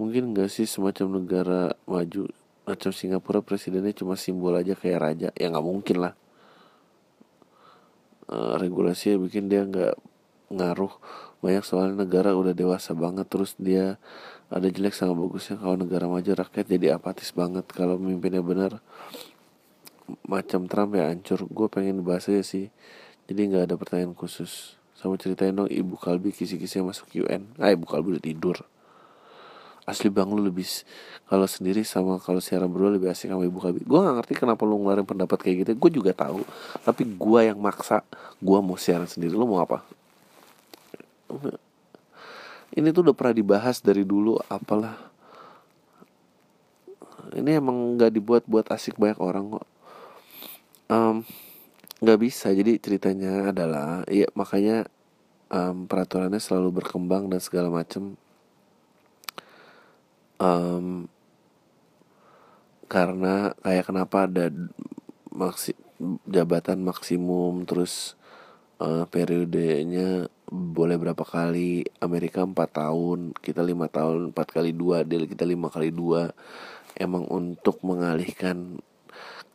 mungkin 0.00 0.32
gak 0.32 0.48
sih 0.48 0.64
semacam 0.64 1.20
negara 1.20 1.76
maju 1.84 2.32
macam 2.64 2.90
Singapura 2.92 3.44
presidennya 3.44 3.92
cuma 3.92 4.16
simbol 4.16 4.56
aja 4.56 4.72
kayak 4.72 5.00
raja? 5.00 5.28
Ya 5.36 5.52
nggak 5.52 5.64
mungkin 5.64 6.00
lah 6.00 6.16
uh, 8.30 8.54
regulasinya 8.60 9.20
bikin 9.24 9.48
dia 9.48 9.64
nggak 9.64 9.94
ngaruh. 10.52 10.92
Banyak 11.44 11.64
soalnya 11.64 12.04
negara 12.08 12.32
udah 12.32 12.56
dewasa 12.56 12.96
banget 12.96 13.28
terus 13.28 13.52
dia 13.60 14.00
ada 14.48 14.68
jelek 14.68 14.96
sama 14.96 15.16
bagusnya. 15.16 15.60
Kalau 15.60 15.76
negara 15.76 16.08
maju 16.08 16.30
rakyat 16.30 16.66
jadi 16.68 16.96
apatis 16.96 17.32
banget. 17.36 17.68
Kalau 17.72 18.00
mimpinnya 18.00 18.40
benar 18.40 18.80
macam 20.24 20.68
Trump 20.68 20.96
ya 20.96 21.08
hancur. 21.08 21.44
Gue 21.48 21.68
pengen 21.68 22.00
bahas 22.04 22.28
aja 22.28 22.44
sih. 22.44 22.72
Jadi 23.28 23.40
nggak 23.52 23.72
ada 23.72 23.74
pertanyaan 23.76 24.16
khusus. 24.16 24.76
Sama 24.96 25.20
ceritain 25.20 25.52
dong 25.52 25.68
ibu 25.68 26.00
Kalbi 26.00 26.32
kisi-kisi 26.32 26.80
masuk 26.80 27.12
UN 27.12 27.52
ah 27.60 27.68
ibu 27.68 27.84
Kalbi 27.84 28.16
udah 28.16 28.24
tidur 28.24 28.56
asli 29.84 30.08
bang 30.08 30.32
lu 30.32 30.40
lebih 30.40 30.64
kalau 31.28 31.44
sendiri 31.44 31.84
sama 31.84 32.16
kalau 32.16 32.40
siaran 32.40 32.72
berdua 32.72 32.96
lebih 32.96 33.12
asik 33.12 33.28
sama 33.28 33.44
ibu 33.44 33.60
Kalbi 33.60 33.84
gue 33.84 33.98
nggak 34.00 34.16
ngerti 34.16 34.32
kenapa 34.40 34.64
lu 34.64 34.80
ngeluarin 34.80 35.04
pendapat 35.04 35.38
kayak 35.44 35.56
gitu. 35.64 35.70
Gue 35.76 35.90
juga 35.92 36.16
tahu 36.16 36.40
tapi 36.84 37.04
gue 37.04 37.40
yang 37.44 37.60
maksa 37.60 38.00
gue 38.40 38.58
mau 38.64 38.76
siaran 38.80 39.08
sendiri. 39.08 39.36
Lu 39.36 39.44
mau 39.44 39.60
apa? 39.60 39.84
Ini 42.74 42.90
tuh 42.90 43.06
udah 43.06 43.14
pernah 43.14 43.34
dibahas 43.36 43.78
dari 43.84 44.02
dulu 44.02 44.40
apalah. 44.48 44.96
Ini 47.36 47.60
emang 47.60 48.00
nggak 48.00 48.12
dibuat 48.14 48.42
buat 48.48 48.66
asik 48.72 48.96
banyak 48.96 49.20
orang 49.20 49.44
kok. 49.58 49.66
Nggak 52.00 52.18
um, 52.18 52.24
bisa. 52.24 52.48
Jadi 52.56 52.80
ceritanya 52.80 53.52
adalah 53.52 54.02
ya 54.08 54.28
makanya 54.32 54.88
um, 55.52 55.84
peraturannya 55.84 56.40
selalu 56.40 56.82
berkembang 56.82 57.28
dan 57.28 57.40
segala 57.40 57.68
macem 57.68 58.16
um, 60.38 61.10
karena 62.86 63.52
kayak 63.64 63.90
kenapa 63.90 64.30
ada 64.30 64.52
maksi 65.34 65.74
jabatan 66.28 66.84
maksimum 66.84 67.66
terus 67.66 68.14
uh, 68.78 69.08
periodenya 69.08 70.28
boleh 70.54 71.00
berapa 71.00 71.24
kali 71.24 71.88
Amerika 71.98 72.44
4 72.44 72.54
tahun 72.54 73.18
kita 73.40 73.64
lima 73.64 73.90
tahun 73.90 74.30
empat 74.30 74.54
kali 74.54 74.70
dua 74.76 75.02
deal 75.02 75.26
kita 75.26 75.42
lima 75.42 75.72
kali 75.72 75.90
dua. 75.90 76.30
Emang 76.94 77.26
untuk 77.26 77.82
mengalihkan 77.82 78.78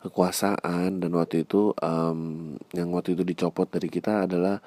kekuasaan 0.04 1.00
dan 1.00 1.10
waktu 1.16 1.48
itu 1.48 1.72
um, 1.80 2.52
yang 2.76 2.92
waktu 2.92 3.16
itu 3.16 3.24
dicopot 3.24 3.68
dari 3.68 3.88
kita 3.88 4.28
adalah 4.28 4.60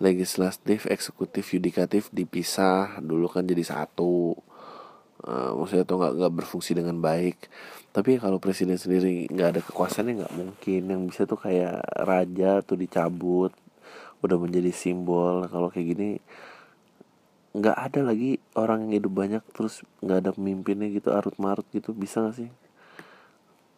legislatif, 0.00 0.88
eksekutif, 0.88 1.52
yudikatif 1.52 2.08
dipisah 2.12 3.00
dulu 3.04 3.28
kan 3.28 3.44
jadi 3.44 3.60
satu 3.60 4.36
uh, 5.24 5.50
maksudnya 5.56 5.84
tuh 5.88 5.96
nggak 6.00 6.12
nggak 6.20 6.32
berfungsi 6.42 6.76
dengan 6.76 7.00
baik. 7.00 7.48
Tapi 7.94 8.18
kalau 8.18 8.38
presiden 8.42 8.76
sendiri 8.76 9.26
nggak 9.30 9.48
ada 9.56 9.60
kekuasaannya 9.64 10.24
nggak 10.24 10.34
mungkin. 10.36 10.80
Yang 10.90 11.02
bisa 11.10 11.22
tuh 11.24 11.38
kayak 11.40 11.80
raja 12.04 12.60
tuh 12.60 12.76
dicabut 12.78 13.52
udah 14.20 14.36
menjadi 14.40 14.70
simbol. 14.72 15.48
Kalau 15.48 15.68
kayak 15.72 15.86
gini 15.96 16.10
nggak 17.54 17.76
ada 17.78 18.00
lagi 18.02 18.42
orang 18.58 18.90
yang 18.90 18.98
hidup 18.98 19.12
banyak 19.14 19.42
terus 19.54 19.86
nggak 20.02 20.18
ada 20.26 20.30
pemimpinnya 20.34 20.90
gitu 20.92 21.14
arut 21.14 21.36
marut 21.40 21.66
gitu. 21.72 21.94
Bisa 21.94 22.20
gak 22.20 22.36
sih? 22.36 22.50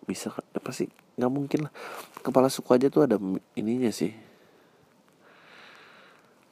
Bisa 0.08 0.32
apa 0.32 0.70
sih? 0.74 0.88
Nggak 1.20 1.32
mungkin 1.32 1.60
lah. 1.68 1.72
Kepala 2.24 2.50
suku 2.50 2.72
aja 2.74 2.90
tuh 2.90 3.06
ada 3.06 3.16
ininya 3.54 3.92
sih 3.92 4.25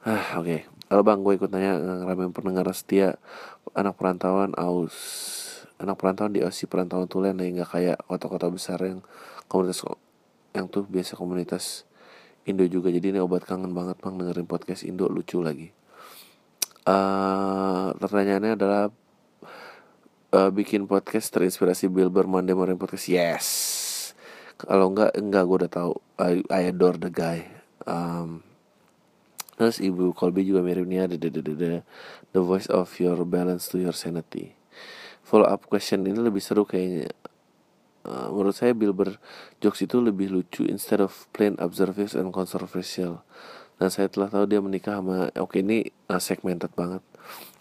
ah 0.05 0.37
oke. 0.37 0.45
Okay. 0.45 0.59
Halo 0.85 1.01
bang, 1.01 1.25
gue 1.25 1.33
ikut 1.33 1.49
nanya 1.49 1.81
ngeramein 1.81 2.29
pendengar 2.29 2.69
setia 2.77 3.17
anak 3.73 3.97
perantauan 3.97 4.53
aus 4.53 4.93
anak 5.81 5.97
perantauan 5.97 6.29
di 6.29 6.45
Aussie 6.45 6.69
perantauan 6.69 7.09
tulen 7.09 7.41
yang 7.41 7.57
nggak 7.57 7.73
kayak 7.73 7.97
kota-kota 8.05 8.53
besar 8.53 8.77
yang 8.85 9.01
komunitas 9.49 9.81
yang 10.53 10.69
tuh 10.69 10.85
biasa 10.85 11.17
komunitas 11.17 11.89
Indo 12.45 12.61
juga. 12.69 12.93
Jadi 12.93 13.17
ini 13.17 13.17
obat 13.17 13.49
kangen 13.49 13.73
banget 13.73 13.97
bang 13.97 14.13
dengerin 14.21 14.45
podcast 14.45 14.85
Indo 14.85 15.09
lucu 15.09 15.41
lagi. 15.41 15.73
Uh, 16.85 17.89
pertanyaannya 17.97 18.53
adalah 18.53 18.93
uh, 20.37 20.49
bikin 20.53 20.85
podcast 20.85 21.33
terinspirasi 21.33 21.89
Bill 21.89 22.13
Burr 22.13 22.29
Monday 22.29 22.53
Morning 22.53 22.77
Podcast. 22.77 23.09
Yes. 23.09 23.45
Kalau 24.61 24.93
enggak 24.93 25.17
enggak 25.17 25.49
gue 25.49 25.57
udah 25.65 25.71
tahu. 25.73 25.91
I, 26.21 26.45
I 26.53 26.69
adore 26.69 27.01
the 27.01 27.09
guy. 27.09 27.49
Um, 27.89 28.45
Terus 29.55 29.79
Ibu 29.79 30.11
Colby 30.11 30.43
juga 30.43 30.59
miripnya 30.59 31.07
the, 31.07 31.15
the, 31.15 31.31
the, 31.31 31.71
the, 32.35 32.41
voice 32.43 32.67
of 32.67 32.91
your 32.99 33.23
balance 33.23 33.71
to 33.71 33.79
your 33.79 33.95
sanity. 33.95 34.51
Follow 35.23 35.47
up 35.47 35.71
question 35.71 36.03
ini 36.03 36.19
lebih 36.19 36.43
seru 36.43 36.67
kayaknya. 36.67 37.09
Uh, 38.05 38.29
menurut 38.29 38.53
saya 38.53 38.77
Bilber 38.77 39.17
jokes 39.57 39.81
itu 39.81 39.97
lebih 39.97 40.29
lucu 40.29 40.61
instead 40.69 41.01
of 41.01 41.25
plain 41.33 41.57
observative 41.57 42.13
and 42.19 42.29
controversial. 42.29 43.25
Dan 43.81 43.89
saya 43.89 44.11
telah 44.11 44.29
tahu 44.29 44.45
dia 44.45 44.61
menikah 44.61 45.01
sama 45.01 45.33
oke 45.39 45.57
ini 45.57 45.89
uh, 46.11 46.21
segmented 46.21 46.69
banget. 46.77 47.01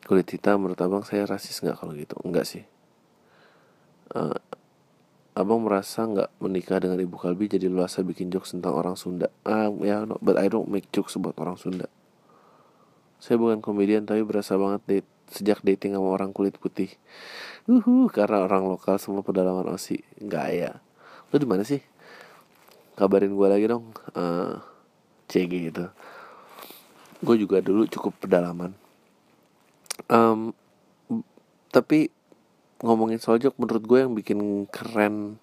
Kulit 0.05 0.29
hitam 0.29 0.61
menurut 0.61 0.77
abang 0.85 1.07
saya 1.07 1.25
rasis 1.25 1.65
nggak 1.65 1.81
kalau 1.81 1.97
gitu? 1.97 2.19
Enggak 2.27 2.45
sih. 2.45 2.69
Uh, 4.13 4.37
abang 5.35 5.67
merasa 5.67 6.07
nggak 6.07 6.31
menikah 6.39 6.79
dengan 6.79 7.03
ibu 7.03 7.19
Kalbi 7.19 7.51
jadi 7.51 7.67
luasa 7.67 8.07
bikin 8.07 8.31
jokes 8.31 8.55
tentang 8.55 8.79
orang 8.79 8.95
Sunda. 8.95 9.35
Ah 9.43 9.67
ya 9.83 10.07
no, 10.07 10.19
but 10.23 10.39
I 10.39 10.47
don't 10.47 10.71
make 10.71 10.87
jokes 10.95 11.19
about 11.19 11.35
orang 11.43 11.59
Sunda. 11.59 11.91
Saya 13.19 13.37
bukan 13.43 13.59
komedian 13.59 14.07
tapi 14.07 14.23
berasa 14.23 14.55
banget 14.55 14.83
date 14.87 15.11
sejak 15.35 15.59
dating 15.67 15.99
sama 15.99 16.15
orang 16.15 16.31
kulit 16.31 16.55
putih. 16.55 16.95
Uhu 17.67 18.07
karena 18.13 18.47
orang 18.47 18.69
lokal 18.69 19.01
semua 19.03 19.27
pedalaman 19.27 19.67
osi. 19.75 20.07
Nggak 20.23 20.49
ya. 20.55 20.73
Lu 21.35 21.43
di 21.43 21.49
mana 21.49 21.67
sih? 21.67 21.83
Kabarin 22.95 23.35
gue 23.35 23.49
lagi 23.51 23.67
dong. 23.67 23.91
Uh, 24.15 24.21
eh, 24.21 24.53
CG 25.27 25.53
gitu. 25.73 25.91
Gue 27.25 27.37
juga 27.41 27.59
dulu 27.65 27.89
cukup 27.91 28.15
pedalaman. 28.23 28.77
Um, 30.07 30.53
tapi 31.73 32.13
ngomongin 32.85 33.17
soal 33.17 33.41
joke 33.41 33.57
menurut 33.57 33.85
gue 33.89 33.99
yang 34.05 34.13
bikin 34.13 34.69
keren 34.69 35.41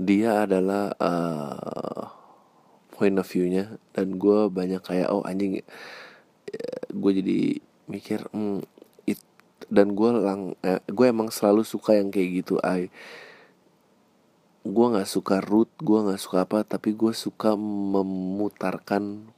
dia 0.00 0.48
adalah 0.48 0.96
uh, 0.96 2.08
point 2.96 3.20
of 3.20 3.28
view-nya. 3.28 3.76
Dan 3.92 4.16
gue 4.16 4.48
banyak 4.48 4.80
kayak 4.80 5.12
oh 5.12 5.20
anjing 5.28 5.60
gue 6.92 7.12
jadi 7.20 7.40
mikir 7.88 8.20
hmm, 8.32 8.64
it, 9.08 9.20
dan 9.68 9.92
gue 9.92 10.10
lang 10.12 10.56
eh, 10.64 10.80
gue 10.88 11.06
emang 11.08 11.28
selalu 11.28 11.64
suka 11.64 11.96
yang 11.96 12.08
kayak 12.12 12.44
gitu 12.44 12.60
ay 12.64 12.88
gue 14.68 14.86
nggak 14.92 15.08
suka 15.08 15.40
root 15.40 15.72
gue 15.80 15.98
nggak 16.04 16.20
suka 16.20 16.44
apa 16.44 16.64
tapi 16.64 16.92
gue 16.92 17.12
suka 17.16 17.56
memutarkan 17.56 19.32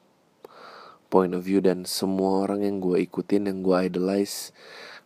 point 1.11 1.35
of 1.35 1.43
view 1.47 1.63
dan 1.63 1.87
semua 1.87 2.47
orang 2.47 2.67
yang 2.67 2.77
gue 2.83 2.99
ikutin 3.03 3.47
yang 3.51 3.63
gue 3.63 3.77
idolize 3.87 4.51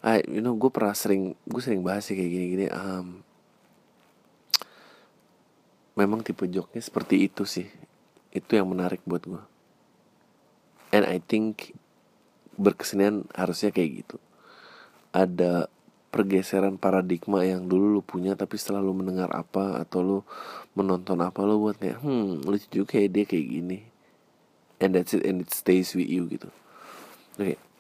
I, 0.05 0.20
you 0.28 0.44
know 0.44 0.52
gue 0.61 0.68
pernah 0.68 0.92
sering 0.92 1.32
gue 1.48 1.62
sering 1.64 1.80
bahas 1.80 2.05
sih 2.05 2.12
kayak 2.12 2.28
gini-gini 2.28 2.66
um, 2.68 3.24
memang 5.96 6.20
tipe 6.20 6.44
joknya 6.44 6.84
seperti 6.84 7.24
itu 7.24 7.48
sih. 7.48 7.68
Itu 8.34 8.59
yang 8.59 8.68
menarik 8.68 9.00
buat 9.09 9.24
gue 9.24 9.42
and 10.94 11.02
I 11.02 11.18
think 11.18 11.74
berkesenian 12.55 13.26
harusnya 13.34 13.74
kayak 13.74 14.07
gitu. 14.07 14.16
Ada 15.11 15.66
pergeseran 16.14 16.78
paradigma 16.78 17.42
yang 17.42 17.66
dulu 17.66 17.98
lu 17.98 18.02
punya 18.07 18.38
tapi 18.38 18.55
setelah 18.55 18.78
lu 18.78 18.94
mendengar 18.94 19.26
apa 19.34 19.82
atau 19.82 19.98
lu 19.98 20.18
menonton 20.78 21.18
apa 21.18 21.42
lu 21.42 21.59
buat 21.59 21.74
kayak 21.74 21.98
hmm 21.98 22.46
lucu 22.46 22.70
juga 22.70 22.94
kayak 22.94 23.09
dia 23.11 23.24
kayak 23.26 23.46
gini. 23.50 23.78
And 24.78 24.94
that's 24.94 25.11
it 25.11 25.26
and 25.26 25.42
it 25.42 25.50
stays 25.50 25.98
with 25.98 26.07
you 26.07 26.30
gitu. 26.30 26.46
Oke. 27.34 27.59
okay 27.59 27.74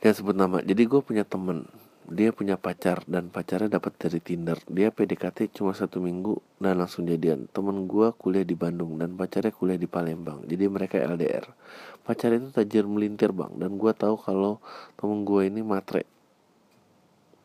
dia 0.00 0.12
sebut 0.16 0.32
nama. 0.32 0.64
Jadi 0.64 0.82
gue 0.88 1.00
punya 1.04 1.28
temen. 1.28 1.68
Dia 2.10 2.34
punya 2.34 2.58
pacar 2.58 3.06
dan 3.06 3.30
pacarnya 3.30 3.78
dapat 3.78 3.94
dari 3.94 4.18
Tinder. 4.18 4.58
Dia 4.66 4.90
PDKT 4.90 5.54
cuma 5.54 5.70
satu 5.76 6.02
minggu 6.02 6.42
dan 6.58 6.82
langsung 6.82 7.06
jadian. 7.06 7.46
Temen 7.54 7.86
gue 7.86 8.10
kuliah 8.18 8.42
di 8.42 8.58
Bandung 8.58 8.98
dan 8.98 9.14
pacarnya 9.14 9.54
kuliah 9.54 9.78
di 9.78 9.86
Palembang. 9.86 10.42
Jadi 10.42 10.64
mereka 10.66 10.98
LDR 10.98 11.46
pacar 12.10 12.34
itu 12.34 12.50
tajir 12.50 12.90
melintir 12.90 13.30
bang. 13.30 13.54
Dan 13.54 13.78
gue 13.78 13.92
tahu 13.94 14.18
kalau 14.18 14.58
temen 14.98 15.22
gue 15.22 15.46
ini 15.46 15.62
matre. 15.62 16.02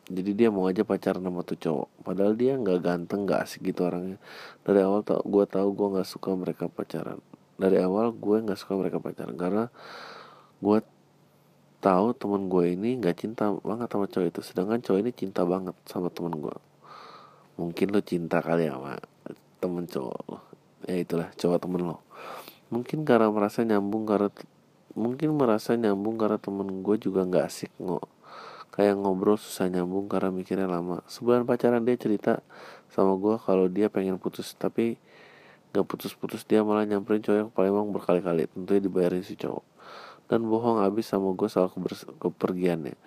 Jadi 0.05 0.37
dia 0.37 0.49
mau 0.49 0.65
aja 0.69 0.81
pacaran 0.81 1.21
sama 1.21 1.45
tuh 1.45 1.57
cowok. 1.57 1.89
Padahal 2.01 2.33
dia 2.33 2.57
nggak 2.57 2.79
ganteng 2.81 3.29
nggak 3.29 3.45
asik 3.45 3.69
gitu 3.69 3.85
orangnya. 3.85 4.17
Dari 4.65 4.81
awal 4.81 5.05
tau 5.05 5.21
gue 5.21 5.45
tahu 5.45 5.69
gue 5.73 5.87
nggak 5.97 6.09
suka 6.09 6.29
mereka 6.33 6.65
pacaran. 6.65 7.21
Dari 7.61 7.77
awal 7.81 8.09
gue 8.13 8.37
nggak 8.41 8.57
suka 8.57 8.73
mereka 8.77 8.97
pacaran 8.97 9.37
karena 9.37 9.69
gue 10.61 10.77
tahu 11.85 12.17
temen 12.17 12.49
gue 12.49 12.73
ini 12.73 12.97
nggak 12.97 13.15
cinta 13.21 13.53
banget 13.61 13.87
sama 13.93 14.09
cowok 14.09 14.25
itu. 14.33 14.41
Sedangkan 14.41 14.81
cowok 14.81 14.99
ini 15.05 15.11
cinta 15.13 15.45
banget 15.45 15.77
sama 15.85 16.09
temen 16.09 16.33
gue 16.41 16.57
mungkin 17.55 17.87
lo 17.95 18.03
cinta 18.03 18.43
kali 18.43 18.67
ya 18.67 18.75
sama 18.75 18.99
temen 19.63 19.87
cowok 19.87 20.19
lo 20.27 20.37
ya 20.83 20.95
itulah 20.99 21.31
cowok 21.39 21.57
temen 21.63 21.81
lo 21.87 22.03
mungkin 22.67 23.07
karena 23.07 23.31
merasa 23.31 23.63
nyambung 23.63 24.03
karena 24.03 24.27
mungkin 24.95 25.29
merasa 25.35 25.75
nyambung 25.75 26.19
karena 26.19 26.39
temen 26.39 26.83
gue 26.83 26.95
juga 26.97 27.27
nggak 27.27 27.45
asik 27.45 27.71
ngo. 27.77 28.01
Kayak 28.75 28.99
ngobrol 28.99 29.39
susah 29.39 29.71
nyambung 29.71 30.11
karena 30.11 30.31
mikirnya 30.31 30.67
lama. 30.67 30.99
Sebulan 31.07 31.47
pacaran 31.47 31.83
dia 31.83 31.95
cerita 31.95 32.43
sama 32.91 33.15
gue 33.15 33.35
kalau 33.39 33.67
dia 33.71 33.87
pengen 33.91 34.19
putus 34.19 34.55
tapi 34.55 34.99
nggak 35.71 35.85
putus-putus 35.87 36.47
dia 36.47 36.63
malah 36.63 36.87
nyamperin 36.87 37.23
cowok 37.23 37.37
yang 37.37 37.51
Palembang 37.51 37.91
berkali-kali. 37.91 38.47
Tentunya 38.51 38.81
dibayarin 38.83 39.23
si 39.23 39.35
cowok 39.35 39.74
dan 40.25 40.41
bohong 40.45 40.81
abis 40.81 41.13
sama 41.13 41.33
gue 41.37 41.49
soal 41.49 41.69
kepergiannya. 42.17 42.97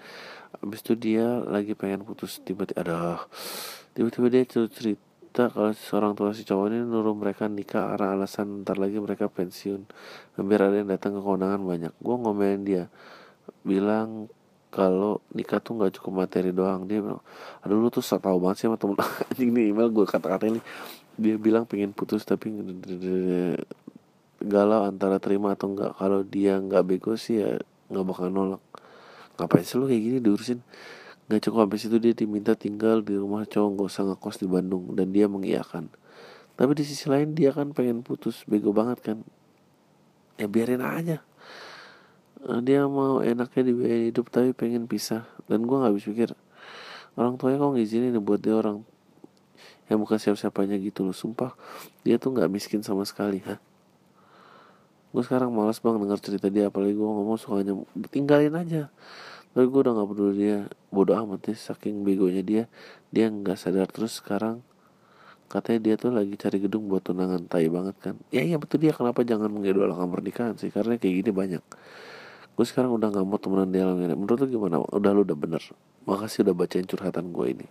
Abis 0.62 0.80
itu 0.86 0.94
dia 0.94 1.42
lagi 1.44 1.74
pengen 1.74 2.06
putus 2.06 2.40
tiba-tiba 2.40 2.80
ada 2.80 2.96
tiba-tiba 3.92 4.26
dia 4.30 4.42
cerita 4.46 5.50
kalau 5.50 5.70
seorang 5.74 6.12
tua 6.14 6.34
si 6.34 6.42
cowok 6.42 6.66
ini 6.72 6.78
nuruh 6.82 7.14
mereka 7.14 7.46
nikah 7.46 7.94
karena 7.94 8.14
alasan 8.16 8.62
ntar 8.62 8.78
lagi 8.78 8.98
mereka 8.98 9.26
pensiun. 9.26 9.86
Biar 10.38 10.70
ada 10.70 10.76
yang 10.78 10.90
datang 10.90 11.18
ke 11.18 11.20
kondangan 11.22 11.60
banyak. 11.62 11.92
Gue 11.98 12.14
ngomelin 12.16 12.62
dia. 12.66 12.84
Bilang 13.62 14.30
kalau 14.68 15.24
nikah 15.34 15.58
tuh 15.62 15.78
nggak 15.78 16.00
cukup 16.00 16.26
materi 16.26 16.50
doang. 16.54 16.86
Dia 16.86 17.02
bilang 17.02 17.22
aduh 17.62 17.78
lu 17.78 17.90
tuh 17.90 18.02
tahu 18.02 18.38
banget 18.38 18.56
sih 18.62 18.66
sama 18.70 18.78
temen 18.78 18.96
anjing 19.30 19.50
nih. 19.52 19.74
Email 19.74 19.90
gue 19.90 20.06
kata-kata 20.06 20.48
ini. 20.48 20.60
Dia 21.18 21.34
bilang 21.34 21.66
pengen 21.66 21.90
putus 21.90 22.22
tapi 22.22 22.50
galau 24.38 24.86
antara 24.86 25.18
terima 25.18 25.58
atau 25.58 25.74
enggak 25.74 25.98
kalau 25.98 26.22
dia 26.22 26.62
nggak 26.62 26.82
bego 26.86 27.18
sih 27.18 27.42
ya 27.42 27.58
nggak 27.90 28.04
bakal 28.06 28.26
nolak. 28.30 28.62
Ngapain 29.38 29.66
sih 29.66 29.76
lo 29.78 29.90
kayak 29.90 30.02
gini 30.02 30.18
diurusin? 30.22 30.62
Nggak 31.26 31.40
cukup 31.44 31.58
habis 31.68 31.86
itu 31.86 31.96
dia 31.98 32.14
diminta 32.14 32.54
tinggal 32.54 33.02
di 33.02 33.18
rumah 33.18 33.44
cowok 33.44 33.68
nggak 33.74 33.88
usah 33.90 34.02
ngekos 34.08 34.36
di 34.38 34.46
Bandung 34.46 34.94
dan 34.94 35.10
dia 35.10 35.26
mengiyakan. 35.26 35.90
Tapi 36.58 36.70
di 36.74 36.84
sisi 36.86 37.06
lain 37.06 37.34
dia 37.34 37.54
kan 37.54 37.70
pengen 37.74 38.02
putus 38.02 38.42
bego 38.46 38.70
banget 38.70 39.02
kan. 39.02 39.18
Ya 40.38 40.46
biarin 40.46 40.82
aja. 40.82 41.22
Eh, 42.46 42.60
dia 42.62 42.86
mau 42.86 43.18
enaknya 43.22 43.62
dibiayain 43.74 44.14
hidup 44.14 44.30
tapi 44.30 44.54
pengen 44.54 44.86
pisah. 44.86 45.26
Dan 45.50 45.66
gue 45.66 45.76
nggak 45.76 45.90
habis 45.90 46.06
pikir 46.06 46.30
orang 47.18 47.34
tuanya 47.34 47.58
kok 47.58 47.74
ngizinin 47.74 48.14
buat 48.22 48.38
dia 48.38 48.54
orang 48.54 48.86
yang 49.90 49.98
bukan 49.98 50.22
siapa-siapanya 50.22 50.78
gitu 50.78 51.02
loh 51.02 51.14
sumpah. 51.14 51.58
Dia 52.06 52.22
tuh 52.22 52.30
nggak 52.34 52.46
miskin 52.46 52.86
sama 52.86 53.02
sekali 53.02 53.42
ha 53.42 53.58
gue 55.08 55.22
sekarang 55.24 55.48
malas 55.48 55.80
bang 55.80 55.96
dengar 55.96 56.20
cerita 56.20 56.52
dia 56.52 56.68
apalagi 56.68 56.92
gue 56.92 57.08
ngomong 57.08 57.40
sukanya 57.40 57.74
tinggalin 58.12 58.52
aja. 58.52 58.92
Tapi 59.56 59.64
gue 59.64 59.80
udah 59.80 59.92
nggak 59.96 60.08
peduli 60.12 60.34
dia. 60.36 60.58
Bodoh 60.92 61.16
amat 61.24 61.48
deh 61.48 61.56
saking 61.56 62.04
begonya 62.04 62.44
dia 62.44 62.64
dia 63.08 63.32
nggak 63.32 63.56
sadar. 63.56 63.88
Terus 63.88 64.20
sekarang 64.20 64.60
katanya 65.48 65.80
dia 65.80 65.94
tuh 65.96 66.12
lagi 66.12 66.36
cari 66.36 66.60
gedung 66.60 66.92
buat 66.92 67.00
tunangan 67.00 67.48
tai 67.48 67.72
banget 67.72 67.96
kan. 67.98 68.14
Ya 68.28 68.44
iya 68.44 68.60
betul 68.60 68.84
dia. 68.84 68.92
Kenapa 68.92 69.24
jangan 69.24 69.48
mengidolakan 69.48 70.12
pernikahan 70.12 70.54
sih? 70.60 70.68
Karena 70.68 71.00
kayak 71.00 71.24
gini 71.24 71.30
banyak. 71.32 71.64
Gue 72.52 72.66
sekarang 72.68 72.92
udah 72.92 73.08
nggak 73.08 73.24
mau 73.24 73.40
temenan 73.40 73.72
dia 73.72 73.88
lagi. 73.88 74.12
Menurut 74.12 74.44
lu 74.44 74.46
gimana? 74.60 74.76
Udah 74.92 75.10
lu 75.16 75.24
udah 75.24 75.38
bener. 75.38 75.62
Makasih 76.04 76.44
udah 76.44 76.54
bacain 76.54 76.84
curhatan 76.84 77.32
gue 77.32 77.46
ini. 77.48 77.66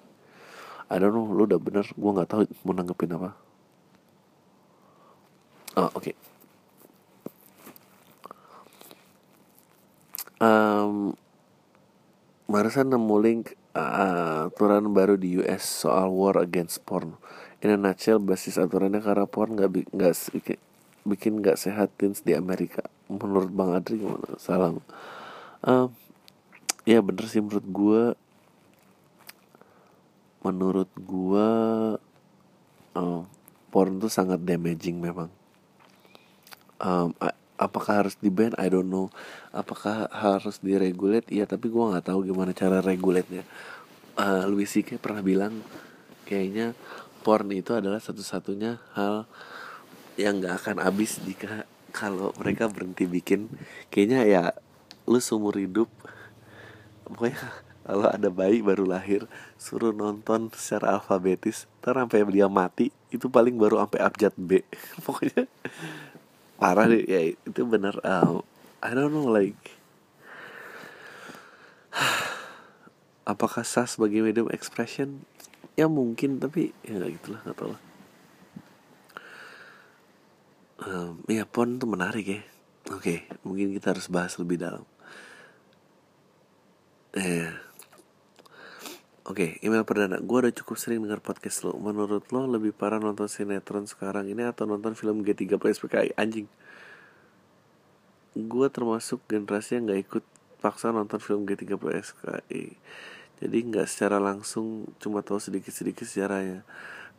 I 0.90 0.98
don't 0.98 1.14
know 1.14 1.30
lu 1.30 1.46
udah 1.46 1.62
bener. 1.62 1.86
Gue 1.94 2.12
nggak 2.18 2.30
tahu 2.34 2.42
mau 2.66 2.74
nanggepin 2.74 3.14
apa. 3.14 3.30
Oh 5.78 5.94
oke. 5.94 6.02
okay. 6.02 6.37
Um, 10.42 11.14
barusan 12.48 12.94
nemu 12.94 13.16
link 13.20 13.44
uh, 13.76 14.50
aturan 14.50 14.90
baru 14.94 15.20
di 15.20 15.38
US 15.44 15.86
soal 15.86 16.10
war 16.14 16.38
against 16.40 16.82
porn. 16.88 17.18
In 17.62 17.74
a 17.74 17.78
nutshell, 17.78 18.22
basis 18.22 18.62
aturannya 18.62 19.02
karena 19.02 19.26
porn 19.26 19.58
nggak 19.58 19.72
bikin 21.08 21.42
nggak 21.42 21.58
sehat 21.58 21.94
teens 21.98 22.22
di 22.22 22.38
Amerika. 22.38 22.86
Menurut 23.10 23.50
Bang 23.50 23.74
Adri 23.74 24.02
gimana? 24.02 24.38
Salam. 24.38 24.84
Um, 25.66 25.90
ya 26.86 27.02
bener 27.02 27.26
sih 27.26 27.42
menurut 27.42 27.66
gue. 27.66 28.04
Menurut 30.46 30.92
gue, 30.96 31.50
um, 32.94 33.26
porn 33.74 34.00
tuh 34.00 34.12
sangat 34.12 34.40
damaging 34.46 35.02
memang. 35.02 35.34
Um, 36.78 37.18
apakah 37.58 38.06
harus 38.06 38.16
di 38.22 38.30
ban 38.30 38.54
I 38.62 38.70
don't 38.70 38.88
know 38.88 39.10
apakah 39.58 40.06
harus 40.14 40.62
diregulate? 40.62 41.34
Iya 41.34 41.50
tapi 41.50 41.74
gue 41.74 41.82
nggak 41.82 42.14
tahu 42.14 42.30
gimana 42.30 42.54
cara 42.54 42.78
regulate-nya. 42.80 43.42
Uh, 44.18 44.46
Louis 44.50 44.70
C.K. 44.70 45.02
pernah 45.02 45.26
bilang 45.26 45.66
kayaknya 46.30 46.78
porn 47.26 47.50
itu 47.54 47.74
adalah 47.74 47.98
satu-satunya 47.98 48.78
hal 48.94 49.26
yang 50.18 50.42
nggak 50.42 50.62
akan 50.62 50.78
habis 50.86 51.18
jika 51.26 51.66
kalau 51.90 52.30
mereka 52.38 52.70
berhenti 52.70 53.10
bikin. 53.10 53.50
Kayaknya 53.90 54.22
ya 54.30 54.44
lu 55.10 55.18
seumur 55.18 55.58
hidup 55.58 55.90
pokoknya 57.08 57.40
kalau 57.88 58.08
ada 58.12 58.28
bayi 58.28 58.60
baru 58.60 58.84
lahir 58.84 59.24
suruh 59.56 59.96
nonton 59.96 60.52
secara 60.52 61.00
alfabetis 61.00 61.72
ntar 61.80 61.96
sampai 61.96 62.28
dia 62.28 62.52
mati 62.52 62.92
itu 63.08 63.32
paling 63.32 63.56
baru 63.56 63.80
sampai 63.80 64.00
abjad 64.04 64.36
B. 64.36 64.60
Pokoknya 65.08 65.48
parah 66.60 66.92
deh. 66.92 67.08
Ya 67.08 67.32
itu 67.32 67.62
benar 67.64 67.96
uh, 68.04 68.44
I 68.84 68.94
don't 68.94 69.10
know 69.10 69.26
like 69.26 69.58
apakah 73.28 73.68
sah 73.68 73.84
sebagai 73.84 74.24
medium 74.24 74.48
expression 74.54 75.28
ya 75.76 75.92
mungkin 75.92 76.40
tapi 76.40 76.72
ya 76.86 76.96
nggak 76.96 77.12
gitulah 77.20 77.42
nggak 77.44 77.58
tahu 77.60 77.70
lah 77.76 77.84
um, 80.88 81.14
ya 81.28 81.44
pon 81.44 81.76
tuh 81.76 81.92
menarik 81.92 82.26
ya 82.26 82.42
oke 82.88 83.04
okay, 83.04 83.28
mungkin 83.44 83.76
kita 83.76 83.92
harus 83.92 84.08
bahas 84.08 84.40
lebih 84.40 84.58
dalam 84.62 84.86
eh 87.20 87.68
Oke, 89.28 89.60
okay, 89.60 89.68
email 89.68 89.84
perdana. 89.84 90.24
Gue 90.24 90.40
udah 90.40 90.56
cukup 90.56 90.80
sering 90.80 91.04
dengar 91.04 91.20
podcast 91.20 91.68
lo. 91.68 91.76
Menurut 91.76 92.32
lo 92.32 92.48
lebih 92.48 92.72
parah 92.72 92.96
nonton 92.96 93.28
sinetron 93.28 93.84
sekarang 93.84 94.32
ini 94.32 94.48
atau 94.48 94.64
nonton 94.64 94.96
film 94.96 95.20
G3 95.20 95.60
Plus 95.60 95.84
PKI? 95.84 96.16
Anjing. 96.16 96.48
Gue 98.36 98.68
termasuk 98.68 99.24
generasi 99.30 99.80
yang 99.80 99.94
gak 99.94 100.02
ikut 100.04 100.24
paksa 100.60 100.92
nonton 100.92 101.22
film 101.22 101.46
G3 101.46 101.78
Plus 101.78 102.12
PKI. 102.18 102.76
Jadi 103.38 103.58
gak 103.70 103.88
secara 103.88 104.18
langsung 104.18 104.90
cuma 104.98 105.22
tahu 105.22 105.38
sedikit-sedikit 105.38 106.04
sejarahnya. 106.04 106.66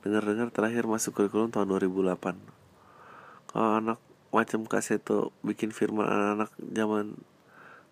Dengar-dengar 0.02 0.50
terakhir 0.50 0.84
masuk 0.84 1.14
kurikulum 1.16 1.54
tahun 1.54 1.70
2008. 1.70 2.36
Kalau 3.48 3.70
anak 3.78 3.98
macam 4.28 4.68
Kak 4.68 4.84
Seto 4.84 5.32
bikin 5.40 5.72
firman 5.72 6.04
anak-anak 6.04 6.52
zaman 6.60 7.16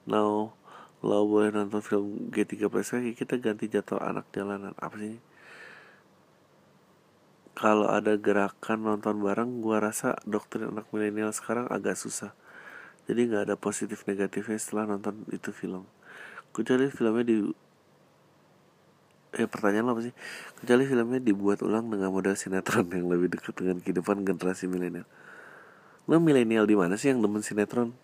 now 0.05 0.53
lo 1.01 1.19
boleh 1.25 1.49
nonton 1.53 1.81
film 1.81 2.29
G3 2.29 2.69
Plus 2.69 2.93
lagi 2.93 3.13
kita 3.17 3.41
ganti 3.41 3.73
jadwal 3.73 4.05
anak 4.05 4.29
jalanan 4.37 4.77
apa 4.77 4.97
sih 5.01 5.17
kalau 7.57 7.89
ada 7.89 8.21
gerakan 8.21 8.85
nonton 8.85 9.25
bareng 9.25 9.65
gua 9.65 9.81
rasa 9.81 10.21
doktrin 10.29 10.69
anak 10.69 10.85
milenial 10.93 11.33
sekarang 11.33 11.65
agak 11.73 11.97
susah 11.97 12.37
jadi 13.07 13.21
nggak 13.31 13.43
ada 13.51 13.55
positif 13.55 14.03
negatifnya 14.11 14.59
setelah 14.59 14.91
nonton 14.91 15.23
itu 15.31 15.55
film. 15.55 15.87
Kecuali 16.51 16.91
filmnya 16.91 17.23
di 17.23 17.37
eh 19.37 19.47
pertanyaan 19.47 19.87
lo 19.87 19.93
apa 19.95 20.03
sih? 20.11 20.15
Kecuali 20.59 20.83
filmnya 20.91 21.21
dibuat 21.23 21.63
ulang 21.63 21.87
dengan 21.87 22.11
model 22.11 22.35
sinetron 22.35 22.91
yang 22.91 23.07
lebih 23.07 23.31
dekat 23.31 23.55
dengan 23.55 23.79
kehidupan 23.79 24.27
generasi 24.27 24.67
milenial. 24.67 25.07
Lo 26.11 26.19
milenial 26.19 26.67
di 26.67 26.75
mana 26.75 26.99
sih 26.99 27.15
yang 27.15 27.23
demen 27.23 27.47
sinetron? 27.47 27.95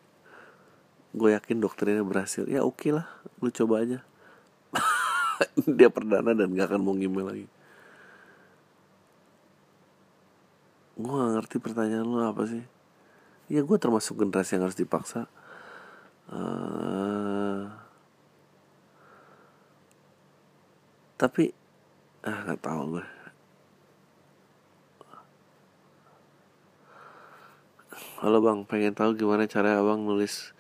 Gue 1.11 1.35
yakin 1.35 1.59
dokternya 1.59 2.07
berhasil. 2.07 2.47
Ya 2.47 2.63
oke 2.63 2.87
okay 2.87 2.91
lah. 2.95 3.11
Lu 3.43 3.51
coba 3.51 3.83
aja. 3.83 4.07
Dia 5.79 5.91
perdana 5.91 6.33
dan 6.33 6.55
gak 6.55 6.71
akan 6.71 6.81
mau 6.81 6.95
ngimel 6.95 7.27
lagi. 7.27 7.47
Gue 10.95 11.11
gak 11.11 11.33
ngerti 11.43 11.57
pertanyaan 11.59 12.07
lu 12.07 12.23
apa 12.23 12.47
sih 12.47 12.63
ya 13.53 13.61
gue 13.61 13.77
termasuk 13.77 14.17
generasi 14.17 14.57
yang 14.57 14.65
harus 14.65 14.81
dipaksa. 14.81 15.29
Uh, 16.33 17.69
tapi 21.21 21.53
ah 22.25 22.49
nggak 22.49 22.65
tahu 22.65 22.97
gue 22.97 23.07
halo 28.23 28.39
bang. 28.41 28.65
Pengen 28.65 28.95
tahu 28.97 29.19
gimana 29.19 29.45
cara 29.45 29.77
abang 29.77 30.01
nulis 30.01 30.57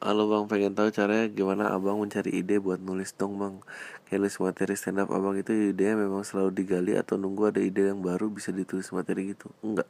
Halo 0.00 0.32
bang, 0.32 0.48
pengen 0.48 0.72
tahu 0.72 0.88
caranya 0.88 1.28
gimana 1.28 1.76
abang 1.76 2.00
mencari 2.00 2.32
ide 2.40 2.56
buat 2.56 2.80
nulis 2.80 3.12
dong 3.20 3.36
bang. 3.36 3.60
Kayak 4.08 4.32
materi 4.40 4.72
stand 4.72 4.96
up 4.96 5.12
abang 5.12 5.36
itu 5.36 5.52
idenya 5.52 5.92
memang 5.92 6.24
selalu 6.24 6.56
digali 6.56 6.96
Atau 6.96 7.20
nunggu 7.20 7.52
ada 7.52 7.60
ide 7.60 7.92
yang 7.92 8.00
baru 8.00 8.32
bisa 8.32 8.48
ditulis 8.48 8.88
materi 8.96 9.36
gitu? 9.36 9.52
Enggak. 9.60 9.84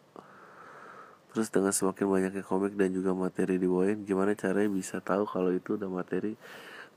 Terus 1.31 1.47
dengan 1.55 1.71
semakin 1.71 2.11
banyaknya 2.11 2.43
komik 2.43 2.75
dan 2.75 2.91
juga 2.91 3.15
materi 3.15 3.55
dibawain 3.63 4.03
Gimana 4.03 4.35
caranya 4.35 4.67
bisa 4.75 4.99
tahu 4.99 5.31
kalau 5.31 5.55
itu 5.55 5.79
udah 5.79 5.87
materi 5.87 6.35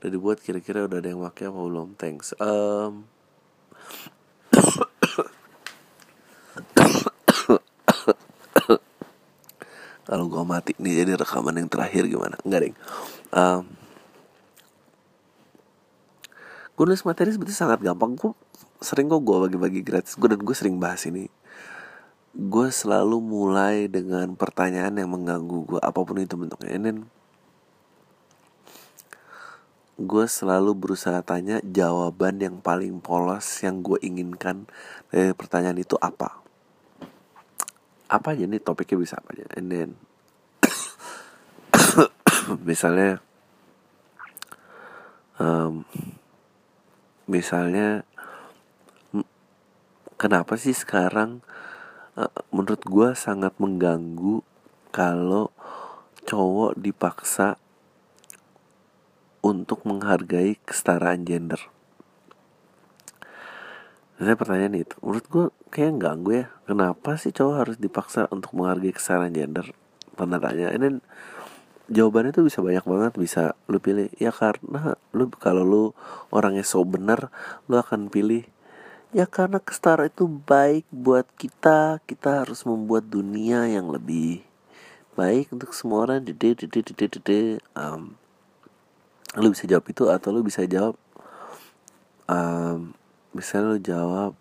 Udah 0.02 0.10
dibuat? 0.10 0.42
Kira-kira 0.42 0.82
udah 0.90 0.98
ada 0.98 1.14
yang 1.14 1.22
pakai 1.22 1.54
apa 1.54 1.60
belum? 1.62 1.94
Thanks. 1.94 2.34
Um, 2.42 3.06
kalau 10.04 10.28
gue 10.28 10.42
mati. 10.44 10.72
Nih 10.78 11.04
jadi 11.04 11.16
rekaman 11.16 11.60
yang 11.60 11.68
terakhir 11.68 12.08
gimana? 12.08 12.36
Enggak 12.44 12.68
deh 12.68 12.74
um, 13.34 13.62
gue 16.74 16.84
nulis 16.86 17.06
materi 17.06 17.30
sebetulnya 17.34 17.58
sangat 17.58 17.80
gampang. 17.82 18.18
Gue 18.18 18.34
sering 18.82 19.10
kok 19.10 19.22
gue 19.22 19.36
bagi-bagi 19.46 19.80
gratis. 19.82 20.18
Gue 20.18 20.30
dan 20.30 20.42
gue 20.42 20.56
sering 20.56 20.78
bahas 20.78 21.06
ini. 21.06 21.30
Gue 22.34 22.74
selalu 22.74 23.22
mulai 23.22 23.86
dengan 23.86 24.34
pertanyaan 24.34 24.98
yang 24.98 25.10
mengganggu 25.10 25.58
gue 25.76 25.80
apa 25.82 25.98
pun 26.02 26.18
itu 26.18 26.34
bentuknya. 26.34 26.74
Dan 26.74 27.06
gue 29.94 30.26
selalu 30.26 30.74
berusaha 30.74 31.22
tanya 31.22 31.62
jawaban 31.62 32.42
yang 32.42 32.58
paling 32.58 32.98
polos 32.98 33.62
yang 33.62 33.78
gue 33.78 33.94
inginkan 34.02 34.66
dari 35.14 35.30
pertanyaan 35.30 35.78
itu 35.78 35.94
apa 36.02 36.43
apa 38.16 38.32
aja 38.32 38.46
nih 38.46 38.62
topiknya 38.62 39.02
bisa 39.02 39.18
apa 39.18 39.34
aja? 39.34 39.46
And 39.58 39.66
then 39.70 39.90
misalnya 42.68 43.18
um, 45.38 45.82
misalnya 47.26 48.04
kenapa 50.20 50.54
sih 50.60 50.76
sekarang 50.76 51.42
uh, 52.14 52.30
menurut 52.54 52.82
gue 52.86 53.08
sangat 53.18 53.56
mengganggu 53.58 54.44
kalau 54.94 55.50
cowok 56.24 56.78
dipaksa 56.78 57.58
untuk 59.44 59.84
menghargai 59.84 60.56
kesetaraan 60.64 61.26
gender 61.28 61.60
saya 64.14 64.38
pertanyaan 64.38 64.86
itu 64.86 64.94
menurut 65.02 65.26
gue 65.26 65.46
kayak 65.74 65.98
ganggu 65.98 66.30
ya. 66.30 66.46
Kenapa 66.70 67.18
sih 67.18 67.34
cowok 67.34 67.54
harus 67.58 67.76
dipaksa 67.82 68.30
untuk 68.30 68.54
menghargai 68.54 68.94
kesetaraan 68.94 69.34
gender? 69.34 69.66
Tanda 70.14 70.38
tanya. 70.38 70.70
Ini 70.70 71.02
jawabannya 71.90 72.30
tuh 72.30 72.46
bisa 72.46 72.62
banyak 72.62 72.86
banget 72.86 73.12
bisa 73.18 73.58
lu 73.66 73.82
pilih. 73.82 74.06
Ya 74.22 74.30
karena 74.30 74.94
lu 75.10 75.26
kalau 75.34 75.66
lu 75.66 75.84
orangnya 76.30 76.62
so 76.62 76.86
bener 76.86 77.26
lu 77.66 77.74
akan 77.74 78.06
pilih. 78.06 78.46
Ya 79.10 79.26
karena 79.26 79.58
kesetara 79.58 80.10
itu 80.10 80.26
baik 80.26 80.90
buat 80.90 81.22
kita 81.38 82.02
Kita 82.02 82.42
harus 82.42 82.66
membuat 82.66 83.06
dunia 83.06 83.66
yang 83.66 83.90
lebih 83.90 84.46
baik 85.18 85.50
untuk 85.50 85.74
semua 85.74 86.06
orang. 86.06 86.22
Dede 86.22 86.54
dede 86.54 86.86
dede 86.86 87.06
dede. 87.18 87.40
Um, 87.74 88.14
lu 89.34 89.50
bisa 89.50 89.66
jawab 89.66 89.90
itu 89.90 90.06
atau 90.06 90.30
lu 90.30 90.46
bisa 90.46 90.62
jawab 90.70 90.94
um, 92.30 92.94
misalnya 93.34 93.76
lu 93.76 93.80
jawab 93.82 94.32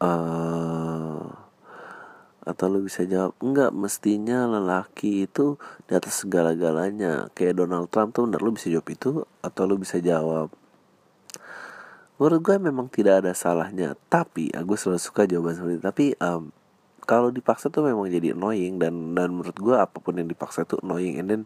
uh, 0.00 1.28
atau 2.40 2.66
lu 2.66 2.82
bisa 2.82 3.04
jawab 3.06 3.36
enggak 3.38 3.70
mestinya 3.70 4.48
lelaki 4.48 5.28
itu 5.28 5.60
di 5.86 5.92
atas 5.94 6.24
segala-galanya. 6.26 7.30
Kayak 7.36 7.62
Donald 7.62 7.92
Trump 7.92 8.16
tuh 8.16 8.26
benar 8.26 8.40
lu 8.42 8.56
bisa 8.56 8.72
jawab 8.72 8.88
itu? 8.90 9.22
Atau 9.44 9.68
lu 9.68 9.76
bisa 9.76 10.00
jawab 10.00 10.50
menurut 12.20 12.40
gue 12.44 12.56
memang 12.60 12.86
tidak 12.92 13.24
ada 13.24 13.32
salahnya. 13.32 13.96
Tapi 14.12 14.52
aku 14.52 14.76
selalu 14.76 15.00
suka 15.00 15.24
jawaban 15.24 15.56
seperti 15.56 15.74
itu. 15.80 15.84
Tapi 15.88 16.06
um, 16.20 16.52
kalau 17.08 17.32
dipaksa 17.32 17.72
tuh 17.72 17.88
memang 17.88 18.12
jadi 18.12 18.36
annoying 18.36 18.76
dan 18.76 19.16
dan 19.16 19.32
menurut 19.32 19.56
gue 19.56 19.72
apa 19.72 19.96
pun 20.04 20.20
yang 20.20 20.28
dipaksa 20.28 20.68
tuh 20.68 20.84
annoying. 20.84 21.16
And 21.16 21.28
then 21.32 21.42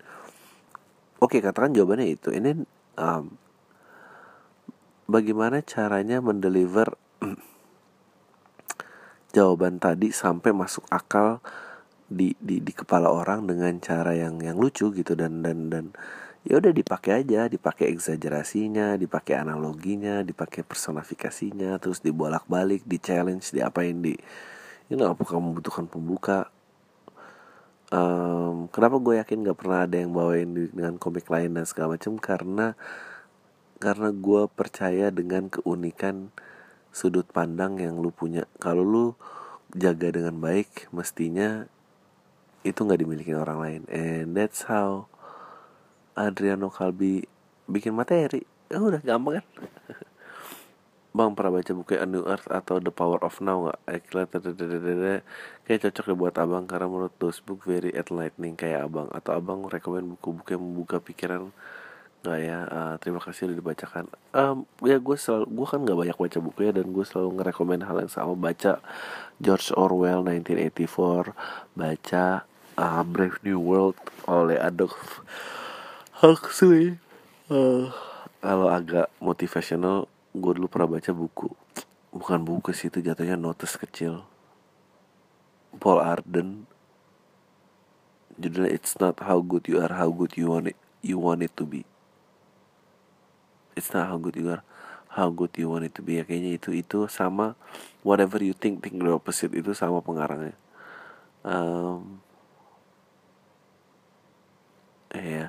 oke 1.22 1.30
okay, 1.30 1.38
katakan 1.38 1.78
jawabannya 1.78 2.18
itu. 2.18 2.34
And 2.34 2.42
then 2.42 2.58
um, 2.98 3.38
bagaimana 5.08 5.60
caranya 5.60 6.20
mendeliver 6.24 6.96
jawaban 9.34 9.82
tadi 9.82 10.14
sampai 10.14 10.54
masuk 10.54 10.86
akal 10.88 11.42
di 12.06 12.36
di 12.38 12.60
di 12.62 12.72
kepala 12.72 13.10
orang 13.10 13.48
dengan 13.48 13.74
cara 13.82 14.14
yang 14.14 14.38
yang 14.38 14.60
lucu 14.60 14.94
gitu 14.94 15.16
dan 15.18 15.42
dan 15.42 15.72
dan 15.72 15.84
ya 16.44 16.60
udah 16.60 16.70
dipakai 16.70 17.24
aja 17.24 17.48
dipakai 17.48 17.90
eksagerasinya 17.90 19.00
dipakai 19.00 19.40
analoginya 19.40 20.20
dipakai 20.20 20.62
personifikasinya 20.62 21.80
terus 21.80 22.04
dibolak 22.04 22.44
balik 22.46 22.84
di 22.84 23.00
challenge 23.00 23.50
di 23.50 23.64
apa 23.64 23.82
yang 23.82 24.04
di 24.04 24.14
you 24.92 24.96
know 25.00 25.10
apakah 25.10 25.40
membutuhkan 25.40 25.88
pembuka. 25.88 26.52
Um, 27.94 28.66
kenapa 28.74 28.98
gue 28.98 29.22
yakin 29.22 29.44
gak 29.46 29.58
pernah 29.60 29.86
ada 29.86 29.94
yang 30.02 30.10
bawain 30.10 30.50
dengan 30.50 30.98
komik 30.98 31.30
lain 31.30 31.54
dan 31.54 31.62
segala 31.68 31.94
macam 31.94 32.18
karena 32.18 32.74
karena 33.84 34.08
gue 34.16 34.48
percaya 34.48 35.12
dengan 35.12 35.52
keunikan 35.52 36.32
sudut 36.88 37.28
pandang 37.28 37.76
yang 37.76 38.00
lu 38.00 38.08
punya. 38.08 38.48
Kalau 38.56 38.80
lu 38.80 39.06
jaga 39.76 40.08
dengan 40.08 40.40
baik 40.40 40.88
mestinya 40.88 41.68
itu 42.64 42.80
nggak 42.80 43.04
dimiliki 43.04 43.36
orang 43.36 43.58
lain. 43.60 43.82
And 43.92 44.32
that's 44.32 44.64
how 44.64 45.12
Adriano 46.16 46.72
Kalbi 46.72 47.28
bikin 47.68 47.92
materi. 47.92 48.48
Ya 48.72 48.80
udah 48.80 49.04
gampang 49.04 49.44
kan? 49.44 49.46
Bang 51.14 51.38
pernah 51.38 51.60
baca 51.60 51.70
buku 51.76 51.94
A 51.94 52.08
New 52.10 52.26
Earth 52.26 52.50
atau 52.50 52.82
The 52.82 52.90
Power 52.90 53.22
of 53.22 53.38
Now 53.38 53.70
gak? 53.70 53.78
Kayak 55.62 55.80
cocok 55.86 56.10
ya 56.10 56.14
buat 56.18 56.34
abang 56.42 56.66
Karena 56.66 56.90
menurut 56.90 57.14
those 57.22 57.38
book 57.38 57.62
very 57.62 57.94
enlightening 57.94 58.58
Kayak 58.58 58.90
abang. 58.90 59.06
Atau 59.14 59.30
abang 59.38 59.62
rekomend 59.70 60.10
buku-buku 60.10 60.58
yang 60.58 60.64
membuka 60.66 60.98
pikiran 60.98 61.54
Gak 62.24 62.40
ya 62.40 62.64
uh, 62.64 62.94
Terima 62.96 63.20
kasih 63.20 63.52
udah 63.52 63.56
dibacakan. 63.60 64.08
Um, 64.32 64.64
Ya 64.80 64.96
gue 64.96 65.16
selalu 65.20 65.44
Gue 65.52 65.66
kan 65.68 65.84
gak 65.84 65.98
banyak 66.00 66.16
baca 66.16 66.38
buku 66.40 66.60
ya 66.64 66.72
Dan 66.72 66.96
gue 66.96 67.04
selalu 67.04 67.36
ngerekomend 67.36 67.84
hal 67.84 68.00
yang 68.00 68.08
sama. 68.08 68.32
Baca 68.32 68.80
George 69.36 69.68
Orwell 69.76 70.24
1984 70.24 71.76
Baca 71.76 72.24
uh, 72.80 73.02
Brave 73.04 73.38
New 73.44 73.60
World 73.60 74.00
oleh 74.24 74.56
Adolf 74.56 75.20
Huxley. 76.24 76.96
Uh, 77.52 77.92
kalau 78.40 78.72
agak 78.72 79.12
motivational 79.20 80.08
gue 80.32 80.52
dulu 80.56 80.66
pernah 80.72 80.96
baca 80.96 81.10
buku. 81.12 81.52
Bukan 82.14 82.40
buku 82.40 82.72
sih 82.72 82.88
itu 82.88 83.04
jatuhnya 83.04 83.36
notes 83.36 83.76
kecil. 83.76 84.24
Paul 85.76 86.00
Arden. 86.00 86.64
Judulnya 88.40 88.70
It's 88.72 88.96
not 88.98 89.20
how 89.22 89.38
good 89.44 89.68
you 89.70 89.78
are 89.78 89.94
how 89.94 90.10
good 90.10 90.34
you 90.34 90.50
want 90.50 90.72
it 90.72 90.78
you 91.06 91.22
want 91.22 91.38
it 91.38 91.54
to 91.54 91.62
be 91.62 91.86
It's 93.74 93.90
not 93.92 94.08
how 94.08 94.18
good 94.18 94.38
you 94.38 94.50
are 94.50 94.62
how 95.14 95.30
good 95.30 95.54
you 95.54 95.70
want 95.70 95.86
it 95.86 95.94
to 95.94 96.02
be. 96.02 96.18
Ya 96.18 96.26
kayaknya 96.26 96.58
itu 96.58 96.74
itu 96.74 97.06
sama 97.06 97.54
whatever 98.02 98.42
you 98.42 98.50
think 98.54 98.82
think 98.82 98.98
the 98.98 99.14
opposite. 99.14 99.54
Itu 99.54 99.70
sama 99.74 100.02
pengarangnya. 100.02 100.58
Um, 101.46 102.18
eh 105.14 105.22
ya 105.22 105.46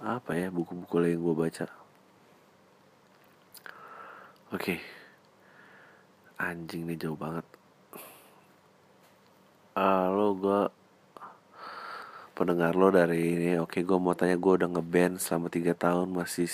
apa 0.00 0.32
ya 0.32 0.48
buku-buku 0.48 0.96
lain 0.96 1.18
yang 1.18 1.22
gue 1.26 1.36
baca? 1.36 1.66
Oke. 4.50 4.78
Okay. 4.78 4.78
anjing 6.40 6.88
nih 6.88 6.96
jauh 6.96 7.18
banget. 7.20 7.44
Halo 9.76 10.32
gue 10.40 10.60
pendengar 12.40 12.72
lo 12.72 12.88
dari 12.88 13.36
ini 13.36 13.60
oke 13.60 13.84
gue 13.84 13.98
mau 14.00 14.16
tanya 14.16 14.40
gue 14.40 14.64
udah 14.64 14.72
ngeband 14.72 15.20
selama 15.20 15.52
tiga 15.52 15.76
tahun 15.76 16.08
masih 16.08 16.48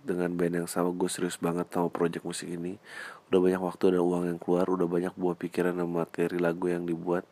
dengan 0.00 0.32
band 0.32 0.64
yang 0.64 0.68
sama 0.70 0.96
gue 0.96 1.04
serius 1.12 1.36
banget 1.36 1.68
sama 1.68 1.92
project 1.92 2.24
musik 2.24 2.48
ini. 2.48 2.80
Udah 3.28 3.36
banyak 3.44 3.60
waktu 3.60 3.84
dan 3.92 4.00
uang 4.00 4.24
yang 4.32 4.38
keluar 4.40 4.64
udah 4.64 4.88
banyak 4.88 5.12
buah 5.12 5.36
pikiran 5.36 5.76
dan 5.76 5.84
materi 5.92 6.40
lagu 6.40 6.72
yang 6.72 6.88
dibuat. 6.88 7.28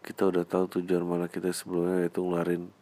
Kita 0.00 0.32
udah 0.32 0.48
tahu 0.48 0.80
tujuan 0.80 1.04
mana 1.04 1.28
kita 1.28 1.52
sebelumnya 1.52 2.08
yaitu 2.08 2.24
ngeluarin 2.24 2.72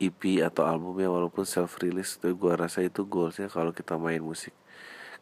EP 0.00 0.40
atau 0.40 0.64
album 0.64 0.96
ya 0.96 1.12
walaupun 1.12 1.44
self 1.44 1.76
release 1.84 2.16
itu 2.16 2.32
gue 2.32 2.52
rasa 2.56 2.80
itu 2.80 3.04
goalsnya 3.04 3.52
kalau 3.52 3.76
kita 3.76 4.00
main 4.00 4.24
musik. 4.24 4.56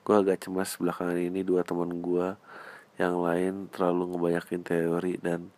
Gue 0.06 0.14
agak 0.14 0.46
cemas 0.46 0.78
belakangan 0.78 1.18
ini 1.18 1.42
dua 1.42 1.66
teman 1.66 1.90
gue 1.98 2.38
yang 3.02 3.18
lain 3.18 3.66
terlalu 3.74 4.14
ngebanyakin 4.14 4.62
teori 4.62 5.18
dan 5.18 5.50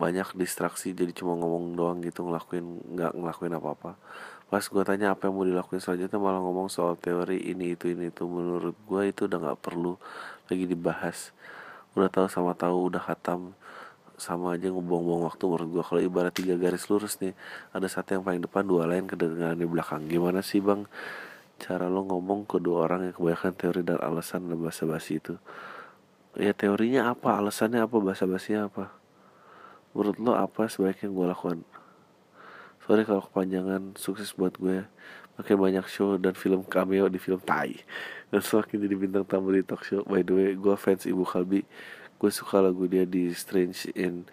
banyak 0.00 0.32
distraksi 0.32 0.96
jadi 0.96 1.12
cuma 1.12 1.36
ngomong 1.36 1.76
doang 1.76 1.98
gitu 2.00 2.24
ngelakuin 2.24 2.64
nggak 2.96 3.12
ngelakuin 3.12 3.54
apa 3.60 3.68
apa 3.76 3.90
pas 4.50 4.66
gue 4.66 4.82
tanya 4.82 5.14
apa 5.14 5.30
yang 5.30 5.34
mau 5.38 5.46
dilakuin 5.46 5.78
selanjutnya 5.78 6.18
malah 6.18 6.42
ngomong 6.42 6.66
soal 6.66 6.98
teori 6.98 7.38
ini 7.54 7.78
itu 7.78 7.86
ini 7.86 8.10
itu. 8.10 8.26
Menurut 8.26 8.74
gue 8.74 9.02
itu 9.06 9.30
udah 9.30 9.38
nggak 9.38 9.58
perlu 9.62 9.94
lagi 10.50 10.66
dibahas. 10.66 11.30
Udah 11.94 12.10
tahu 12.10 12.26
sama 12.26 12.58
tahu 12.58 12.90
udah 12.90 12.98
khatam. 12.98 13.54
Sama 14.18 14.58
aja 14.58 14.68
ngebuang-buang 14.68 15.22
waktu 15.30 15.42
menurut 15.46 15.68
gue 15.70 15.84
kalau 15.86 16.00
ibarat 16.02 16.34
tiga 16.34 16.58
garis 16.58 16.90
lurus 16.90 17.22
nih 17.22 17.32
ada 17.72 17.86
satu 17.88 18.18
yang 18.18 18.26
paling 18.26 18.42
depan 18.44 18.66
dua 18.66 18.90
lain 18.90 19.06
kedengaran 19.06 19.56
di 19.56 19.70
belakang. 19.70 20.02
Gimana 20.10 20.42
sih 20.42 20.58
bang 20.58 20.82
cara 21.62 21.86
lo 21.86 22.02
ngomong 22.10 22.50
ke 22.50 22.58
dua 22.58 22.90
orang 22.90 23.06
yang 23.06 23.14
kebanyakan 23.14 23.54
teori 23.54 23.80
dan 23.86 24.02
alasan 24.02 24.50
dan 24.50 24.58
bahasa 24.58 24.82
basi 24.82 25.22
itu? 25.22 25.38
Ya 26.34 26.50
teorinya 26.58 27.14
apa? 27.14 27.38
Alasannya 27.38 27.86
apa? 27.86 27.96
Bahasa 28.02 28.26
basinya 28.26 28.66
apa 28.66 28.99
menurut 29.92 30.16
lo 30.22 30.32
apa 30.38 30.70
sebaiknya 30.70 31.10
gue 31.10 31.26
lakukan? 31.30 31.58
Sorry 32.86 33.06
kalau 33.06 33.22
kepanjangan 33.22 33.94
sukses 33.94 34.34
buat 34.34 34.54
gue. 34.58 34.86
Makin 35.38 35.56
banyak 35.56 35.86
show 35.88 36.18
dan 36.20 36.36
film 36.36 36.66
cameo 36.66 37.08
di 37.08 37.16
film 37.16 37.40
Tai. 37.40 37.72
Dan 38.30 38.40
semakin 38.44 38.76
jadi 38.86 38.94
bintang 38.94 39.24
tamu 39.26 39.50
di 39.50 39.64
talk 39.64 39.82
show. 39.82 40.04
By 40.06 40.20
the 40.22 40.34
way 40.34 40.48
gue 40.54 40.74
fans 40.76 41.06
ibu 41.06 41.22
Kalbi. 41.22 41.64
Gue 42.20 42.30
suka 42.30 42.60
lagu 42.60 42.84
dia 42.90 43.08
di 43.08 43.32
Strange 43.32 43.88
in 43.96 44.28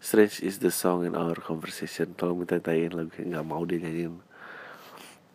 Strange 0.00 0.40
is 0.40 0.58
the 0.64 0.72
song 0.72 1.04
in 1.04 1.12
our 1.12 1.36
conversation. 1.38 2.16
Tolong 2.16 2.40
minta 2.40 2.56
tanyain 2.56 2.92
lagu 2.92 3.12
nggak 3.12 3.44
mau 3.46 3.62
dia 3.68 3.78
nyanyiin. 3.84 4.16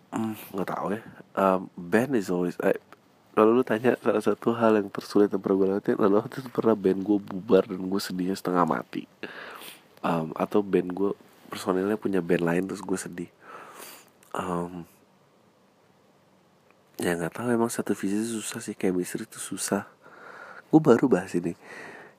Hmm, 0.10 0.36
nggak 0.54 0.68
tahu 0.68 0.88
ya. 0.98 1.02
Um, 1.38 1.70
band 1.78 2.18
is 2.18 2.34
always 2.34 2.58
I, 2.60 2.74
lalu 3.36 3.62
lu 3.62 3.64
tanya 3.68 4.00
salah 4.00 4.24
satu 4.24 4.56
hal 4.56 4.80
yang 4.80 4.88
tersulit 4.88 5.28
yang 5.28 5.44
pernah 5.44 5.58
gue 5.60 5.68
lakuin 5.76 5.98
lalu 6.00 6.16
waktu 6.24 6.36
itu 6.40 6.50
pernah 6.50 6.76
band 6.76 7.00
gue 7.04 7.18
bubar 7.20 7.68
dan 7.68 7.84
gue 7.84 8.02
sedihnya 8.02 8.36
setengah 8.40 8.64
mati 8.64 9.04
um, 10.06 10.30
atau 10.38 10.62
band 10.62 10.94
gue 10.94 11.12
personilnya 11.50 11.98
punya 11.98 12.22
band 12.22 12.46
lain 12.46 12.64
terus 12.70 12.86
gue 12.86 12.98
sedih. 12.98 13.32
Um, 14.38 14.86
ya 17.02 17.18
nggak 17.18 17.42
tahu 17.42 17.50
emang 17.50 17.74
satu 17.74 17.98
visi 17.98 18.22
susah 18.22 18.62
sih 18.62 18.78
chemistry 18.78 19.26
itu 19.26 19.42
susah. 19.42 19.90
Gue 20.70 20.82
baru 20.82 21.10
bahas 21.10 21.34
ini. 21.34 21.58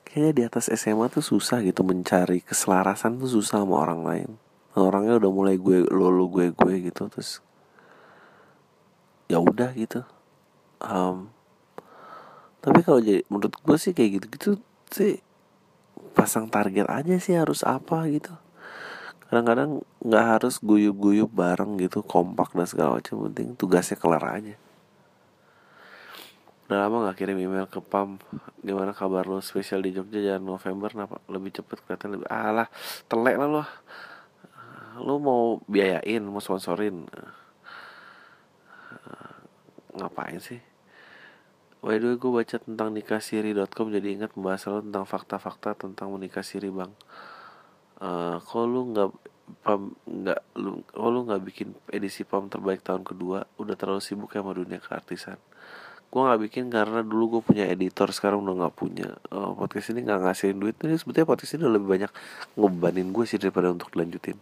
Kayaknya 0.03 0.31
di 0.35 0.43
atas 0.43 0.65
SMA 0.71 1.07
tuh 1.11 1.23
susah 1.23 1.63
gitu 1.63 1.83
mencari 1.83 2.43
keselarasan 2.43 3.19
tuh 3.19 3.31
susah 3.31 3.63
sama 3.63 3.79
orang 3.79 4.01
lain. 4.03 4.29
Orangnya 4.77 5.17
udah 5.17 5.31
mulai 5.31 5.55
gue 5.57 5.87
lo 5.89 6.11
gue 6.27 6.53
gue 6.53 6.73
gitu 6.91 7.07
terus 7.07 7.39
ya 9.31 9.39
udah 9.39 9.71
gitu. 9.75 10.03
Um, 10.77 11.33
tapi 12.61 12.83
kalau 12.83 12.99
jadi 13.01 13.23
menurut 13.31 13.55
gue 13.57 13.77
sih 13.79 13.95
kayak 13.95 14.21
gitu 14.21 14.25
gitu 14.27 14.49
sih 14.91 15.23
pasang 16.17 16.49
target 16.49 16.89
aja 16.89 17.15
sih 17.21 17.37
harus 17.37 17.61
apa 17.61 18.09
gitu. 18.09 18.33
Kadang-kadang 19.27 19.83
nggak 20.01 20.25
harus 20.25 20.63
guyup-guyup 20.63 21.27
bareng 21.29 21.75
gitu 21.77 21.99
kompak 22.05 22.55
dan 22.55 22.63
segala 22.63 23.01
macam 23.01 23.27
penting 23.27 23.53
tugasnya 23.59 23.99
kelar 23.99 24.23
aja. 24.23 24.55
Udah 26.67 26.83
lama 26.83 27.07
gak 27.07 27.23
kirim 27.23 27.39
email 27.39 27.63
ke 27.71 27.79
PAM 27.79 28.19
Gimana 28.59 28.91
kabar 28.91 29.23
lo? 29.23 29.39
Spesial 29.39 29.79
di 29.79 29.95
Jogja 29.95 30.19
jangan 30.19 30.43
November 30.43 30.91
kenapa? 30.91 31.23
Lebih 31.31 31.63
cepet 31.63 31.79
kelihatan 31.79 32.19
lebih 32.19 32.27
Alah 32.27 32.67
telek 33.07 33.39
lah 33.39 33.47
lo. 33.47 33.63
Lo 34.99 35.15
mau 35.15 35.63
biayain 35.63 36.19
Mau 36.27 36.43
sponsorin. 36.43 37.07
Ngapain 39.95 40.43
sih 40.43 40.59
By 41.77 42.01
the 42.01 42.09
way 42.09 42.17
gue 42.17 42.31
baca 42.33 42.57
tentang 42.57 42.89
nikahsiri.com 42.89 43.87
jadi 43.93 44.07
ingat 44.17 44.33
membahas 44.33 44.65
lo 44.73 44.81
tentang 44.81 45.05
fakta-fakta 45.05 45.77
tentang 45.77 46.09
menikah 46.09 46.41
siri 46.41 46.73
bang. 46.73 46.89
Uh, 48.01 48.41
Kalau 48.41 48.65
lu 48.65 48.81
nggak 48.93 49.09
nggak 50.03 50.41
lu 50.59 50.83
kalau 50.91 51.07
lu 51.07 51.19
nggak 51.23 51.39
bikin 51.47 51.71
edisi 51.87 52.25
pam 52.25 52.49
terbaik 52.49 52.81
tahun 52.81 53.05
kedua? 53.05 53.45
Udah 53.61 53.77
terlalu 53.77 54.01
sibuk 54.01 54.33
ya 54.33 54.41
sama 54.41 54.57
dunia 54.57 54.81
keartisan. 54.81 55.37
Gue 56.09 56.21
nggak 56.25 56.41
bikin 56.49 56.65
karena 56.73 57.05
dulu 57.05 57.39
gue 57.39 57.41
punya 57.53 57.69
editor 57.69 58.09
sekarang 58.09 58.41
udah 58.41 58.67
nggak 58.67 58.75
punya. 58.75 59.13
Uh, 59.29 59.53
podcast 59.53 59.93
ini 59.93 60.01
nggak 60.01 60.25
ngasihin 60.25 60.57
duit. 60.57 60.75
Ini 60.81 60.97
sebetulnya 60.97 61.29
podcast 61.29 61.55
ini 61.55 61.61
udah 61.63 61.75
lebih 61.77 61.89
banyak 61.93 62.11
ngebanin 62.57 63.13
gue 63.13 63.25
sih 63.29 63.37
daripada 63.37 63.69
untuk 63.69 63.93
dilanjutin. 63.93 64.35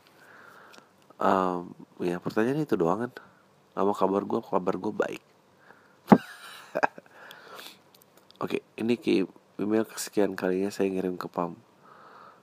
Um, 1.19 1.75
ya 1.99 2.17
pertanyaan 2.23 2.63
itu 2.63 2.79
doang 2.79 3.05
kan. 3.05 3.11
Apa 3.75 3.91
kabar 3.91 4.23
gue 4.23 4.39
kabar 4.39 4.75
gue 4.79 4.93
baik 4.95 5.34
Oke, 8.35 8.59
ini 8.75 8.99
ki 8.99 9.23
email 9.63 9.87
kesekian 9.87 10.35
kalinya 10.35 10.67
saya 10.67 10.91
ngirim 10.91 11.15
ke 11.15 11.31
PAM. 11.31 11.55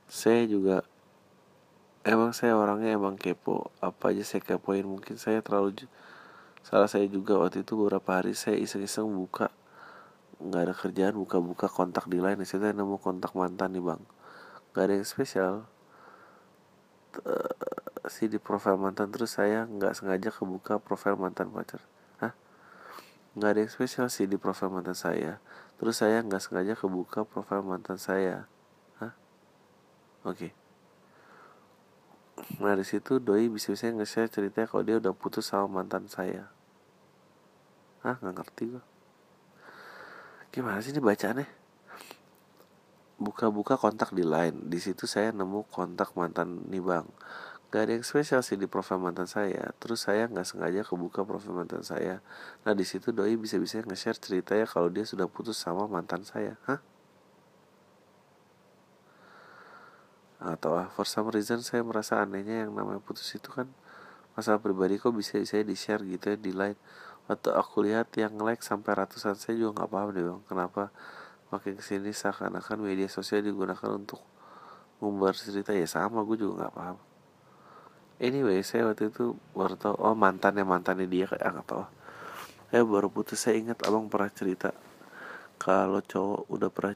Saya 0.09 0.49
juga 0.49 0.88
emang 2.01 2.32
saya 2.32 2.57
orangnya 2.57 2.97
emang 2.97 3.20
kepo. 3.20 3.68
Apa 3.76 4.16
aja 4.16 4.24
saya 4.24 4.40
kepoin. 4.40 4.88
Mungkin 4.88 5.20
saya 5.20 5.45
terlalu 5.45 5.84
salah 6.64 6.88
saya 6.88 7.05
juga 7.12 7.36
waktu 7.36 7.61
itu 7.61 7.76
beberapa 7.76 8.09
hari 8.09 8.32
saya 8.32 8.57
iseng-iseng 8.57 9.05
buka. 9.05 9.53
Nggak 10.40 10.62
ada 10.64 10.72
kerjaan 10.72 11.12
buka-buka 11.12 11.68
kontak 11.68 12.09
di 12.09 12.24
lain 12.24 12.40
saya 12.49 12.72
nemu 12.72 12.97
kontak 12.97 13.36
mantan 13.36 13.76
nih 13.76 13.84
bang. 13.84 14.01
Nggak 14.72 14.84
ada 14.88 14.95
yang 14.97 15.05
spesial. 15.05 15.55
Si 18.09 18.32
di 18.32 18.40
profil 18.40 18.80
mantan 18.80 19.12
terus 19.12 19.36
saya 19.36 19.68
nggak 19.68 19.93
sengaja 19.93 20.32
kebuka 20.32 20.80
profil 20.80 21.20
mantan 21.20 21.53
pacar. 21.53 21.84
Hah? 22.16 22.32
Nggak 23.36 23.51
ada 23.53 23.61
yang 23.61 23.72
spesial 23.76 24.09
sih 24.09 24.24
di 24.24 24.40
profil 24.40 24.72
mantan 24.72 24.97
saya 24.97 25.36
terus 25.83 25.99
saya 25.99 26.22
nggak 26.22 26.39
sengaja 26.39 26.78
kebuka 26.78 27.26
profil 27.26 27.66
mantan 27.66 27.99
saya. 27.99 28.47
Hah? 29.03 29.11
Oke. 30.22 30.47
Okay. 30.47 30.53
nah 32.62 32.78
di 32.78 32.87
situ 32.87 33.18
doi 33.18 33.51
bisa-bisa 33.51 33.91
nge-share 33.91 34.30
ceritanya 34.30 34.70
kalau 34.70 34.87
dia 34.87 35.03
udah 35.03 35.11
putus 35.11 35.51
sama 35.51 35.83
mantan 35.83 36.07
saya. 36.07 36.55
Hah? 38.07 38.14
Nggak 38.22 38.35
ngerti 38.39 38.62
gua. 38.70 38.83
Gimana 40.55 40.78
sih 40.78 40.95
ini 40.95 41.03
bacaannya? 41.03 41.51
Buka-buka 43.18 43.74
kontak 43.74 44.14
di 44.14 44.22
line. 44.22 44.70
Di 44.70 44.78
situ 44.78 45.11
saya 45.11 45.35
nemu 45.35 45.66
kontak 45.66 46.14
mantan 46.14 46.62
nih 46.70 46.78
bang 46.78 47.11
gak 47.72 47.88
ada 47.88 47.92
yang 47.96 48.04
spesial 48.04 48.44
sih 48.44 48.60
di 48.60 48.68
profil 48.68 49.00
mantan 49.00 49.24
saya. 49.24 49.72
Terus 49.80 50.04
saya 50.04 50.28
nggak 50.28 50.44
sengaja 50.44 50.84
kebuka 50.84 51.24
profil 51.24 51.56
mantan 51.56 51.80
saya. 51.80 52.20
Nah 52.68 52.76
di 52.76 52.84
situ 52.84 53.16
doi 53.16 53.32
bisa-bisa 53.40 53.80
nge-share 53.80 54.20
ceritanya 54.20 54.68
kalau 54.68 54.92
dia 54.92 55.08
sudah 55.08 55.24
putus 55.24 55.56
sama 55.56 55.88
mantan 55.88 56.20
saya. 56.20 56.60
Hah? 56.68 56.84
Atau 60.44 60.76
ah, 60.76 60.92
for 60.92 61.08
some 61.08 61.32
reason 61.32 61.64
saya 61.64 61.80
merasa 61.80 62.20
anehnya 62.20 62.68
yang 62.68 62.76
namanya 62.76 63.00
putus 63.00 63.24
itu 63.32 63.48
kan 63.48 63.72
masalah 64.36 64.60
pribadi 64.60 65.00
kok 65.00 65.16
bisa 65.16 65.40
saya 65.40 65.64
di 65.64 65.72
share 65.72 66.04
gitu 66.04 66.28
ya 66.28 66.36
di 66.36 66.52
line 66.52 66.76
waktu 67.28 67.52
aku 67.56 67.84
lihat 67.88 68.12
yang 68.20 68.36
like 68.40 68.60
sampai 68.64 68.96
ratusan 68.96 69.38
saya 69.38 69.54
juga 69.54 69.84
nggak 69.84 69.90
paham 69.92 70.08
deh 70.10 70.24
bang 70.24 70.40
kenapa 70.48 70.82
makin 71.52 71.78
ke 71.78 71.84
sini 71.84 72.10
seakan-akan 72.10 72.80
media 72.80 73.06
sosial 73.06 73.44
digunakan 73.44 73.96
untuk 73.96 74.20
ngumbar 74.98 75.32
cerita. 75.36 75.72
Ya 75.72 75.86
sama 75.88 76.20
gue 76.26 76.36
juga 76.36 76.66
nggak 76.66 76.74
paham 76.76 77.11
anyway 78.22 78.62
saya 78.62 78.86
waktu 78.86 79.10
itu 79.10 79.34
baru 79.52 79.74
tahu 79.74 79.98
oh 79.98 80.14
mantannya 80.14 80.62
mantannya 80.62 81.10
dia 81.10 81.26
kayak 81.26 81.42
nggak 81.42 81.66
tahu. 81.66 81.84
Saya 82.70 82.82
baru 82.86 83.10
putus 83.10 83.42
saya 83.42 83.58
ingat 83.58 83.82
abang 83.82 84.06
pernah 84.06 84.30
cerita 84.30 84.70
kalau 85.58 85.98
cowok 85.98 86.46
udah 86.48 86.70
pernah 86.70 86.94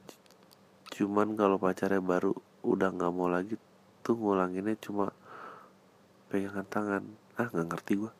cuman 0.95 1.35
kalau 1.35 1.59
pacarnya 1.59 1.99
baru 1.99 2.31
udah 2.63 2.89
nggak 2.95 3.11
mau 3.11 3.27
lagi 3.27 3.59
tuh 4.01 4.15
ngulanginnya 4.15 4.79
cuma 4.79 5.11
pegangan 6.31 6.65
tangan. 6.65 7.03
Ah 7.35 7.51
nggak 7.51 7.67
ngerti 7.75 7.93
gua. 7.99 8.15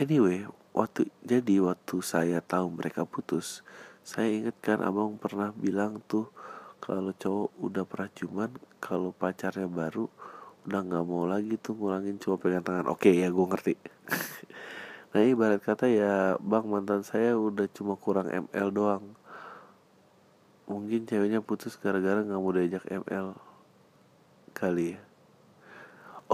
Anyway 0.00 0.48
waktu 0.72 1.08
jadi 1.24 1.60
waktu 1.60 2.00
saya 2.00 2.40
tahu 2.40 2.72
mereka 2.72 3.04
putus 3.04 3.64
saya 4.04 4.28
ingat 4.28 4.56
kan 4.60 4.78
abang 4.84 5.16
pernah 5.16 5.50
bilang 5.56 6.04
tuh 6.04 6.28
kalau 6.84 7.10
cowok 7.16 7.50
udah 7.58 7.84
pernah 7.88 8.10
cuman 8.12 8.50
kalau 8.78 9.10
pacarnya 9.10 9.66
baru 9.66 10.06
udah 10.66 10.80
nggak 10.82 11.04
mau 11.06 11.30
lagi 11.30 11.54
tuh 11.62 11.78
ngulangin 11.78 12.18
cuma 12.18 12.42
pegang 12.42 12.66
tangan 12.66 12.90
oke 12.90 13.06
ya 13.06 13.30
gue 13.30 13.46
ngerti 13.46 13.74
nah 15.14 15.22
ibarat 15.22 15.62
kata 15.62 15.86
ya 15.86 16.34
bang 16.42 16.66
mantan 16.66 17.06
saya 17.06 17.38
udah 17.38 17.70
cuma 17.70 17.94
kurang 17.94 18.26
ml 18.26 18.68
doang 18.74 19.14
mungkin 20.66 21.06
ceweknya 21.06 21.38
putus 21.38 21.78
gara-gara 21.78 22.18
nggak 22.18 22.42
mau 22.42 22.50
diajak 22.50 22.82
ml 22.82 23.38
kali 24.50 24.98
ya 24.98 25.00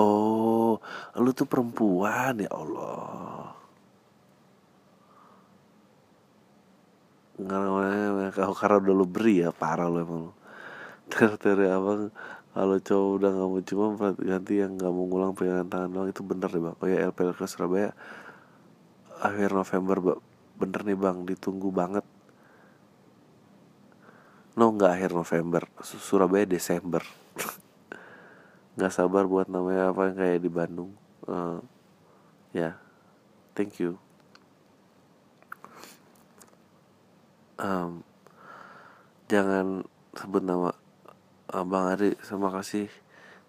oh 0.01 0.81
lu 1.21 1.31
tuh 1.37 1.45
perempuan 1.45 2.41
ya 2.41 2.49
Allah 2.49 3.53
nggak 7.37 8.57
karena 8.57 8.77
udah 8.81 8.95
lu 8.97 9.05
beri 9.05 9.45
ya 9.45 9.53
parah 9.53 9.93
lu 9.93 10.01
emang 10.01 10.23
lu 10.33 10.33
dari 11.37 11.69
abang 11.69 12.09
kalau 12.53 12.77
cowok 12.77 13.11
udah 13.17 13.31
nggak 13.33 13.49
mau 13.49 13.61
cuma 13.65 13.85
ganti 14.21 14.55
yang 14.61 14.77
nggak 14.77 14.93
mau 14.93 15.05
ngulang 15.09 15.33
pegangan 15.33 15.69
tangan 15.73 15.89
doang. 15.89 16.09
Itu 16.13 16.21
bener 16.21 16.53
nih 16.53 16.63
bang. 16.69 16.77
Oh 16.77 16.89
ya 16.89 16.99
LPL 17.09 17.33
ke 17.33 17.49
Surabaya. 17.49 17.97
Akhir 19.25 19.57
November 19.57 19.97
bang. 20.05 20.21
Bener 20.61 20.81
nih 20.85 20.99
bang. 21.01 21.17
Ditunggu 21.25 21.73
banget. 21.73 22.05
No 24.53 24.69
nggak 24.69 24.93
akhir 25.01 25.11
November. 25.17 25.63
Surabaya 25.81 26.45
Desember. 26.45 27.01
Nggak 28.77 28.93
sabar 28.93 29.29
buat 29.29 29.53
namanya 29.53 29.93
apa 29.93 30.13
yang 30.13 30.17
kayak 30.17 30.41
di 30.45 30.51
Bandung. 30.53 30.93
Uh, 31.29 31.61
ya. 32.53 32.73
Yeah. 32.73 32.75
thank 33.53 33.77
you. 33.81 34.01
Um, 37.61 38.01
jangan 39.29 39.85
sebut 40.17 40.41
nama 40.45 40.73
Bang 41.53 41.93
Adi 41.93 42.17
terima 42.17 42.49
kasih 42.49 42.89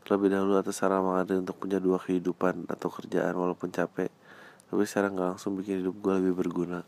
terlebih 0.03 0.35
dahulu 0.35 0.59
atas 0.59 0.83
saran 0.83 0.99
Bang 0.99 1.23
Adi 1.23 1.39
untuk 1.39 1.55
punya 1.55 1.79
dua 1.79 1.95
kehidupan 2.03 2.67
atau 2.67 2.91
kerjaan 2.91 3.31
walaupun 3.39 3.71
capek 3.71 4.11
tapi 4.67 4.83
sekarang 4.89 5.15
nggak 5.15 5.29
langsung 5.37 5.53
bikin 5.53 5.85
hidup 5.85 5.95
gue 6.01 6.13
lebih 6.17 6.33
berguna. 6.33 6.81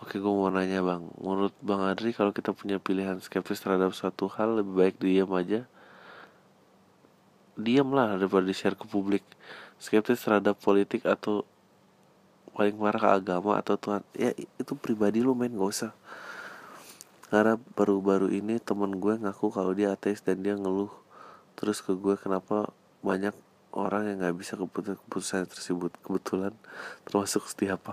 Oke 0.00 0.16
gue 0.16 0.32
mau 0.32 0.48
nanya 0.48 0.80
bang. 0.80 1.04
Menurut 1.20 1.52
bang 1.60 1.92
Adri 1.92 2.16
kalau 2.16 2.32
kita 2.32 2.56
punya 2.56 2.80
pilihan 2.80 3.20
skeptis 3.20 3.60
terhadap 3.60 3.92
suatu 3.92 4.24
hal 4.32 4.64
Lebih 4.64 4.72
baik 4.72 4.96
diam 4.96 5.28
aja. 5.36 5.68
Diam 7.60 7.92
lah 7.92 8.16
daripada 8.16 8.48
di 8.48 8.56
share 8.56 8.72
ke 8.72 8.88
publik. 8.88 9.20
Skeptis 9.76 10.24
terhadap 10.24 10.56
politik 10.64 11.04
atau 11.04 11.44
Paling 12.56 12.80
marah 12.80 13.00
ke 13.04 13.10
agama 13.20 13.60
atau 13.60 13.76
Tuhan. 13.76 14.00
Ya 14.16 14.32
itu 14.56 14.72
pribadi 14.72 15.20
lu 15.20 15.36
main 15.36 15.52
gak 15.52 15.70
usah 15.76 15.92
karena 17.30 17.54
baru-baru 17.78 18.34
ini 18.34 18.58
temen 18.58 18.98
gue 18.98 19.14
ngaku 19.14 19.54
kalau 19.54 19.70
dia 19.70 19.94
ateis 19.94 20.18
dan 20.18 20.42
dia 20.42 20.58
ngeluh. 20.58 20.90
Terus 21.54 21.78
ke 21.78 21.94
gue 21.94 22.18
kenapa 22.18 22.74
banyak 23.06 23.32
orang 23.70 24.10
yang 24.10 24.18
nggak 24.18 24.34
bisa 24.34 24.58
keputusan 24.58 25.46
tersebut? 25.46 25.94
Kebetulan 26.02 26.50
termasuk 27.06 27.46
setiap 27.46 27.86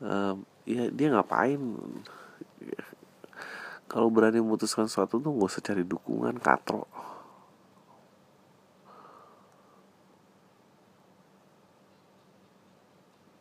um, 0.00 0.48
ya 0.64 0.88
dia 0.88 1.12
ngapain? 1.12 1.60
Kalau 3.84 4.08
berani 4.08 4.40
memutuskan 4.40 4.88
sesuatu 4.88 5.20
tuh 5.20 5.28
gak 5.28 5.50
usah 5.54 5.62
cari 5.62 5.84
dukungan 5.84 6.40
katro. 6.40 6.88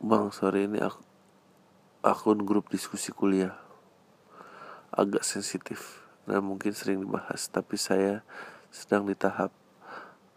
Bang 0.03 0.35
sore 0.35 0.67
ini 0.67 0.83
aku 0.83 0.99
akun 2.03 2.43
grup 2.43 2.67
diskusi 2.67 3.15
kuliah 3.15 3.62
agak 4.93 5.25
sensitif 5.25 6.05
dan 6.29 6.45
mungkin 6.45 6.71
sering 6.71 7.03
dibahas 7.03 7.49
tapi 7.51 7.75
saya 7.75 8.23
sedang 8.73 9.05
di 9.05 9.17
tahap 9.17 9.51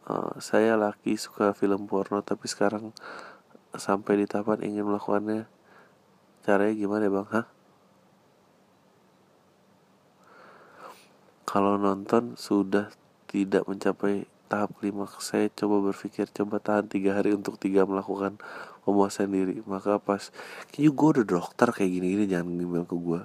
uh, 0.09 0.37
saya 0.43 0.75
laki 0.75 1.15
suka 1.17 1.53
film 1.53 1.87
porno 1.87 2.21
tapi 2.25 2.49
sekarang 2.49 2.91
sampai 3.79 4.25
di 4.25 4.27
tahapan 4.27 4.65
ingin 4.65 4.89
melakukannya. 4.89 5.47
Caranya 6.47 6.75
gimana 6.75 7.03
ya 7.07 7.13
bang? 7.13 7.29
Hah? 7.31 7.47
Kalau 11.47 11.79
nonton 11.79 12.35
sudah 12.35 12.91
tidak 13.31 13.67
mencapai 13.67 14.27
tahap 14.47 14.79
lima 14.79 15.11
saya 15.19 15.51
coba 15.51 15.91
berpikir 15.91 16.31
coba 16.31 16.63
tahan 16.63 16.87
tiga 16.87 17.19
hari 17.19 17.35
untuk 17.35 17.59
tiga 17.59 17.83
melakukan 17.83 18.39
pemuasan 18.87 19.31
diri. 19.35 19.63
Maka 19.67 19.99
pas 19.99 20.31
kayaknya 20.71 20.91
gue 20.95 21.09
udah 21.19 21.27
dokter 21.27 21.69
kayak 21.75 21.91
gini 21.91 22.07
gini 22.15 22.25
jangan 22.31 22.55
email 22.55 22.87
ke 22.87 22.97
gue 22.99 23.23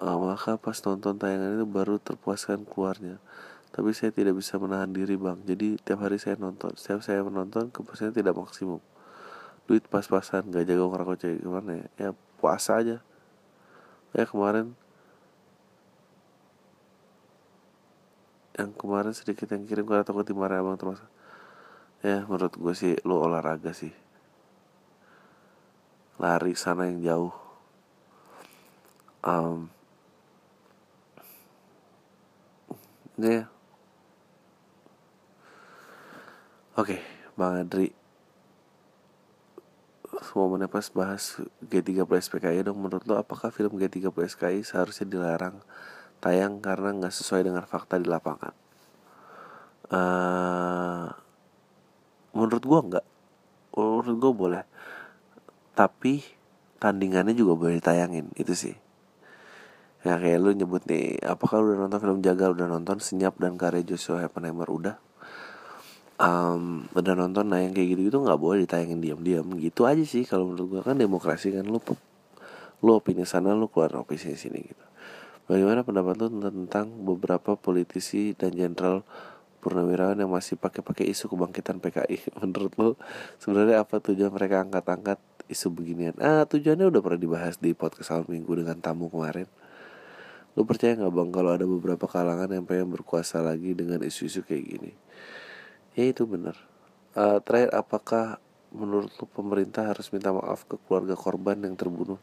maka 0.00 0.56
pas 0.56 0.80
nonton 0.80 1.20
tayangan 1.20 1.60
itu 1.60 1.66
baru 1.68 2.00
terpuaskan 2.00 2.64
keluarnya. 2.64 3.20
Tapi 3.70 3.92
saya 3.92 4.10
tidak 4.10 4.40
bisa 4.40 4.56
menahan 4.56 4.90
diri 4.90 5.14
bang. 5.14 5.38
Jadi 5.44 5.76
tiap 5.84 6.00
hari 6.02 6.16
saya 6.16 6.40
nonton 6.40 6.74
setiap 6.74 7.04
saya 7.04 7.20
menonton 7.20 7.68
kepuasannya 7.68 8.16
tidak 8.16 8.34
maksimum. 8.34 8.80
Duit 9.68 9.84
pas-pasan 9.86 10.50
gak 10.50 10.66
jaga 10.66 10.82
ngerokok 10.88 11.38
gimana 11.38 11.70
ya? 11.84 11.86
Ya 12.00 12.08
puasa 12.40 12.80
aja. 12.80 12.98
Ya 14.16 14.24
kemarin 14.26 14.74
yang 18.58 18.74
kemarin 18.74 19.14
sedikit 19.14 19.48
yang 19.54 19.64
kirim 19.64 19.86
gue 19.86 20.02
takut 20.04 20.26
dimarahin 20.26 20.60
abang 20.60 20.76
termasuk 20.76 21.08
ya 22.04 22.24
menurut 22.28 22.52
gue 22.56 22.74
sih 22.76 22.96
lo 23.04 23.20
olahraga 23.20 23.76
sih. 23.76 23.92
Lari 26.20 26.52
sana 26.52 26.88
yang 26.88 27.00
jauh. 27.00 27.34
Um, 29.20 29.68
ya 33.28 33.44
oke 36.76 36.96
bang 37.36 37.64
Adri 37.64 38.00
momennya 40.34 40.70
pas 40.70 40.86
bahas 40.94 41.38
G3 41.64 42.06
plus 42.06 42.30
PKI 42.30 42.62
dong. 42.66 42.78
Menurut 42.78 43.02
lo 43.06 43.18
apakah 43.18 43.50
film 43.50 43.78
G3 43.78 44.10
plus 44.14 44.34
PKI 44.38 44.62
seharusnya 44.62 45.06
dilarang 45.08 45.58
tayang 46.22 46.60
karena 46.60 46.92
nggak 46.94 47.14
sesuai 47.14 47.46
dengan 47.46 47.64
fakta 47.66 47.98
di 47.98 48.06
lapangan? 48.06 48.54
Uh, 49.90 51.10
menurut 52.36 52.62
gua 52.62 52.80
nggak. 52.84 53.06
Menurut 53.74 54.16
gua 54.20 54.32
boleh. 54.34 54.64
Tapi 55.74 56.22
tandingannya 56.80 57.34
juga 57.36 57.56
boleh 57.56 57.80
ditayangin 57.80 58.32
itu 58.36 58.56
sih 58.56 58.74
ya 60.00 60.16
kayak 60.16 60.38
lu 60.40 60.50
nyebut 60.56 60.80
nih 60.88 61.20
apakah 61.20 61.60
lu 61.60 61.76
udah 61.76 61.78
nonton 61.84 62.00
film 62.00 62.18
Jagal 62.24 62.56
udah 62.56 62.68
nonton 62.72 62.96
Senyap 63.04 63.36
dan 63.36 63.60
Karya 63.60 63.84
Joshua 63.84 64.24
Oppenheimer 64.24 64.68
udah. 64.68 64.96
Um, 66.20 66.84
udah 66.92 67.16
nonton 67.16 67.48
nah 67.48 67.64
yang 67.64 67.72
kayak 67.72 67.96
gitu 67.96 68.12
gitu 68.12 68.18
nggak 68.20 68.40
boleh 68.40 68.64
ditayangin 68.64 69.00
diam-diam. 69.00 69.44
Gitu 69.56 69.84
aja 69.84 70.04
sih 70.04 70.24
kalau 70.24 70.52
menurut 70.52 70.68
gua. 70.68 70.80
Kan 70.84 71.00
demokrasi 71.00 71.52
kan 71.52 71.68
lu 71.68 71.80
lu 72.80 72.90
opini 72.96 73.28
sana 73.28 73.52
lu 73.52 73.68
keluar 73.68 73.92
opini 74.00 74.36
sini 74.36 74.60
gitu. 74.64 74.84
Bagaimana 75.48 75.84
pendapat 75.84 76.16
lu 76.16 76.28
tentang 76.48 76.86
beberapa 77.04 77.56
politisi 77.56 78.32
dan 78.32 78.56
jenderal 78.56 79.04
purnawirawan 79.60 80.16
yang 80.16 80.32
masih 80.32 80.56
pakai-pakai 80.56 81.04
isu 81.12 81.28
kebangkitan 81.28 81.84
PKI 81.84 82.32
menurut 82.40 82.72
lo 82.80 82.90
sebenarnya 83.36 83.84
apa 83.84 84.00
tujuan 84.00 84.32
mereka 84.32 84.64
angkat-angkat 84.64 85.20
isu 85.52 85.68
beginian? 85.68 86.16
Ah 86.16 86.48
tujuannya 86.48 86.88
udah 86.88 87.00
pernah 87.04 87.20
dibahas 87.20 87.60
di 87.60 87.76
podcast 87.76 88.16
awal 88.16 88.24
minggu 88.32 88.64
dengan 88.64 88.80
tamu 88.80 89.12
kemarin 89.12 89.44
lo 90.60 90.68
percaya 90.68 90.92
nggak 90.92 91.08
bang 91.08 91.30
kalau 91.32 91.50
ada 91.56 91.64
beberapa 91.64 92.04
kalangan 92.04 92.52
yang 92.52 92.68
pengen 92.68 92.92
berkuasa 92.92 93.40
lagi 93.40 93.72
dengan 93.72 94.04
isu-isu 94.04 94.44
kayak 94.44 94.64
gini? 94.76 94.92
Ya 95.96 96.04
itu 96.12 96.28
benar. 96.28 96.52
Uh, 97.16 97.40
terakhir 97.40 97.72
apakah 97.72 98.36
menurut 98.76 99.08
lo 99.16 99.24
pemerintah 99.24 99.88
harus 99.88 100.12
minta 100.12 100.28
maaf 100.36 100.68
ke 100.68 100.76
keluarga 100.84 101.16
korban 101.16 101.64
yang 101.64 101.80
terbunuh 101.80 102.20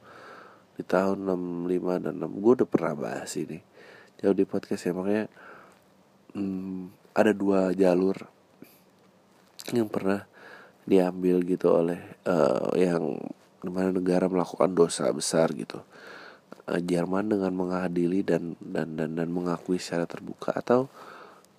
di 0.78 0.86
tahun 0.86 1.26
65 1.66 2.06
dan 2.06 2.14
6 2.22 2.38
gue 2.38 2.54
udah 2.62 2.70
pernah 2.70 2.94
bahas 2.94 3.34
ini 3.34 3.58
jauh 4.22 4.38
di 4.38 4.46
podcast 4.46 4.86
ya 4.86 4.94
makanya 4.94 5.26
hmm, 6.38 7.12
ada 7.18 7.34
dua 7.34 7.74
jalur 7.74 8.16
yang 9.74 9.90
pernah 9.90 10.30
diambil 10.86 11.42
gitu 11.44 11.74
oleh 11.74 12.00
uh, 12.30 12.72
yang 12.78 13.18
di 13.60 13.72
mana 13.74 13.92
negara 13.92 14.30
melakukan 14.30 14.72
dosa 14.72 15.10
besar 15.12 15.50
gitu 15.52 15.82
uh, 16.68 16.82
Jerman 16.84 17.32
dengan 17.32 17.52
mengadili 17.56 18.22
dan 18.22 18.60
dan 18.60 19.00
dan 19.00 19.16
dan 19.16 19.30
mengakui 19.32 19.80
secara 19.80 20.04
terbuka 20.04 20.52
atau 20.52 20.92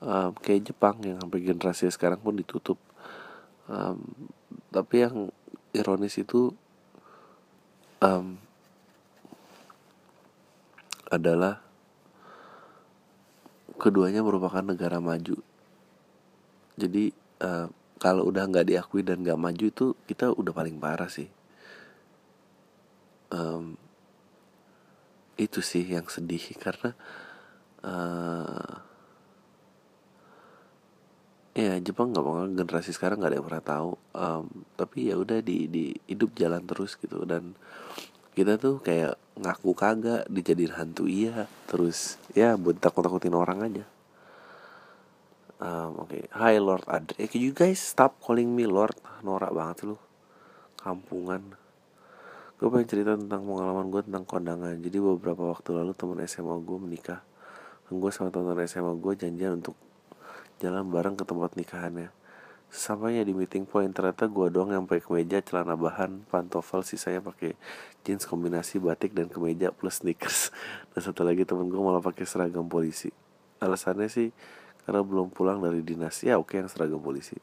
um, 0.05 0.31
kayak 0.39 0.73
Jepang 0.73 1.01
yang 1.03 1.19
sampai 1.19 1.41
generasi 1.43 1.89
sekarang 1.89 2.21
pun 2.21 2.37
ditutup. 2.37 2.79
Um, 3.69 4.31
tapi 4.73 5.05
yang 5.05 5.33
ironis 5.77 6.17
itu 6.21 6.53
um, 8.01 8.41
adalah 11.09 11.61
keduanya 13.81 14.21
merupakan 14.21 14.61
negara 14.61 15.01
maju. 15.01 15.41
Jadi 16.79 17.11
uh, 17.43 17.67
kalau 17.99 18.31
udah 18.31 18.47
nggak 18.47 18.69
diakui 18.71 19.03
dan 19.03 19.25
nggak 19.25 19.41
maju 19.41 19.65
itu 19.67 19.87
kita 20.07 20.31
udah 20.31 20.53
paling 20.55 20.79
parah 20.79 21.11
sih. 21.11 21.27
Um, 23.29 23.77
itu 25.39 25.63
sih 25.63 25.87
yang 25.87 26.11
sedih 26.11 26.43
karena 26.59 26.99
uh, 27.87 28.83
ya 31.55 31.79
Jepang 31.83 32.11
nggak 32.11 32.27
mau 32.27 32.43
generasi 32.47 32.91
sekarang 32.91 33.23
nggak 33.23 33.31
ada 33.31 33.39
yang 33.39 33.47
pernah 33.47 33.65
tahu 33.67 33.91
um, 34.15 34.47
tapi 34.75 35.11
ya 35.11 35.19
udah 35.19 35.39
di 35.43 35.71
di 35.71 35.95
hidup 36.11 36.35
jalan 36.35 36.63
terus 36.67 36.99
gitu. 36.99 37.23
Dan 37.23 37.55
kita 38.35 38.55
tuh 38.59 38.79
kayak 38.79 39.19
ngaku 39.39 39.71
kagak 39.75 40.23
dijadiin 40.31 40.75
hantu 40.75 41.11
iya 41.11 41.51
terus 41.67 42.19
ya 42.35 42.55
buat 42.55 42.79
takut 42.79 43.03
takutin 43.07 43.35
orang 43.35 43.63
aja. 43.63 43.85
Um, 45.59 46.07
oke. 46.07 46.15
Okay. 46.15 46.23
Hi 46.39 46.63
Lord 46.63 46.87
Adri 46.87 47.19
eh, 47.19 47.27
can 47.27 47.43
you 47.43 47.51
guys 47.51 47.83
stop 47.83 48.23
calling 48.23 48.55
me 48.55 48.67
Lord? 48.71 48.95
Norak 49.27 49.51
banget 49.51 49.91
lu. 49.91 49.99
Kampungan 50.79 51.58
gue 52.59 52.67
pengen 52.67 52.89
cerita 52.91 53.15
tentang 53.15 53.47
pengalaman 53.47 53.87
gue 53.87 54.03
tentang 54.03 54.27
kondangan. 54.27 54.75
Jadi 54.83 54.99
beberapa 54.99 55.55
waktu 55.55 55.79
lalu 55.79 55.95
temen 55.95 56.19
SMA 56.27 56.59
gue 56.59 56.79
menikah. 56.83 57.23
Dan 57.87 58.03
gue 58.03 58.11
sama 58.11 58.35
teman 58.35 58.59
SMA 58.67 58.99
gue 58.99 59.13
janjian 59.15 59.63
untuk 59.63 59.79
jalan 60.59 60.91
bareng 60.91 61.15
ke 61.15 61.23
tempat 61.23 61.55
nikahannya. 61.55 62.11
Sampainya 62.69 63.23
di 63.23 63.31
meeting 63.31 63.63
point 63.63 63.95
ternyata 63.95 64.27
gue 64.27 64.51
doang 64.51 64.75
yang 64.75 64.85
pakai 64.91 65.07
kemeja, 65.07 65.39
celana 65.41 65.79
bahan, 65.79 66.27
pantofel, 66.27 66.83
sisanya 66.83 67.23
pakai 67.23 67.55
jeans 68.03 68.27
kombinasi 68.27 68.83
batik 68.83 69.15
dan 69.15 69.31
kemeja 69.31 69.71
plus 69.71 70.03
sneakers. 70.03 70.51
Dan 70.93 71.01
satu 71.07 71.23
lagi 71.23 71.47
temen 71.47 71.71
gue 71.71 71.79
malah 71.79 72.03
pakai 72.03 72.27
seragam 72.27 72.67
polisi. 72.67 73.15
Alasannya 73.63 74.11
sih 74.11 74.35
karena 74.83 75.07
belum 75.07 75.31
pulang 75.31 75.63
dari 75.63 75.79
dinas. 75.87 76.27
Ya 76.27 76.35
oke 76.43 76.59
yang 76.59 76.67
seragam 76.67 76.99
polisi. 76.99 77.39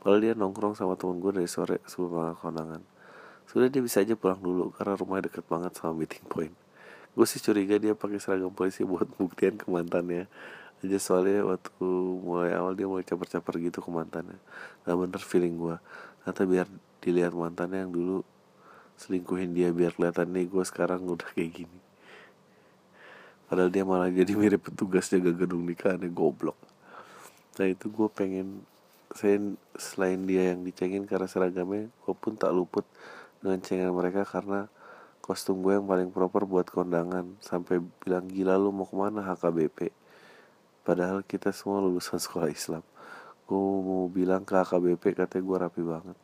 Kalau 0.00 0.16
dia 0.16 0.32
nongkrong 0.32 0.72
sama 0.72 0.96
temen 0.96 1.20
gue 1.20 1.36
dari 1.36 1.48
sore 1.52 1.84
sebelum 1.84 2.32
kondangan 2.40 2.93
sudah 3.54 3.70
dia 3.70 3.78
bisa 3.78 4.02
aja 4.02 4.18
pulang 4.18 4.42
dulu 4.42 4.74
karena 4.74 4.98
rumahnya 4.98 5.30
deket 5.30 5.46
banget 5.46 5.78
sama 5.78 5.94
meeting 5.94 6.26
point. 6.26 6.50
Gue 7.14 7.26
sih 7.30 7.38
curiga 7.38 7.78
dia 7.78 7.94
pakai 7.94 8.18
seragam 8.18 8.50
polisi 8.50 8.82
buat 8.90 9.06
buktian 9.14 9.54
ke 9.54 9.70
mantannya 9.70 10.26
aja 10.82 10.98
soalnya 10.98 11.46
waktu 11.46 11.86
mulai 12.20 12.52
awal 12.52 12.76
dia 12.76 12.84
mulai 12.84 13.06
caper-caper 13.06 13.56
gitu 13.56 13.80
ke 13.80 13.88
mantannya 13.88 14.36
gak 14.84 14.92
bener 15.00 15.22
feeling 15.22 15.56
gue 15.56 15.76
atau 16.28 16.44
biar 16.44 16.68
dilihat 17.00 17.32
mantannya 17.32 17.88
yang 17.88 17.92
dulu 17.94 18.20
selingkuhin 19.00 19.56
dia 19.56 19.72
biar 19.72 19.96
kelihatan 19.96 20.28
nih 20.34 20.50
gue 20.50 20.64
sekarang 20.66 21.06
udah 21.06 21.28
kayak 21.32 21.64
gini. 21.64 21.78
Padahal 23.46 23.70
dia 23.70 23.84
malah 23.86 24.10
jadi 24.10 24.32
mirip 24.40 24.66
petugas 24.66 25.08
jaga 25.08 25.30
gedung 25.30 25.62
nikahannya 25.62 26.10
goblok. 26.10 26.58
Nah 27.60 27.66
itu 27.70 27.86
gue 27.86 28.08
pengen 28.10 28.66
selain 29.78 30.26
dia 30.26 30.50
yang 30.50 30.66
dicengin 30.66 31.06
karena 31.06 31.30
seragamnya 31.30 31.86
gue 31.86 32.14
pun 32.18 32.34
tak 32.34 32.50
luput 32.50 32.82
dengan 33.44 33.60
cengan 33.60 33.92
mereka 33.92 34.24
karena 34.24 34.72
kostum 35.20 35.60
gue 35.60 35.76
yang 35.76 35.84
paling 35.84 36.08
proper 36.08 36.48
buat 36.48 36.64
kondangan. 36.64 37.36
Sampai 37.44 37.84
bilang 38.00 38.24
gila 38.24 38.56
lu 38.56 38.72
mau 38.72 38.88
ke 38.88 38.96
mana 38.96 39.20
HKBP 39.20 39.92
padahal 40.84 41.20
kita 41.20 41.52
semua 41.52 41.84
lulusan 41.84 42.16
sekolah 42.16 42.48
Islam. 42.48 42.80
Gue 43.44 43.60
mau 43.60 44.08
bilang 44.08 44.48
ke 44.48 44.56
HKBP 44.56 45.12
katanya 45.12 45.44
gue 45.44 45.56
rapi 45.60 45.82
banget. 45.84 46.18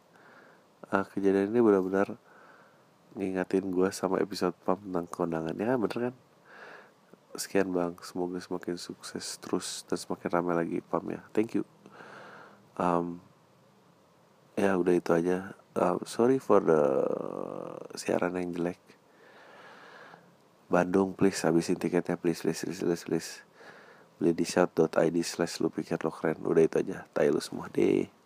Ah 0.88 1.04
kejadian 1.04 1.52
ini 1.52 1.60
benar-benar 1.60 2.16
ngingatin 3.12 3.68
gue 3.68 3.88
sama 3.92 4.16
episode 4.24 4.56
pam 4.64 4.80
tentang 4.80 5.04
kondangan. 5.12 5.52
Ya 5.60 5.76
bener 5.76 5.98
kan? 6.08 6.14
Sekian 7.36 7.68
bang. 7.68 8.00
Semoga 8.00 8.40
semakin 8.40 8.80
sukses 8.80 9.36
terus 9.36 9.84
dan 9.84 10.00
semakin 10.00 10.28
ramai 10.32 10.54
lagi 10.56 10.78
pam 10.80 11.04
ya. 11.12 11.20
Thank 11.36 11.60
you. 11.60 11.68
Um, 12.80 13.20
ya 14.56 14.72
udah 14.80 14.96
itu 14.96 15.12
aja 15.12 15.59
um, 15.76 15.98
sorry 16.06 16.38
for 16.42 16.62
the 16.62 16.82
siaran 17.98 18.38
yang 18.38 18.54
jelek. 18.54 18.80
Bandung 20.70 21.18
please 21.18 21.42
habisin 21.42 21.78
tiketnya 21.78 22.14
please 22.14 22.42
please 22.46 22.62
please 22.62 22.82
please, 22.82 23.04
please. 23.06 23.30
beli 24.20 24.36
di 24.36 24.44
shout.id 24.44 25.16
slash 25.24 25.64
lu 25.64 25.72
pikir 25.72 25.96
lo 26.04 26.12
keren. 26.12 26.44
Udah 26.44 26.60
itu 26.60 26.76
aja. 26.84 27.08
Tayo 27.16 27.40
lu 27.40 27.42
semua. 27.42 27.72
Deh 27.72 28.19